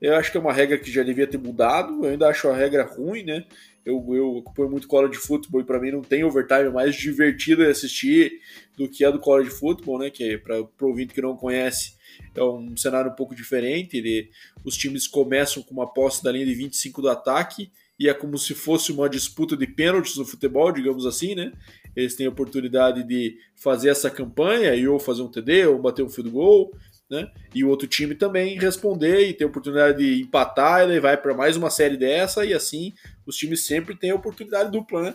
Eu 0.00 0.16
acho 0.16 0.30
que 0.30 0.36
é 0.36 0.40
uma 0.40 0.52
regra 0.52 0.78
que 0.78 0.90
já 0.90 1.02
devia 1.02 1.26
ter 1.26 1.38
mudado. 1.38 2.04
Eu 2.04 2.10
ainda 2.10 2.28
acho 2.28 2.48
a 2.48 2.56
regra 2.56 2.84
ruim, 2.84 3.22
né? 3.22 3.44
Eu, 3.84 4.02
eu 4.14 4.38
acompanho 4.38 4.70
muito 4.70 4.88
college 4.88 5.18
futebol 5.18 5.60
e 5.60 5.64
para 5.64 5.78
mim 5.78 5.90
não 5.90 6.00
tem 6.00 6.24
overtime 6.24 6.70
mais 6.70 6.96
divertido 6.96 7.62
de 7.62 7.70
assistir 7.70 8.40
do 8.76 8.88
que 8.88 9.04
a 9.04 9.10
do 9.10 9.18
college 9.18 9.50
futebol, 9.50 9.98
né? 9.98 10.10
Que 10.10 10.32
é 10.32 10.38
para 10.38 10.60
o 10.60 10.70
ouvinte 10.88 11.12
que 11.12 11.20
não 11.20 11.36
conhece, 11.36 11.94
é 12.34 12.42
um 12.42 12.76
cenário 12.76 13.10
um 13.10 13.14
pouco 13.14 13.34
diferente. 13.34 13.96
Ele, 13.98 14.30
os 14.64 14.76
times 14.76 15.06
começam 15.06 15.62
com 15.62 15.72
uma 15.72 15.92
posse 15.92 16.22
da 16.24 16.32
linha 16.32 16.46
de 16.46 16.54
25 16.54 17.02
do 17.02 17.10
ataque 17.10 17.70
e 17.98 18.08
é 18.08 18.14
como 18.14 18.36
se 18.38 18.54
fosse 18.54 18.90
uma 18.90 19.08
disputa 19.08 19.56
de 19.56 19.66
pênaltis 19.66 20.16
no 20.16 20.24
futebol, 20.24 20.72
digamos 20.72 21.06
assim, 21.06 21.34
né? 21.34 21.52
Eles 21.94 22.14
têm 22.16 22.26
a 22.26 22.30
oportunidade 22.30 23.04
de 23.04 23.38
fazer 23.54 23.90
essa 23.90 24.10
campanha 24.10 24.74
e 24.74 24.88
ou 24.88 24.98
fazer 24.98 25.22
um 25.22 25.30
TD 25.30 25.66
ou 25.66 25.78
bater 25.78 26.02
um 26.02 26.08
field 26.08 26.30
goal, 26.30 26.72
né? 27.10 27.30
E 27.54 27.64
o 27.64 27.68
outro 27.68 27.86
time 27.86 28.14
também 28.14 28.58
responder 28.58 29.28
e 29.28 29.34
ter 29.34 29.44
oportunidade 29.44 29.98
de 29.98 30.22
empatar, 30.22 30.88
e 30.90 31.00
vai 31.00 31.16
para 31.16 31.34
mais 31.34 31.56
uma 31.56 31.70
série 31.70 31.96
dessa 31.96 32.44
e 32.44 32.54
assim 32.54 32.92
os 33.26 33.36
times 33.36 33.66
sempre 33.66 33.96
têm 33.96 34.10
a 34.10 34.14
oportunidade 34.14 34.70
dupla, 34.70 35.02
né? 35.02 35.14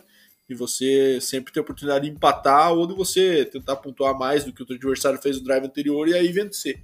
E 0.50 0.56
você 0.56 1.20
sempre 1.22 1.54
tem 1.54 1.62
a 1.62 1.64
oportunidade 1.64 2.06
de 2.06 2.12
empatar 2.12 2.74
ou 2.74 2.88
de 2.88 2.96
você 2.96 3.46
tentar 3.46 3.76
pontuar 3.76 4.18
mais 4.18 4.44
do 4.44 4.52
que 4.52 4.64
o 4.64 4.66
adversário 4.74 5.22
fez 5.22 5.38
no 5.38 5.44
drive 5.44 5.66
anterior 5.66 6.08
e 6.08 6.16
aí 6.16 6.32
vencer, 6.32 6.82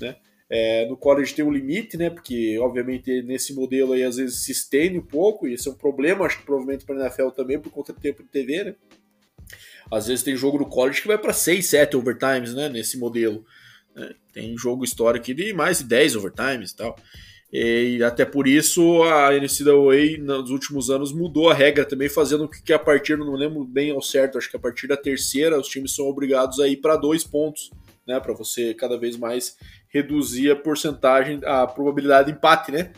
né? 0.00 0.16
É, 0.54 0.86
no 0.86 0.98
college 0.98 1.34
tem 1.34 1.44
um 1.44 1.50
limite, 1.50 1.96
né? 1.96 2.10
Porque, 2.10 2.58
obviamente, 2.58 3.22
nesse 3.22 3.54
modelo 3.54 3.94
aí 3.94 4.04
às 4.04 4.16
vezes 4.16 4.44
se 4.44 4.52
estende 4.52 4.98
um 4.98 5.06
pouco, 5.06 5.48
e 5.48 5.54
esse 5.54 5.66
é 5.66 5.70
um 5.70 5.74
problema, 5.74 6.26
acho 6.26 6.40
que 6.40 6.44
provavelmente 6.44 6.84
para 6.84 6.94
a 6.96 7.06
NFL 7.06 7.30
também, 7.30 7.58
por 7.58 7.70
conta 7.70 7.92
do 7.92 8.00
tempo 8.00 8.22
de 8.22 8.28
TV, 8.28 8.64
né? 8.64 8.74
Às 9.90 10.08
vezes 10.08 10.22
tem 10.22 10.36
jogo 10.36 10.58
no 10.58 10.66
college 10.66 11.00
que 11.00 11.08
vai 11.08 11.18
para 11.18 11.32
6, 11.32 11.66
7 11.66 11.96
overtimes, 11.96 12.54
né? 12.54 12.68
Nesse 12.68 12.98
modelo. 12.98 13.44
Né? 13.94 14.14
Tem 14.32 14.56
jogo 14.56 14.84
histórico 14.84 15.32
de 15.34 15.52
mais 15.52 15.78
de 15.78 15.84
10 15.84 16.16
overtimes 16.16 16.70
e 16.70 16.76
tal. 16.76 16.96
E 17.52 18.02
até 18.02 18.24
por 18.24 18.48
isso 18.48 19.02
a 19.02 19.30
NCAA 19.30 20.16
nos 20.18 20.48
últimos 20.48 20.88
anos 20.88 21.12
mudou 21.12 21.50
a 21.50 21.54
regra 21.54 21.84
também, 21.84 22.08
fazendo 22.08 22.48
que 22.48 22.72
a 22.72 22.78
partir, 22.78 23.18
não 23.18 23.34
lembro 23.34 23.62
bem 23.62 23.90
ao 23.90 24.00
certo, 24.00 24.38
acho 24.38 24.50
que 24.50 24.56
a 24.56 24.60
partir 24.60 24.86
da 24.86 24.96
terceira 24.96 25.60
os 25.60 25.68
times 25.68 25.94
são 25.94 26.06
obrigados 26.06 26.58
a 26.60 26.66
ir 26.66 26.78
para 26.78 26.96
dois 26.96 27.24
pontos, 27.24 27.70
né? 28.06 28.18
Para 28.18 28.32
você 28.32 28.72
cada 28.72 28.98
vez 28.98 29.18
mais 29.18 29.54
reduzir 29.88 30.50
a 30.50 30.56
porcentagem, 30.56 31.40
a 31.44 31.66
probabilidade 31.66 32.32
de 32.32 32.38
empate, 32.38 32.72
né? 32.72 32.92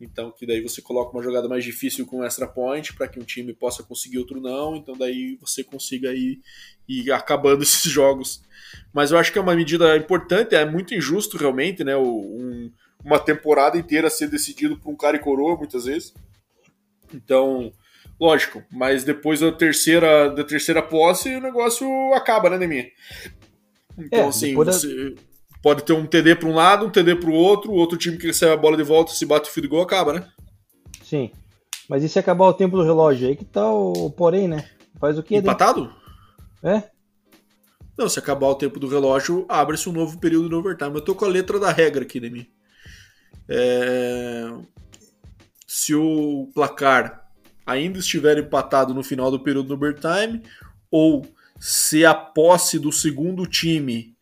Então, 0.00 0.30
que 0.30 0.46
daí 0.46 0.60
você 0.60 0.80
coloca 0.80 1.12
uma 1.12 1.22
jogada 1.22 1.48
mais 1.48 1.64
difícil 1.64 2.06
com 2.06 2.24
extra 2.24 2.46
point 2.46 2.94
para 2.94 3.08
que 3.08 3.18
um 3.18 3.24
time 3.24 3.52
possa 3.52 3.82
conseguir 3.82 4.18
outro 4.18 4.40
não. 4.40 4.76
Então, 4.76 4.96
daí 4.96 5.36
você 5.40 5.64
consiga 5.64 6.12
ir, 6.14 6.40
ir 6.88 7.10
acabando 7.10 7.62
esses 7.64 7.90
jogos. 7.90 8.42
Mas 8.92 9.10
eu 9.10 9.18
acho 9.18 9.32
que 9.32 9.38
é 9.38 9.42
uma 9.42 9.56
medida 9.56 9.96
importante, 9.96 10.54
é 10.54 10.64
muito 10.64 10.94
injusto 10.94 11.36
realmente, 11.36 11.82
né? 11.82 11.96
Um, 11.96 12.70
uma 13.04 13.18
temporada 13.18 13.76
inteira 13.78 14.10
ser 14.10 14.28
decidido 14.28 14.76
por 14.76 14.90
um 14.90 14.96
cara 14.96 15.16
e 15.16 15.20
coroa, 15.20 15.56
muitas 15.56 15.84
vezes. 15.84 16.14
Então, 17.12 17.72
lógico, 18.20 18.62
mas 18.70 19.02
depois 19.02 19.40
da 19.40 19.50
terceira, 19.50 20.28
da 20.30 20.44
terceira 20.44 20.82
posse, 20.82 21.34
o 21.34 21.40
negócio 21.40 21.88
acaba, 22.14 22.50
né, 22.50 22.58
Neminha? 22.58 22.90
Então, 23.96 24.20
é, 24.20 24.28
assim, 24.28 24.54
você. 24.54 25.10
Da 25.10 25.27
Pode 25.62 25.82
ter 25.82 25.92
um 25.92 26.06
TD 26.06 26.36
para 26.36 26.48
um 26.48 26.54
lado, 26.54 26.86
um 26.86 26.90
TD 26.90 27.16
para 27.16 27.30
o 27.30 27.34
outro, 27.34 27.72
o 27.72 27.74
outro 27.74 27.98
time 27.98 28.16
que 28.16 28.26
recebe 28.26 28.52
a 28.52 28.56
bola 28.56 28.76
de 28.76 28.82
volta, 28.82 29.12
se 29.12 29.26
bate 29.26 29.50
o 29.50 29.52
field 29.52 29.68
goal, 29.68 29.82
acaba, 29.82 30.12
né? 30.12 30.28
Sim. 31.02 31.30
Mas 31.88 32.04
e 32.04 32.08
se 32.08 32.18
acabar 32.18 32.46
o 32.46 32.54
tempo 32.54 32.76
do 32.76 32.84
relógio? 32.84 33.28
Aí 33.28 33.36
que 33.36 33.44
tá 33.44 33.70
o 33.72 34.10
porém, 34.10 34.46
né? 34.46 34.68
Faz 35.00 35.18
o 35.18 35.22
quê? 35.22 35.36
Empatado? 35.36 35.92
É? 36.62 36.82
Não, 37.96 38.08
se 38.08 38.18
acabar 38.18 38.46
o 38.46 38.54
tempo 38.54 38.78
do 38.78 38.86
relógio, 38.86 39.44
abre-se 39.48 39.88
um 39.88 39.92
novo 39.92 40.18
período 40.18 40.48
de 40.48 40.54
overtime. 40.54 40.94
Eu 40.94 41.00
tô 41.00 41.14
com 41.14 41.24
a 41.24 41.28
letra 41.28 41.58
da 41.58 41.72
regra 41.72 42.04
aqui, 42.04 42.20
Demi. 42.20 42.48
É... 43.48 44.52
Se 45.66 45.94
o 45.94 46.48
placar 46.54 47.28
ainda 47.66 47.98
estiver 47.98 48.38
empatado 48.38 48.94
no 48.94 49.02
final 49.02 49.30
do 49.30 49.40
período 49.40 49.68
do 49.68 49.74
overtime, 49.74 50.42
ou 50.90 51.26
se 51.58 52.04
a 52.04 52.14
posse 52.14 52.78
do 52.78 52.92
segundo 52.92 53.46
time 53.46 54.16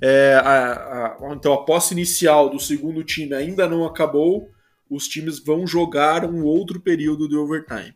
é, 0.00 0.34
a, 0.34 1.16
a, 1.18 1.34
então 1.34 1.52
a 1.52 1.64
posse 1.64 1.92
inicial 1.92 2.48
do 2.48 2.58
segundo 2.58 3.04
time 3.04 3.34
ainda 3.34 3.68
não 3.68 3.84
acabou, 3.84 4.50
os 4.88 5.06
times 5.06 5.38
vão 5.38 5.66
jogar 5.66 6.24
um 6.24 6.42
outro 6.42 6.80
período 6.80 7.28
de 7.28 7.36
overtime. 7.36 7.94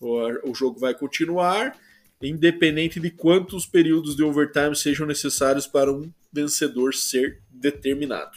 O, 0.00 0.50
o 0.50 0.54
jogo 0.54 0.78
vai 0.78 0.94
continuar, 0.94 1.76
independente 2.20 2.98
de 2.98 3.10
quantos 3.10 3.66
períodos 3.66 4.16
de 4.16 4.22
overtime 4.22 4.74
sejam 4.74 5.06
necessários 5.06 5.66
para 5.66 5.92
um 5.92 6.10
vencedor 6.32 6.94
ser 6.94 7.40
determinado. 7.50 8.36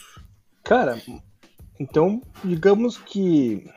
Cara, 0.62 1.00
então 1.78 2.22
digamos 2.44 2.96
que 2.96 3.68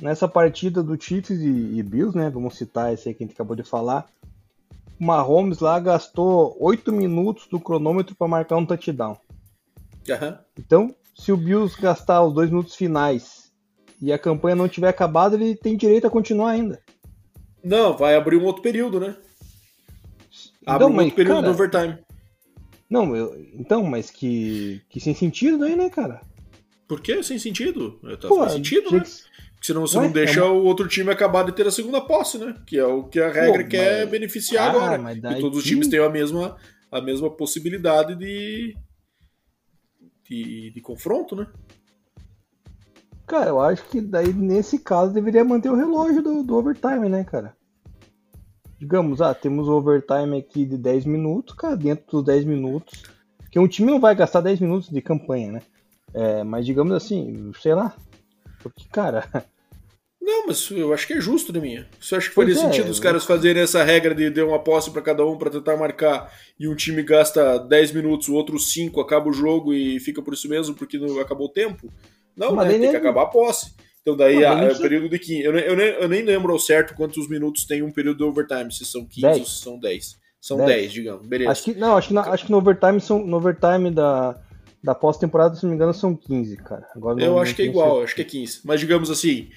nessa 0.00 0.26
partida 0.26 0.82
do 0.82 1.00
Chiefs 1.00 1.40
e, 1.40 1.78
e 1.78 1.82
Bills, 1.82 2.16
né? 2.16 2.30
Vamos 2.30 2.56
citar 2.56 2.92
esse 2.92 3.08
aí 3.08 3.14
que 3.14 3.22
a 3.22 3.26
gente 3.26 3.34
acabou 3.34 3.54
de 3.54 3.62
falar 3.62 4.08
o 5.00 5.04
Mahomes 5.04 5.58
lá 5.58 5.78
gastou 5.80 6.56
8 6.60 6.92
minutos 6.92 7.46
do 7.48 7.60
cronômetro 7.60 8.14
para 8.14 8.28
marcar 8.28 8.56
um 8.56 8.66
touchdown. 8.66 9.16
Uhum. 10.08 10.38
Então, 10.58 10.94
se 11.14 11.32
o 11.32 11.36
Bills 11.36 11.80
gastar 11.80 12.22
os 12.22 12.34
dois 12.34 12.50
minutos 12.50 12.74
finais 12.74 13.52
e 14.00 14.12
a 14.12 14.18
campanha 14.18 14.56
não 14.56 14.68
tiver 14.68 14.88
acabado, 14.88 15.34
ele 15.34 15.54
tem 15.54 15.76
direito 15.76 16.06
a 16.06 16.10
continuar 16.10 16.50
ainda. 16.50 16.80
Não, 17.62 17.96
vai 17.96 18.14
abrir 18.14 18.36
um 18.36 18.44
outro 18.44 18.62
período, 18.62 19.00
né? 19.00 19.16
Abre 20.66 20.84
então, 20.84 20.88
um 20.88 20.92
mas, 20.92 21.04
outro 21.06 21.16
período 21.16 21.40
cara, 21.40 21.46
do 21.46 21.50
overtime. 21.52 21.98
Não, 22.90 23.16
eu, 23.16 23.34
então, 23.54 23.82
mas 23.82 24.10
que, 24.10 24.82
que 24.88 25.00
sem 25.00 25.14
sentido 25.14 25.58
daí, 25.58 25.74
né, 25.74 25.88
cara? 25.88 26.20
Por 26.86 27.00
que 27.00 27.22
sem 27.22 27.38
sentido? 27.38 27.98
Tá 28.20 28.28
Pô, 28.28 28.48
sentido, 28.48 28.90
né? 28.92 29.00
Que 29.00 29.10
senão 29.64 29.80
você 29.80 29.96
Ué, 29.96 30.04
não 30.04 30.12
deixa 30.12 30.40
é 30.40 30.42
uma... 30.42 30.52
o 30.52 30.64
outro 30.64 30.86
time 30.86 31.10
acabar 31.10 31.42
de 31.44 31.52
ter 31.52 31.66
a 31.66 31.70
segunda 31.70 32.00
posse, 32.00 32.36
né? 32.36 32.54
Que 32.66 32.78
é 32.78 32.84
o 32.84 33.04
que 33.04 33.18
a 33.18 33.30
regra 33.30 33.64
Pô, 33.64 33.70
quer 33.70 34.00
mas... 34.00 34.10
beneficiar 34.10 34.66
ah, 34.66 34.94
agora. 34.94 35.12
E 35.14 35.40
todos 35.40 35.58
os 35.60 35.64
times 35.64 35.88
têm 35.88 36.00
a 36.00 36.10
mesma, 36.10 36.56
a 36.92 37.00
mesma 37.00 37.30
possibilidade 37.30 38.14
de, 38.14 38.76
de, 40.28 40.70
de 40.70 40.80
confronto, 40.82 41.34
né? 41.34 41.46
Cara, 43.26 43.48
eu 43.48 43.60
acho 43.60 43.82
que 43.88 44.02
daí 44.02 44.34
nesse 44.34 44.78
caso 44.78 45.14
deveria 45.14 45.42
manter 45.42 45.70
o 45.70 45.76
relógio 45.76 46.22
do, 46.22 46.42
do 46.42 46.56
overtime, 46.56 47.08
né, 47.08 47.24
cara? 47.24 47.56
Digamos, 48.78 49.22
ah, 49.22 49.32
temos 49.32 49.66
o 49.66 49.72
overtime 49.72 50.36
aqui 50.36 50.66
de 50.66 50.76
10 50.76 51.06
minutos, 51.06 51.54
cara, 51.54 51.74
dentro 51.74 52.04
dos 52.10 52.24
10 52.24 52.44
minutos. 52.44 53.02
Porque 53.38 53.58
um 53.58 53.66
time 53.66 53.90
não 53.90 53.98
vai 53.98 54.14
gastar 54.14 54.42
10 54.42 54.60
minutos 54.60 54.90
de 54.90 55.00
campanha, 55.00 55.52
né? 55.52 55.62
É, 56.12 56.44
mas 56.44 56.66
digamos 56.66 56.92
assim, 56.92 57.50
sei 57.62 57.74
lá. 57.74 57.96
Porque, 58.62 58.84
cara, 58.90 59.26
Não, 60.24 60.46
mas 60.46 60.70
eu 60.70 60.94
acho 60.94 61.06
que 61.06 61.12
é 61.12 61.20
justo 61.20 61.52
de 61.52 61.60
minha. 61.60 61.86
Você 62.00 62.16
acha 62.16 62.30
que 62.30 62.34
faria 62.34 62.54
é, 62.54 62.56
sentido 62.56 62.88
os 62.88 62.98
caras 62.98 63.26
fazerem 63.26 63.62
essa 63.62 63.84
regra 63.84 64.14
de 64.14 64.30
dar 64.30 64.46
uma 64.46 64.58
posse 64.58 64.90
para 64.90 65.02
cada 65.02 65.24
um 65.26 65.36
para 65.36 65.50
tentar 65.50 65.76
marcar 65.76 66.32
e 66.58 66.66
um 66.66 66.74
time 66.74 67.02
gasta 67.02 67.58
10 67.58 67.92
minutos, 67.92 68.28
o 68.28 68.34
outro 68.34 68.58
5, 68.58 68.98
acaba 69.02 69.28
o 69.28 69.34
jogo 69.34 69.74
e 69.74 70.00
fica 70.00 70.22
por 70.22 70.32
isso 70.32 70.48
mesmo 70.48 70.74
porque 70.74 70.96
não 70.96 71.20
acabou 71.20 71.46
o 71.46 71.52
tempo? 71.52 71.92
Não, 72.34 72.54
mas 72.54 72.68
né? 72.68 72.78
Tem 72.78 72.90
que 72.90 72.96
acabar 72.96 73.24
a 73.24 73.26
posse. 73.26 73.74
Então 74.00 74.16
daí 74.16 74.42
a, 74.42 74.60
é 74.60 74.72
o 74.72 74.78
período 74.78 75.10
de 75.10 75.18
15. 75.18 75.42
Eu, 75.42 75.58
eu, 75.58 75.76
nem, 75.76 75.86
eu 75.88 76.08
nem 76.08 76.22
lembro 76.22 76.52
ao 76.52 76.58
certo 76.58 76.94
quantos 76.94 77.28
minutos 77.28 77.66
tem 77.66 77.82
um 77.82 77.92
período 77.92 78.16
de 78.16 78.24
overtime, 78.24 78.72
se 78.72 78.86
são 78.86 79.04
15 79.04 79.20
10. 79.20 79.38
ou 79.40 79.44
se 79.44 79.62
são 79.62 79.78
10. 79.78 80.16
São 80.40 80.56
10, 80.56 80.68
10 80.68 80.92
digamos. 80.92 81.26
Beleza. 81.26 81.50
Acho 81.50 81.64
que, 81.64 81.74
não, 81.74 81.98
acho 81.98 82.08
que, 82.08 82.14
na, 82.14 82.22
acho 82.22 82.46
que 82.46 82.50
no 82.50 82.58
overtime 82.58 82.98
são. 82.98 83.26
No 83.26 83.36
overtime 83.36 83.90
da, 83.90 84.40
da 84.82 84.94
pós-temporada, 84.94 85.54
se 85.54 85.64
não 85.64 85.70
me 85.70 85.76
engano, 85.76 85.92
são 85.92 86.16
15, 86.16 86.56
cara. 86.56 86.86
Agora, 86.96 87.22
eu 87.22 87.38
acho 87.38 87.54
que 87.54 87.60
é 87.60 87.66
igual, 87.66 88.02
acho 88.02 88.14
que 88.14 88.22
é 88.22 88.24
15. 88.24 88.60
Mas 88.64 88.80
digamos 88.80 89.10
assim, 89.10 89.50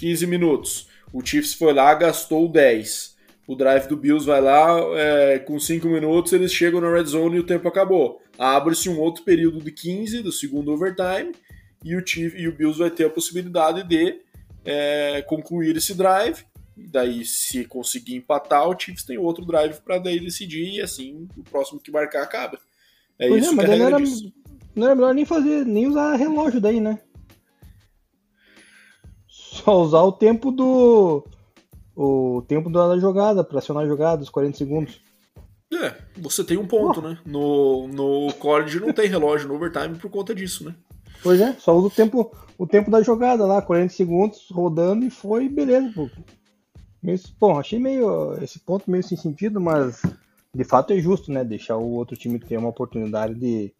15 0.00 0.26
minutos. 0.26 0.88
O 1.12 1.24
Chiefs 1.24 1.52
foi 1.52 1.74
lá, 1.74 1.92
gastou 1.94 2.48
10. 2.48 3.16
O 3.46 3.54
drive 3.54 3.86
do 3.86 3.96
Bills 3.96 4.24
vai 4.24 4.40
lá, 4.40 4.78
é, 4.96 5.38
com 5.40 5.58
5 5.60 5.86
minutos 5.88 6.32
eles 6.32 6.52
chegam 6.52 6.80
na 6.80 6.90
red 6.90 7.04
zone 7.04 7.36
e 7.36 7.40
o 7.40 7.46
tempo 7.46 7.68
acabou. 7.68 8.22
Abre-se 8.38 8.88
um 8.88 8.98
outro 8.98 9.24
período 9.24 9.60
de 9.60 9.70
15 9.70 10.22
do 10.22 10.32
segundo 10.32 10.72
overtime 10.72 11.32
e 11.84 11.96
o, 11.96 12.06
Chief, 12.06 12.34
e 12.34 12.48
o 12.48 12.52
Bills 12.56 12.78
vai 12.78 12.90
ter 12.90 13.04
a 13.04 13.10
possibilidade 13.10 13.82
de 13.82 14.20
é, 14.64 15.22
concluir 15.22 15.76
esse 15.76 15.94
drive. 15.94 16.44
Daí, 16.76 17.24
se 17.26 17.64
conseguir 17.66 18.14
empatar, 18.14 18.66
o 18.66 18.78
Chiefs 18.78 19.04
tem 19.04 19.18
outro 19.18 19.44
drive 19.44 19.80
para 19.80 19.98
daí 19.98 20.18
decidir 20.18 20.76
e 20.76 20.80
assim 20.80 21.28
o 21.36 21.42
próximo 21.42 21.80
que 21.80 21.90
marcar 21.90 22.22
acaba. 22.22 22.58
É 23.18 23.28
pois 23.28 23.42
isso 23.42 23.52
é, 23.52 23.56
mas 23.56 23.66
que 23.66 23.72
é 23.72 23.76
não, 23.76 23.86
era, 23.86 23.98
não 24.74 24.86
era 24.86 24.94
melhor 24.94 25.14
nem 25.14 25.24
fazer, 25.26 25.66
nem 25.66 25.86
usar 25.86 26.16
relógio 26.16 26.60
daí, 26.60 26.80
né? 26.80 26.98
Usar 29.74 30.02
o 30.02 30.12
tempo 30.12 30.50
do. 30.50 31.24
O 31.94 32.42
tempo 32.48 32.70
da 32.70 32.98
jogada, 32.98 33.44
para 33.44 33.58
acionar 33.58 33.84
a 33.84 33.88
jogada, 33.88 34.22
os 34.22 34.30
40 34.30 34.56
segundos. 34.56 35.00
É, 35.72 35.94
você 36.18 36.42
tem 36.42 36.56
um 36.56 36.66
ponto, 36.66 36.98
oh. 37.00 37.02
né? 37.02 37.18
No, 37.24 37.86
no 37.88 38.32
college 38.34 38.80
não 38.80 38.92
tem 38.92 39.08
relógio 39.08 39.46
no 39.46 39.54
overtime 39.54 39.96
por 39.96 40.10
conta 40.10 40.34
disso, 40.34 40.64
né? 40.64 40.74
Pois 41.22 41.40
é, 41.40 41.52
só 41.54 41.76
usa 41.76 41.86
o 41.86 41.90
tempo, 41.90 42.34
o 42.58 42.66
tempo 42.66 42.90
da 42.90 43.02
jogada 43.02 43.46
lá, 43.46 43.60
40 43.60 43.92
segundos 43.92 44.48
rodando 44.50 45.04
e 45.04 45.10
foi, 45.10 45.48
beleza, 45.48 45.92
pô. 45.94 46.10
bom, 47.38 47.58
achei 47.58 47.78
meio 47.78 48.34
esse 48.42 48.58
ponto 48.58 48.90
meio 48.90 49.04
sem 49.04 49.16
sentido, 49.16 49.60
mas 49.60 50.02
de 50.54 50.64
fato 50.64 50.92
é 50.92 50.98
justo, 50.98 51.30
né? 51.30 51.44
Deixar 51.44 51.76
o 51.76 51.92
outro 51.92 52.16
time 52.16 52.38
ter 52.38 52.56
uma 52.56 52.70
oportunidade 52.70 53.34
de, 53.34 53.72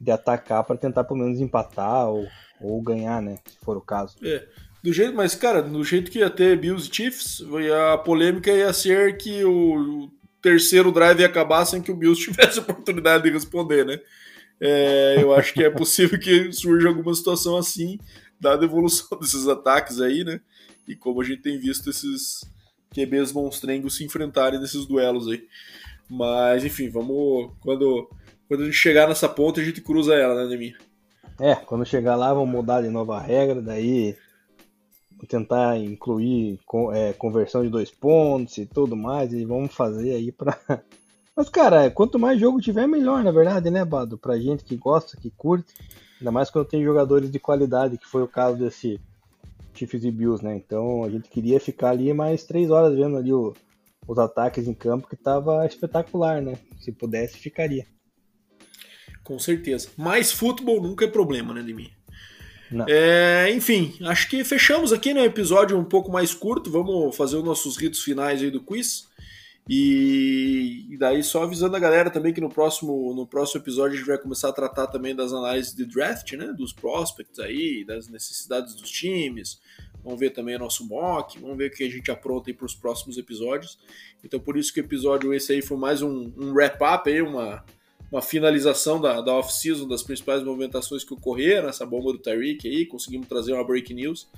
de 0.00 0.10
atacar 0.10 0.64
para 0.64 0.76
tentar 0.76 1.04
pelo 1.04 1.20
menos 1.20 1.40
empatar 1.40 2.08
ou, 2.08 2.26
ou 2.60 2.80
ganhar, 2.80 3.20
né? 3.20 3.38
Se 3.46 3.58
for 3.58 3.76
o 3.76 3.82
caso. 3.82 4.16
É. 4.22 4.46
Do 4.84 4.92
jeito, 4.92 5.14
mas, 5.14 5.34
cara, 5.34 5.62
do 5.62 5.82
jeito 5.82 6.10
que 6.10 6.18
ia 6.18 6.28
ter 6.28 6.58
Bills 6.58 6.90
e 6.90 6.94
Chiefs, 6.94 7.42
a 7.90 7.96
polêmica 7.96 8.52
ia 8.52 8.70
ser 8.70 9.16
que 9.16 9.42
o 9.42 10.10
terceiro 10.42 10.92
drive 10.92 11.20
ia 11.20 11.26
acabar 11.26 11.64
sem 11.64 11.80
que 11.80 11.90
o 11.90 11.96
Bills 11.96 12.20
tivesse 12.30 12.60
oportunidade 12.60 13.24
de 13.24 13.30
responder, 13.30 13.86
né? 13.86 13.98
É, 14.60 15.22
eu 15.22 15.34
acho 15.34 15.54
que 15.54 15.64
é 15.64 15.70
possível 15.70 16.20
que 16.20 16.52
surja 16.52 16.88
alguma 16.88 17.14
situação 17.14 17.56
assim, 17.56 17.98
dada 18.38 18.60
a 18.60 18.66
evolução 18.66 19.08
desses 19.18 19.48
ataques 19.48 20.02
aí, 20.02 20.22
né? 20.22 20.38
E 20.86 20.94
como 20.94 21.22
a 21.22 21.24
gente 21.24 21.40
tem 21.40 21.58
visto 21.58 21.88
esses 21.88 22.44
QBs 22.94 23.32
monstrengos 23.32 23.96
se 23.96 24.04
enfrentarem 24.04 24.60
nesses 24.60 24.84
duelos 24.84 25.28
aí. 25.28 25.48
Mas, 26.10 26.62
enfim, 26.62 26.90
vamos. 26.90 27.52
Quando, 27.60 28.10
quando 28.46 28.64
a 28.64 28.66
gente 28.66 28.76
chegar 28.76 29.08
nessa 29.08 29.30
ponta, 29.30 29.62
a 29.62 29.64
gente 29.64 29.80
cruza 29.80 30.14
ela, 30.14 30.44
né, 30.44 30.50
Neminha? 30.50 30.76
É, 31.40 31.54
quando 31.54 31.86
chegar 31.86 32.16
lá, 32.16 32.34
vamos 32.34 32.50
mudar 32.50 32.82
de 32.82 32.90
nova 32.90 33.18
regra, 33.18 33.62
daí 33.62 34.14
tentar 35.28 35.78
incluir 35.78 36.58
é, 36.92 37.12
conversão 37.12 37.62
de 37.62 37.68
dois 37.68 37.90
pontos 37.90 38.58
e 38.58 38.66
tudo 38.66 38.96
mais, 38.96 39.32
e 39.32 39.44
vamos 39.44 39.74
fazer 39.74 40.12
aí 40.12 40.32
pra. 40.32 40.58
Mas, 41.36 41.48
cara, 41.48 41.90
quanto 41.90 42.18
mais 42.18 42.38
jogo 42.38 42.60
tiver, 42.60 42.86
melhor, 42.86 43.24
na 43.24 43.32
verdade, 43.32 43.68
né, 43.68 43.84
Bado? 43.84 44.16
Pra 44.16 44.38
gente 44.38 44.64
que 44.64 44.76
gosta, 44.76 45.16
que 45.16 45.30
curte, 45.30 45.74
ainda 46.20 46.30
mais 46.30 46.48
quando 46.48 46.68
tem 46.68 46.84
jogadores 46.84 47.30
de 47.30 47.40
qualidade, 47.40 47.98
que 47.98 48.06
foi 48.06 48.22
o 48.22 48.28
caso 48.28 48.56
desse 48.56 49.00
Chiefs 49.74 50.04
e 50.04 50.10
Bills, 50.10 50.44
né? 50.44 50.54
Então 50.54 51.02
a 51.02 51.10
gente 51.10 51.28
queria 51.28 51.58
ficar 51.58 51.90
ali 51.90 52.12
mais 52.14 52.44
três 52.44 52.70
horas 52.70 52.96
vendo 52.96 53.16
ali 53.16 53.32
o, 53.32 53.52
os 54.06 54.18
ataques 54.18 54.68
em 54.68 54.74
campo, 54.74 55.08
que 55.08 55.16
tava 55.16 55.66
espetacular, 55.66 56.40
né? 56.40 56.56
Se 56.80 56.92
pudesse, 56.92 57.38
ficaria. 57.38 57.84
Com 59.24 59.38
certeza. 59.38 59.88
Mais 59.96 60.30
futebol 60.30 60.80
nunca 60.80 61.04
é 61.04 61.08
problema, 61.08 61.52
né, 61.54 61.62
mim? 61.62 61.90
É, 62.88 63.50
enfim, 63.52 63.94
acho 64.02 64.28
que 64.28 64.42
fechamos 64.44 64.92
aqui, 64.92 65.14
né? 65.14 65.24
Episódio 65.24 65.78
um 65.78 65.84
pouco 65.84 66.10
mais 66.10 66.34
curto. 66.34 66.70
Vamos 66.70 67.16
fazer 67.16 67.36
os 67.36 67.44
nossos 67.44 67.76
ritos 67.76 68.02
finais 68.02 68.42
aí 68.42 68.50
do 68.50 68.62
quiz. 68.62 69.08
E, 69.68 70.86
e, 70.90 70.96
daí 70.98 71.22
só 71.22 71.42
avisando 71.42 71.74
a 71.74 71.80
galera 71.80 72.10
também 72.10 72.34
que 72.34 72.40
no 72.40 72.50
próximo, 72.50 73.14
no 73.14 73.26
próximo 73.26 73.62
episódio 73.62 73.94
a 73.94 73.96
gente 73.96 74.06
vai 74.06 74.18
começar 74.18 74.50
a 74.50 74.52
tratar 74.52 74.88
também 74.88 75.16
das 75.16 75.32
análises 75.32 75.74
de 75.74 75.86
draft, 75.86 76.32
né? 76.32 76.52
Dos 76.52 76.72
prospects 76.72 77.38
aí, 77.38 77.84
das 77.84 78.08
necessidades 78.08 78.74
dos 78.74 78.90
times. 78.90 79.58
Vamos 80.04 80.20
ver 80.20 80.30
também 80.30 80.56
o 80.56 80.58
nosso 80.58 80.86
mock, 80.86 81.38
vamos 81.40 81.56
ver 81.56 81.70
o 81.70 81.70
que 81.70 81.82
a 81.82 81.90
gente 81.90 82.10
apronta 82.10 82.50
aí 82.50 82.54
para 82.54 82.66
os 82.66 82.74
próximos 82.74 83.16
episódios. 83.16 83.78
Então 84.22 84.38
por 84.38 84.58
isso 84.58 84.72
que 84.72 84.80
o 84.80 84.84
episódio 84.84 85.32
esse 85.32 85.52
aí 85.52 85.62
foi 85.62 85.78
mais 85.78 86.02
um, 86.02 86.30
um 86.36 86.52
wrap-up 86.52 87.08
aí, 87.08 87.22
uma, 87.22 87.64
uma 88.14 88.22
finalização 88.22 89.00
da, 89.00 89.20
da 89.20 89.34
off-season, 89.34 89.88
das 89.88 90.04
principais 90.04 90.40
movimentações 90.40 91.02
que 91.02 91.12
ocorreram, 91.12 91.68
essa 91.68 91.84
bomba 91.84 92.12
do 92.12 92.18
Tyreek 92.20 92.68
aí, 92.68 92.86
conseguimos 92.86 93.26
trazer 93.26 93.52
uma 93.52 93.66
break 93.66 93.92
news 93.92 94.28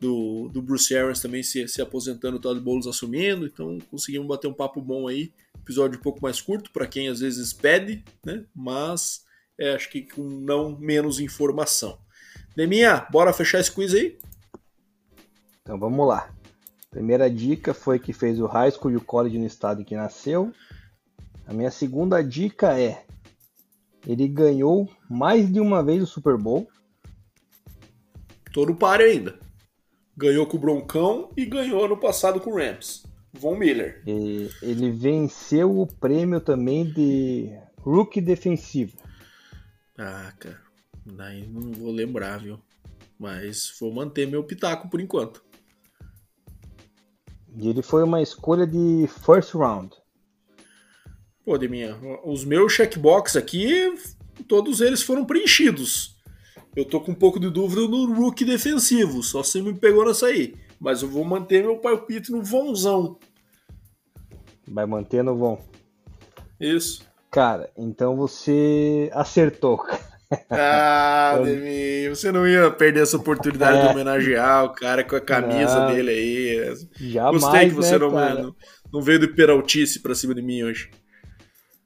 do, 0.00 0.48
do 0.48 0.62
Bruce 0.62 0.96
Arians 0.96 1.20
também 1.20 1.42
se, 1.42 1.68
se 1.68 1.82
aposentando, 1.82 2.38
o 2.38 2.40
Todd 2.40 2.58
Bowles 2.58 2.86
assumindo, 2.86 3.44
então 3.44 3.76
conseguimos 3.90 4.26
bater 4.26 4.48
um 4.48 4.54
papo 4.54 4.80
bom 4.80 5.06
aí, 5.06 5.30
episódio 5.60 5.98
um 5.98 6.02
pouco 6.02 6.22
mais 6.22 6.40
curto, 6.40 6.70
para 6.72 6.86
quem 6.86 7.08
às 7.08 7.20
vezes 7.20 7.52
pede, 7.52 8.02
né, 8.24 8.46
mas 8.56 9.22
é, 9.60 9.74
acho 9.74 9.90
que 9.90 10.00
com 10.00 10.22
não 10.22 10.74
menos 10.78 11.20
informação. 11.20 11.98
Deminha, 12.56 13.06
bora 13.10 13.34
fechar 13.34 13.60
esse 13.60 13.70
quiz 13.70 13.92
aí? 13.92 14.18
Então 15.60 15.78
vamos 15.78 16.08
lá. 16.08 16.34
Primeira 16.90 17.28
dica 17.28 17.74
foi 17.74 17.98
que 17.98 18.14
fez 18.14 18.40
o 18.40 18.46
high 18.46 18.70
school 18.70 18.92
e 18.92 18.96
o 18.96 19.04
college 19.04 19.36
no 19.36 19.44
estado 19.44 19.82
em 19.82 19.84
que 19.84 19.94
nasceu. 19.94 20.54
A 21.48 21.54
minha 21.54 21.70
segunda 21.70 22.22
dica 22.22 22.78
é: 22.78 23.06
ele 24.06 24.28
ganhou 24.28 24.86
mais 25.08 25.50
de 25.50 25.58
uma 25.60 25.82
vez 25.82 26.02
o 26.02 26.06
Super 26.06 26.36
Bowl. 26.36 26.68
Tô 28.52 28.66
no 28.66 28.76
páreo 28.76 29.06
ainda. 29.06 29.38
Ganhou 30.14 30.46
com 30.46 30.58
o 30.58 30.60
Broncão 30.60 31.30
e 31.34 31.46
ganhou 31.46 31.82
ano 31.82 31.96
passado 31.96 32.38
com 32.38 32.50
o 32.50 32.56
Rams. 32.56 33.02
Von 33.32 33.56
Miller. 33.56 34.02
E 34.06 34.50
ele 34.60 34.90
venceu 34.90 35.80
o 35.80 35.86
prêmio 35.86 36.38
também 36.40 36.84
de 36.84 37.50
Rookie 37.78 38.20
Defensivo. 38.20 38.98
Ah, 39.96 40.32
cara. 40.38 40.60
Daí 41.06 41.46
não 41.46 41.72
vou 41.72 41.92
lembrar, 41.92 42.40
viu? 42.40 42.60
Mas 43.18 43.74
vou 43.80 43.92
manter 43.92 44.26
meu 44.26 44.44
pitaco 44.44 44.90
por 44.90 45.00
enquanto. 45.00 45.42
E 47.56 47.68
ele 47.68 47.80
foi 47.80 48.02
uma 48.02 48.20
escolha 48.20 48.66
de 48.66 49.06
first 49.24 49.54
round. 49.54 49.96
Pô, 51.48 51.56
Deminha, 51.56 51.96
os 52.24 52.44
meus 52.44 52.74
checkbox 52.74 53.34
aqui, 53.34 53.90
todos 54.46 54.82
eles 54.82 55.00
foram 55.02 55.24
preenchidos. 55.24 56.14
Eu 56.76 56.84
tô 56.84 57.00
com 57.00 57.12
um 57.12 57.14
pouco 57.14 57.40
de 57.40 57.48
dúvida 57.48 57.88
no 57.88 58.12
rookie 58.12 58.44
defensivo, 58.44 59.22
só 59.22 59.42
se 59.42 59.62
me 59.62 59.72
pegou 59.72 60.04
nessa 60.04 60.26
aí. 60.26 60.54
Mas 60.78 61.00
eu 61.00 61.08
vou 61.08 61.24
manter 61.24 61.62
meu 61.62 61.78
palpite 61.78 62.30
no 62.30 62.42
vãozão. 62.42 63.18
Vai 64.70 64.84
manter 64.84 65.24
no 65.24 65.34
vão. 65.38 65.58
Isso. 66.60 67.02
Cara, 67.30 67.70
então 67.78 68.14
você 68.14 69.10
acertou. 69.14 69.80
Ah, 70.50 71.40
Demi, 71.42 72.10
você 72.10 72.30
não 72.30 72.46
ia 72.46 72.70
perder 72.70 73.04
essa 73.04 73.16
oportunidade 73.16 73.78
é. 73.78 73.82
de 73.84 73.88
homenagear 73.88 74.66
o 74.66 74.74
cara 74.74 75.02
com 75.02 75.16
a 75.16 75.20
camisa 75.22 75.80
não. 75.80 75.94
dele 75.94 76.10
aí. 76.10 76.76
Jamais, 77.00 77.42
Gostei 77.42 77.68
que 77.70 77.74
você 77.74 77.92
né, 77.92 77.98
não, 78.00 78.10
não, 78.10 78.56
não, 78.92 79.00
veio 79.00 79.18
de 79.18 79.28
peraltice 79.28 80.00
pra 80.00 80.14
cima 80.14 80.34
de 80.34 80.42
mim 80.42 80.62
hoje. 80.62 80.90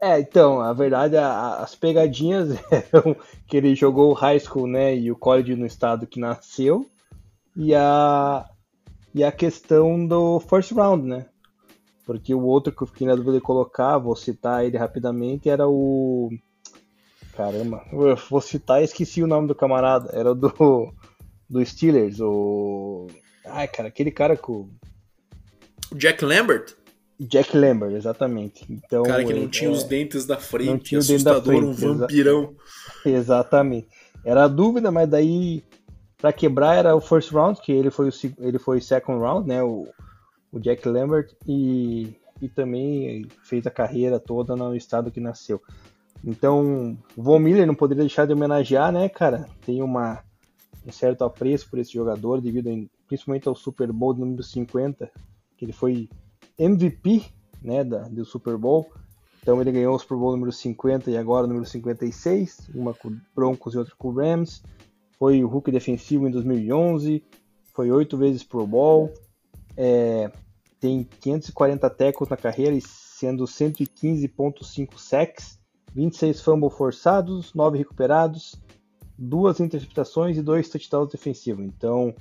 É, 0.04 0.18
então, 0.18 0.60
a 0.60 0.72
verdade, 0.72 1.16
a, 1.16 1.58
as 1.58 1.76
pegadinhas 1.76 2.48
eram 2.92 3.14
que 3.46 3.56
ele 3.56 3.72
jogou 3.76 4.10
o 4.10 4.14
high 4.14 4.40
school, 4.40 4.66
né, 4.66 4.96
e 4.96 5.12
o 5.12 5.16
college 5.16 5.54
no 5.54 5.64
estado 5.64 6.08
que 6.08 6.18
nasceu, 6.18 6.90
e 7.54 7.72
a, 7.72 8.44
e 9.14 9.22
a 9.22 9.30
questão 9.30 10.04
do 10.04 10.40
first 10.40 10.72
round, 10.72 11.06
né, 11.06 11.26
porque 12.04 12.34
o 12.34 12.42
outro 12.42 12.72
que 12.72 12.82
eu 12.82 12.86
fiquei 12.88 13.06
na 13.06 13.14
dúvida 13.14 13.34
de 13.34 13.42
colocar, 13.42 13.96
vou 13.96 14.16
citar 14.16 14.64
ele 14.64 14.76
rapidamente, 14.76 15.48
era 15.48 15.68
o... 15.68 16.30
Caramba, 17.36 17.84
vou 18.28 18.40
citar 18.40 18.82
esqueci 18.82 19.22
o 19.22 19.28
nome 19.28 19.46
do 19.46 19.54
camarada, 19.54 20.10
era 20.12 20.34
do, 20.34 20.92
do 21.48 21.64
Steelers, 21.64 22.18
o... 22.18 23.06
Ai, 23.44 23.68
cara, 23.68 23.88
aquele 23.88 24.10
cara 24.10 24.36
com... 24.36 24.68
Jack 25.94 26.24
Lambert? 26.24 26.81
Jack 27.26 27.56
Lambert, 27.56 27.94
exatamente. 27.94 28.64
Então, 28.68 29.02
cara 29.02 29.24
que 29.24 29.32
não 29.32 29.48
tinha 29.48 29.70
é, 29.70 29.72
os 29.72 29.84
dentes 29.84 30.26
da 30.26 30.36
frente, 30.36 30.70
não 30.70 30.78
tinha 30.78 30.98
assustador, 30.98 31.42
da 31.42 31.42
frente, 31.42 31.64
um 31.64 31.98
vampirão. 31.98 32.54
Exa 33.04 33.16
exatamente. 33.18 33.88
Era 34.24 34.44
a 34.44 34.48
dúvida, 34.48 34.90
mas 34.90 35.08
daí 35.08 35.62
para 36.22 36.32
quebrar 36.32 36.76
era 36.76 36.94
o 36.94 37.00
first 37.00 37.32
round, 37.32 37.60
que 37.60 37.72
ele 37.72 37.90
foi 37.90 38.08
o 38.08 38.12
ele 38.38 38.58
foi 38.58 38.80
second 38.80 39.18
round, 39.20 39.48
né, 39.48 39.62
o, 39.62 39.88
o 40.52 40.60
Jack 40.60 40.88
Lambert 40.88 41.28
e, 41.46 42.14
e 42.40 42.48
também 42.48 43.26
fez 43.42 43.66
a 43.66 43.70
carreira 43.70 44.20
toda 44.20 44.54
no 44.54 44.74
estado 44.76 45.10
que 45.10 45.18
nasceu. 45.18 45.60
Então, 46.24 46.96
o 47.16 47.22
Von 47.22 47.40
Miller 47.40 47.66
não 47.66 47.74
poderia 47.74 48.04
deixar 48.04 48.26
de 48.26 48.32
homenagear, 48.32 48.92
né, 48.92 49.08
cara? 49.08 49.48
Tem 49.66 49.82
uma 49.82 50.22
um 50.86 50.92
certo 50.92 51.24
apreço 51.24 51.68
por 51.70 51.78
esse 51.78 51.92
jogador 51.92 52.40
devido 52.40 52.68
em, 52.68 52.88
principalmente 53.06 53.48
ao 53.48 53.54
Super 53.54 53.92
Bowl 53.92 54.14
número 54.14 54.42
50, 54.42 55.10
que 55.56 55.64
ele 55.64 55.72
foi 55.72 56.08
MVP 56.58 57.24
né, 57.62 57.84
da, 57.84 58.08
do 58.08 58.24
Super 58.24 58.56
Bowl. 58.56 58.90
Então 59.42 59.60
ele 59.60 59.72
ganhou 59.72 59.94
o 59.94 59.98
Super 59.98 60.16
Bowl 60.16 60.32
número 60.32 60.52
50 60.52 61.10
e 61.10 61.16
agora 61.16 61.44
o 61.44 61.48
número 61.48 61.66
56, 61.66 62.70
uma 62.74 62.94
com 62.94 63.16
Broncos 63.34 63.74
e 63.74 63.78
outra 63.78 63.94
com 63.96 64.12
Rams. 64.12 64.62
Foi 65.18 65.42
o 65.42 65.48
Hulk 65.48 65.70
defensivo 65.70 66.28
em 66.28 66.30
2011, 66.30 67.22
foi 67.74 67.90
oito 67.90 68.16
vezes 68.16 68.44
Pro 68.44 68.66
Bowl, 68.66 69.12
é, 69.76 70.30
tem 70.78 71.04
540 71.20 71.90
tackles 71.90 72.28
na 72.28 72.36
carreira, 72.36 72.76
sendo 72.80 73.44
115.5 73.44 74.98
sacks, 74.98 75.58
26 75.94 76.40
fumbles 76.40 76.74
forçados, 76.74 77.54
9 77.54 77.78
recuperados, 77.78 78.60
duas 79.16 79.60
interceptações 79.60 80.36
e 80.36 80.42
dois 80.42 80.68
touchdowns 80.68 81.10
defensivos. 81.10 81.64
Então 81.64 82.14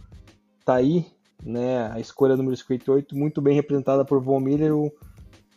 tá 0.63 0.75
aí 0.75 1.07
né, 1.43 1.91
a 1.91 1.99
escolha 1.99 2.37
número 2.37 2.55
58, 2.55 3.15
muito 3.15 3.41
bem 3.41 3.55
representada 3.55 4.05
por 4.05 4.21
Von 4.21 4.39
Miller, 4.39 4.75
o, 4.75 4.91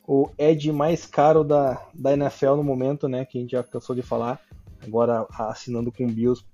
o 0.07 0.31
Ed 0.39 0.73
mais 0.73 1.07
caro 1.07 1.45
da, 1.45 1.81
da 1.95 2.13
NFL 2.13 2.57
no 2.57 2.65
momento, 2.65 3.09
né, 3.09 3.25
que 3.25 3.39
a 3.39 3.41
gente 3.41 3.53
já 3.53 3.63
cansou 3.63 3.95
de 3.95 4.03
falar, 4.03 4.41
agora 4.83 5.27
assinando 5.39 5.93
com 5.93 6.07
Bills 6.07 6.45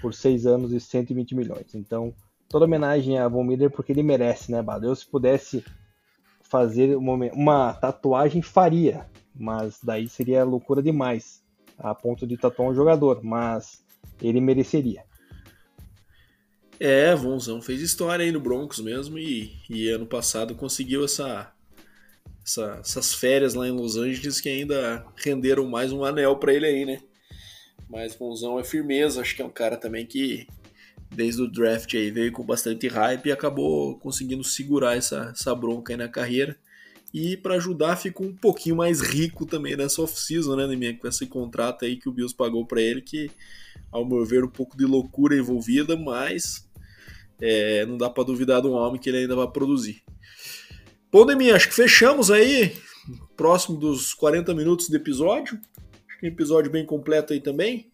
por 0.00 0.14
6 0.14 0.46
anos 0.46 0.72
e 0.72 0.80
120 0.80 1.34
milhões. 1.34 1.74
Então, 1.74 2.14
toda 2.48 2.64
homenagem 2.64 3.18
a 3.18 3.28
Von 3.28 3.44
Miller 3.44 3.70
porque 3.70 3.92
ele 3.92 4.02
merece, 4.02 4.50
né, 4.50 4.62
Bado? 4.62 4.86
Eu 4.86 4.94
se 4.94 5.06
pudesse 5.06 5.64
fazer 6.42 6.96
uma, 6.96 7.14
uma 7.32 7.72
tatuagem, 7.74 8.40
faria, 8.40 9.06
mas 9.34 9.78
daí 9.82 10.08
seria 10.08 10.44
loucura 10.44 10.82
demais, 10.82 11.42
a 11.76 11.94
ponto 11.94 12.26
de 12.26 12.36
tatuar 12.36 12.70
um 12.70 12.74
jogador, 12.74 13.20
mas 13.22 13.84
ele 14.20 14.40
mereceria. 14.40 15.04
É, 16.80 17.14
Vonzão 17.14 17.60
fez 17.60 17.80
história 17.80 18.24
aí 18.24 18.30
no 18.30 18.40
Broncos 18.40 18.78
mesmo 18.78 19.18
e, 19.18 19.52
e 19.68 19.88
ano 19.88 20.06
passado 20.06 20.54
conseguiu 20.54 21.04
essa, 21.04 21.52
essa, 22.44 22.78
essas 22.80 23.14
férias 23.14 23.54
lá 23.54 23.66
em 23.66 23.72
Los 23.72 23.96
Angeles 23.96 24.40
que 24.40 24.48
ainda 24.48 25.04
renderam 25.16 25.66
mais 25.66 25.92
um 25.92 26.04
anel 26.04 26.36
para 26.36 26.54
ele 26.54 26.66
aí, 26.66 26.84
né? 26.84 27.00
Mas 27.90 28.14
Vonzão 28.14 28.60
é 28.60 28.64
firmeza, 28.64 29.20
acho 29.20 29.34
que 29.34 29.42
é 29.42 29.44
um 29.44 29.50
cara 29.50 29.76
também 29.76 30.06
que 30.06 30.46
desde 31.10 31.42
o 31.42 31.50
draft 31.50 31.92
aí 31.94 32.10
veio 32.10 32.30
com 32.30 32.44
bastante 32.44 32.86
hype 32.86 33.26
e 33.26 33.32
acabou 33.32 33.98
conseguindo 33.98 34.44
segurar 34.44 34.96
essa, 34.96 35.32
essa 35.34 35.54
bronca 35.54 35.92
aí 35.92 35.96
na 35.96 36.08
carreira. 36.08 36.56
E 37.12 37.36
para 37.36 37.54
ajudar, 37.54 37.96
ficou 37.96 38.26
um 38.26 38.36
pouquinho 38.36 38.76
mais 38.76 39.00
rico 39.00 39.46
também 39.46 39.74
nessa 39.74 40.02
off-season, 40.02 40.56
né, 40.56 40.66
Neminha? 40.66 40.96
Com 40.96 41.08
esse 41.08 41.26
contrato 41.26 41.84
aí 41.84 41.96
que 41.96 42.08
o 42.08 42.12
Bills 42.12 42.36
pagou 42.36 42.66
para 42.66 42.82
ele, 42.82 43.00
que, 43.00 43.30
ao 43.90 44.04
meu 44.04 44.24
ver, 44.26 44.44
um 44.44 44.48
pouco 44.48 44.76
de 44.76 44.84
loucura 44.84 45.34
envolvida, 45.34 45.96
mas 45.96 46.67
é, 47.40 47.86
não 47.86 47.96
dá 47.96 48.10
para 48.10 48.24
duvidar 48.24 48.60
de 48.60 48.68
um 48.68 48.72
homem 48.72 49.00
que 49.00 49.08
ele 49.08 49.18
ainda 49.18 49.36
vai 49.36 49.48
produzir. 49.48 50.02
Neminha, 51.26 51.56
acho 51.56 51.68
que 51.68 51.74
fechamos 51.74 52.30
aí, 52.30 52.76
próximo 53.36 53.78
dos 53.78 54.12
40 54.14 54.54
minutos 54.54 54.88
de 54.88 54.96
episódio. 54.96 55.58
Acho 56.08 56.18
que 56.18 56.26
é 56.26 56.28
um 56.28 56.32
episódio 56.32 56.70
bem 56.70 56.84
completo 56.84 57.32
aí 57.32 57.40
também. 57.40 57.90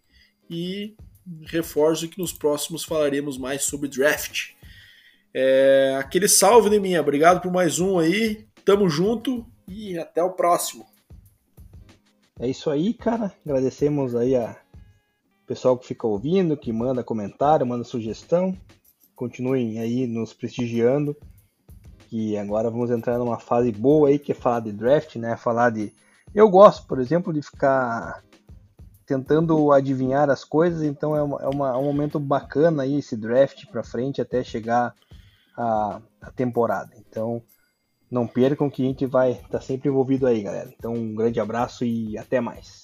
E 0.51 0.95
reforço 1.47 2.09
que 2.09 2.19
nos 2.19 2.33
próximos 2.33 2.85
falaremos 2.85 3.39
mais 3.39 3.65
sobre 3.65 3.89
draft. 3.89 4.51
É, 5.33 5.97
aquele 5.99 6.29
salve, 6.29 6.71
Neminha. 6.71 7.01
Obrigado 7.01 7.41
por 7.41 7.53
mais 7.53 7.79
um 7.79 7.99
aí. 7.99 8.47
Tamo 8.65 8.89
junto 8.89 9.47
e 9.69 9.99
até 9.99 10.23
o 10.23 10.33
próximo. 10.33 10.87
É 12.39 12.49
isso 12.49 12.69
aí, 12.71 12.93
cara. 12.93 13.33
Agradecemos 13.45 14.15
aí 14.15 14.35
a 14.35 14.57
pessoal 15.47 15.79
que 15.79 15.87
fica 15.87 16.07
ouvindo, 16.07 16.57
que 16.57 16.73
manda 16.73 17.05
comentário, 17.05 17.67
manda 17.67 17.85
sugestão. 17.85 18.57
Continuem 19.15 19.79
aí 19.79 20.07
nos 20.07 20.33
prestigiando. 20.33 21.17
Que 22.09 22.37
agora 22.37 22.71
vamos 22.71 22.91
entrar 22.91 23.19
numa 23.19 23.39
fase 23.39 23.73
boa 23.73 24.09
aí, 24.09 24.19
que 24.19 24.33
é 24.33 24.35
falar 24.35 24.61
de 24.61 24.73
draft, 24.73 25.17
né? 25.17 25.37
Falar 25.37 25.71
de. 25.71 25.93
Eu 26.35 26.49
gosto, 26.49 26.87
por 26.87 27.01
exemplo, 27.01 27.33
de 27.33 27.43
ficar 27.43 28.23
tentando 29.07 29.71
adivinhar 29.73 30.31
as 30.31 30.45
coisas, 30.45 30.83
então 30.83 31.15
é, 31.17 31.23
uma, 31.23 31.43
é, 31.43 31.49
uma, 31.49 31.69
é 31.71 31.77
um 31.77 31.85
momento 31.85 32.19
bacana 32.19 32.83
aí 32.83 32.97
esse 32.97 33.17
draft 33.17 33.67
para 33.67 33.85
frente 33.85 34.21
até 34.21 34.43
chegar 34.43 34.95
a, 35.57 36.01
a 36.21 36.31
temporada. 36.31 36.91
Então, 36.97 37.43
não 38.11 38.27
percam 38.27 38.71
que 38.71 38.83
a 38.83 38.87
gente 38.87 39.07
vai 39.07 39.33
estar 39.33 39.49
tá 39.49 39.61
sempre 39.61 39.89
envolvido 39.89 40.27
aí, 40.27 40.43
galera. 40.43 40.73
Então, 40.77 40.93
um 40.93 41.15
grande 41.15 41.41
abraço 41.41 41.85
e 41.85 42.17
até 42.17 42.41
mais. 42.41 42.84